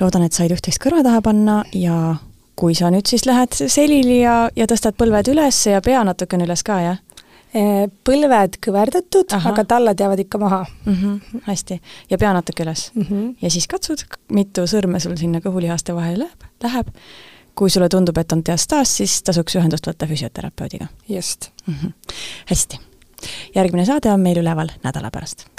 loodan, 0.00 0.22
et 0.22 0.32
said 0.32 0.52
üht-teist 0.52 0.82
kõrva 0.82 1.02
taha 1.06 1.22
panna 1.22 1.62
ja 1.72 2.16
kui 2.56 2.74
sa 2.78 2.90
nüüd 2.92 3.08
siis 3.10 3.26
lähed 3.26 3.54
selili 3.54 4.20
ja, 4.20 4.48
ja 4.56 4.68
tõstad 4.70 4.96
põlved 4.98 5.30
üles 5.32 5.58
ja 5.70 5.82
pea 5.84 6.04
natukene 6.06 6.46
üles 6.46 6.64
ka, 6.66 6.78
jah? 6.84 7.02
Põlved 7.54 8.56
kõverdatud, 8.66 9.30
aga 9.36 9.62
tallad 9.70 10.00
jäävad 10.00 10.24
ikka 10.24 10.40
maha 10.42 10.64
mm. 10.64 10.94
-hmm, 10.94 11.44
hästi, 11.46 11.78
ja 12.10 12.18
pea 12.18 12.32
natuke 12.34 12.64
üles 12.66 12.88
mm. 12.94 13.02
-hmm. 13.02 13.28
ja 13.42 13.50
siis 13.50 13.68
katsud, 13.70 14.02
mitu 14.34 14.66
sõrme 14.66 14.98
sul 15.00 15.14
sinna 15.16 15.38
kõhulihaste 15.38 15.94
vahele 15.94 16.24
läheb, 16.24 16.50
läheb. 16.62 16.90
kui 17.54 17.70
sulle 17.70 17.88
tundub, 17.88 18.18
et 18.18 18.32
on 18.32 18.42
diastaas, 18.46 18.96
siis 18.96 19.22
tasuks 19.22 19.54
ühendust 19.54 19.86
võtta 19.86 20.06
füsioterapeudiga. 20.06 20.86
just 21.08 21.50
mm. 21.66 21.74
-hmm. 21.74 21.92
hästi. 22.46 22.80
järgmine 23.54 23.86
saade 23.86 24.12
on 24.12 24.20
meil 24.20 24.42
üleval 24.42 24.68
nädala 24.82 25.10
pärast 25.10 25.53